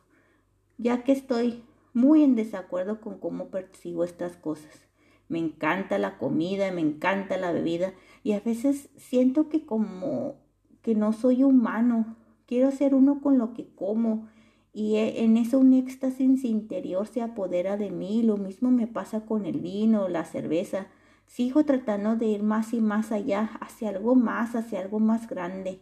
ya 0.76 1.04
que 1.04 1.12
estoy 1.12 1.62
muy 1.92 2.24
en 2.24 2.34
desacuerdo 2.34 3.00
con 3.00 3.18
cómo 3.18 3.48
percibo 3.48 4.02
estas 4.02 4.36
cosas. 4.36 4.88
Me 5.28 5.38
encanta 5.38 5.98
la 5.98 6.18
comida, 6.18 6.70
me 6.72 6.80
encanta 6.80 7.36
la 7.36 7.52
bebida 7.52 7.94
y 8.24 8.32
a 8.32 8.40
veces 8.40 8.90
siento 8.96 9.48
que 9.48 9.64
como 9.64 10.36
que 10.82 10.94
no 10.94 11.12
soy 11.12 11.44
humano, 11.44 12.16
quiero 12.46 12.70
ser 12.72 12.94
uno 12.94 13.20
con 13.20 13.38
lo 13.38 13.54
que 13.54 13.72
como 13.74 14.28
y 14.74 14.96
e, 14.96 15.22
en 15.22 15.36
eso 15.36 15.60
un 15.60 15.72
éxtasis 15.72 16.44
interior 16.44 17.06
se 17.06 17.22
apodera 17.22 17.76
de 17.76 17.90
mí. 17.90 18.22
Lo 18.22 18.36
mismo 18.36 18.72
me 18.72 18.88
pasa 18.88 19.24
con 19.24 19.46
el 19.46 19.60
vino, 19.60 20.08
la 20.08 20.24
cerveza. 20.24 20.88
Sigo 21.26 21.64
tratando 21.64 22.16
de 22.16 22.26
ir 22.26 22.42
más 22.42 22.72
y 22.72 22.80
más 22.80 23.12
allá, 23.12 23.58
hacia 23.60 23.88
algo 23.88 24.14
más, 24.14 24.54
hacia 24.54 24.80
algo 24.80 25.00
más 25.00 25.28
grande. 25.28 25.80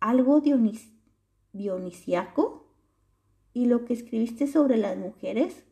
¿Algo 0.00 0.40
dionis 0.40 0.92
dionisiaco? 1.52 2.66
¿Y 3.52 3.66
lo 3.66 3.84
que 3.84 3.94
escribiste 3.94 4.46
sobre 4.46 4.76
las 4.76 4.96
mujeres? 4.96 5.64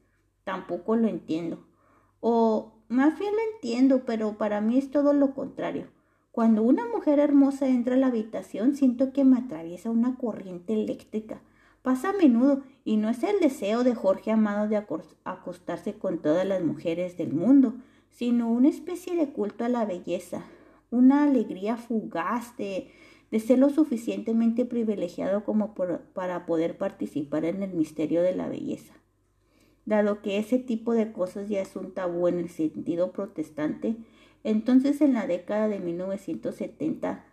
Tampoco 0.44 0.96
lo 0.96 1.08
entiendo. 1.08 1.66
O 2.20 2.74
más 2.88 3.18
bien 3.18 3.32
lo 3.32 3.54
entiendo, 3.54 4.04
pero 4.04 4.38
para 4.38 4.60
mí 4.60 4.78
es 4.78 4.90
todo 4.90 5.12
lo 5.12 5.34
contrario. 5.34 5.88
Cuando 6.34 6.62
una 6.62 6.86
mujer 6.86 7.18
hermosa 7.20 7.68
entra 7.68 7.94
a 7.94 7.98
la 7.98 8.08
habitación, 8.08 8.74
siento 8.74 9.12
que 9.12 9.24
me 9.24 9.38
atraviesa 9.38 9.90
una 9.90 10.16
corriente 10.16 10.72
eléctrica. 10.72 11.40
Pasa 11.82 12.10
a 12.10 12.12
menudo 12.12 12.62
y 12.84 12.96
no 12.96 13.08
es 13.08 13.22
el 13.22 13.40
deseo 13.40 13.84
de 13.84 13.94
Jorge 13.94 14.32
Amado 14.32 14.66
de 14.68 14.84
acostarse 15.24 15.94
con 15.94 16.18
todas 16.18 16.46
las 16.46 16.62
mujeres 16.64 17.16
del 17.16 17.32
mundo, 17.32 17.74
sino 18.14 18.50
una 18.50 18.68
especie 18.68 19.14
de 19.16 19.28
culto 19.32 19.64
a 19.64 19.68
la 19.68 19.84
belleza, 19.84 20.44
una 20.90 21.24
alegría 21.24 21.76
fugaz 21.76 22.56
de, 22.56 22.90
ser 23.40 23.58
lo 23.58 23.68
suficientemente 23.68 24.64
privilegiado 24.64 25.44
como 25.44 25.74
para 25.74 26.46
poder 26.46 26.78
participar 26.78 27.44
en 27.44 27.64
el 27.64 27.74
misterio 27.74 28.22
de 28.22 28.34
la 28.34 28.48
belleza. 28.48 28.94
Dado 29.86 30.22
que 30.22 30.38
ese 30.38 30.58
tipo 30.58 30.94
de 30.94 31.12
cosas 31.12 31.48
ya 31.48 31.60
es 31.60 31.74
un 31.74 31.92
tabú 31.92 32.28
en 32.28 32.38
el 32.38 32.48
sentido 32.48 33.10
protestante, 33.10 33.96
entonces 34.44 35.00
en 35.00 35.14
la 35.14 35.26
década 35.26 35.66
de 35.66 35.80
1970 35.80 37.24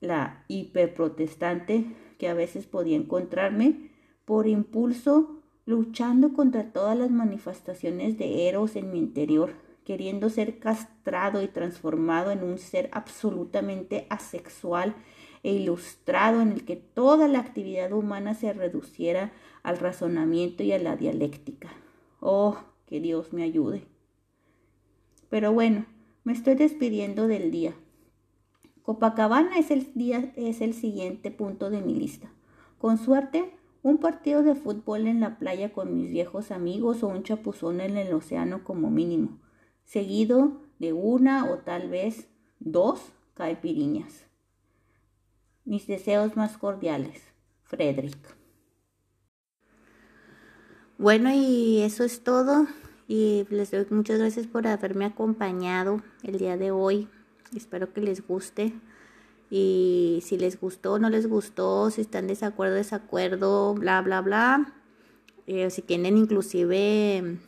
la 0.00 0.44
hiperprotestante 0.48 1.86
que 2.18 2.28
a 2.28 2.34
veces 2.34 2.66
podía 2.66 2.96
encontrarme 2.96 3.90
por 4.26 4.46
impulso 4.46 5.42
luchando 5.64 6.34
contra 6.34 6.72
todas 6.72 6.98
las 6.98 7.10
manifestaciones 7.10 8.18
de 8.18 8.48
Eros 8.48 8.76
en 8.76 8.92
mi 8.92 8.98
interior, 8.98 9.54
queriendo 9.86 10.28
ser 10.30 10.58
castrado 10.58 11.44
y 11.44 11.46
transformado 11.46 12.32
en 12.32 12.42
un 12.42 12.58
ser 12.58 12.90
absolutamente 12.92 14.08
asexual 14.10 14.96
e 15.44 15.52
ilustrado 15.52 16.40
en 16.42 16.50
el 16.50 16.64
que 16.64 16.74
toda 16.74 17.28
la 17.28 17.38
actividad 17.38 17.92
humana 17.92 18.34
se 18.34 18.52
reduciera 18.52 19.32
al 19.62 19.78
razonamiento 19.78 20.64
y 20.64 20.72
a 20.72 20.80
la 20.80 20.96
dialéctica. 20.96 21.70
Oh, 22.18 22.56
que 22.86 23.00
Dios 23.00 23.32
me 23.32 23.44
ayude. 23.44 23.84
Pero 25.30 25.52
bueno, 25.52 25.86
me 26.24 26.32
estoy 26.32 26.56
despidiendo 26.56 27.28
del 27.28 27.52
día. 27.52 27.72
Copacabana 28.82 29.56
es 29.56 29.70
el, 29.70 29.92
día, 29.94 30.32
es 30.34 30.62
el 30.62 30.74
siguiente 30.74 31.30
punto 31.30 31.70
de 31.70 31.80
mi 31.80 31.94
lista. 31.94 32.28
Con 32.78 32.98
suerte, 32.98 33.52
un 33.84 33.98
partido 33.98 34.42
de 34.42 34.56
fútbol 34.56 35.06
en 35.06 35.20
la 35.20 35.38
playa 35.38 35.72
con 35.72 35.96
mis 35.96 36.10
viejos 36.10 36.50
amigos 36.50 37.04
o 37.04 37.06
un 37.06 37.22
chapuzón 37.22 37.80
en 37.80 37.96
el 37.96 38.12
océano 38.12 38.64
como 38.64 38.90
mínimo, 38.90 39.38
seguido 39.86 40.60
de 40.78 40.92
una 40.92 41.50
o 41.50 41.58
tal 41.58 41.88
vez 41.88 42.28
dos 42.60 43.00
caipiriñas. 43.34 44.26
Mis 45.64 45.86
deseos 45.86 46.36
más 46.36 46.58
cordiales, 46.58 47.22
Frederick. 47.64 48.36
Bueno, 50.98 51.30
y 51.32 51.80
eso 51.82 52.04
es 52.04 52.22
todo. 52.22 52.66
Y 53.08 53.46
les 53.50 53.70
doy 53.70 53.86
muchas 53.90 54.18
gracias 54.18 54.46
por 54.46 54.66
haberme 54.66 55.04
acompañado 55.04 56.02
el 56.22 56.38
día 56.38 56.56
de 56.56 56.70
hoy. 56.70 57.08
Espero 57.54 57.92
que 57.92 58.00
les 58.00 58.26
guste. 58.26 58.72
Y 59.50 60.20
si 60.24 60.38
les 60.38 60.60
gustó 60.60 60.94
o 60.94 60.98
no 60.98 61.08
les 61.08 61.28
gustó, 61.28 61.90
si 61.90 62.00
están 62.00 62.26
desacuerdo, 62.26 62.74
desacuerdo, 62.74 63.74
bla, 63.74 64.02
bla, 64.02 64.20
bla. 64.20 64.74
Eh, 65.46 65.70
si 65.70 65.82
tienen 65.82 66.16
inclusive, 66.16 67.38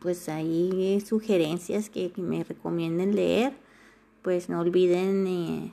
pues 0.00 0.28
ahí 0.28 1.00
sugerencias 1.00 1.88
que, 1.90 2.12
me 2.16 2.42
recomienden 2.44 3.14
leer, 3.14 3.52
pues 4.22 4.48
no 4.48 4.60
olviden 4.60 5.26
eh, 5.26 5.70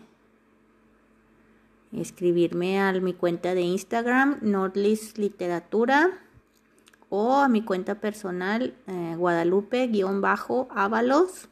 escribirme 1.93 2.79
a 2.79 2.91
mi 2.93 3.13
cuenta 3.13 3.53
de 3.53 3.61
Instagram, 3.61 4.39
Nordlist 4.41 5.17
Literatura 5.17 6.19
o 7.09 7.35
a 7.35 7.47
mi 7.47 7.63
cuenta 7.63 8.01
personal 8.01 8.75
eh, 8.87 9.15
Guadalupe-Ábalos. 9.17 11.49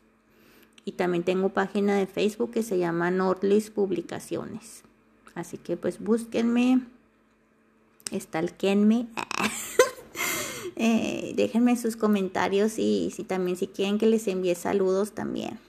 Y 0.86 0.94
también 0.94 1.24
tengo 1.24 1.50
página 1.50 1.96
de 1.96 2.08
Facebook 2.08 2.52
que 2.52 2.62
se 2.62 2.78
llama 2.78 3.10
Nordlist 3.10 3.74
Publicaciones. 3.74 4.84
Así 5.34 5.58
que 5.58 5.78
pues 5.78 6.00
búsquenme, 6.00 6.82
estalquenme. 8.12 9.08
eh, 10.76 11.34
déjenme 11.36 11.76
sus 11.76 11.96
comentarios 11.96 12.80
y 12.80 13.12
si 13.16 13.24
también 13.24 13.58
si 13.58 13.68
quieren 13.68 13.98
que 13.98 14.08
les 14.08 14.28
envíe 14.28 14.56
saludos 14.56 15.12
también. 15.12 15.60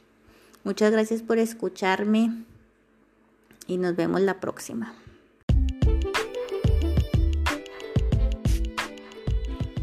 Muchas 0.65 0.91
gracias 0.93 1.23
por 1.23 1.39
escucharme 1.39 2.45
y 3.67 3.77
nos 3.79 3.97
vemos 3.97 4.21
la 4.21 4.41
próxima. 4.41 4.95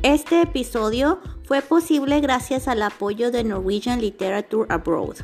Este 0.03 0.41
episodio 0.41 1.19
fue 1.43 1.61
posible 1.61 2.19
gracias 2.21 2.67
al 2.67 2.81
apoyo 2.81 3.29
de 3.29 3.43
Norwegian 3.43 4.01
Literature 4.01 4.65
Abroad. 4.69 5.17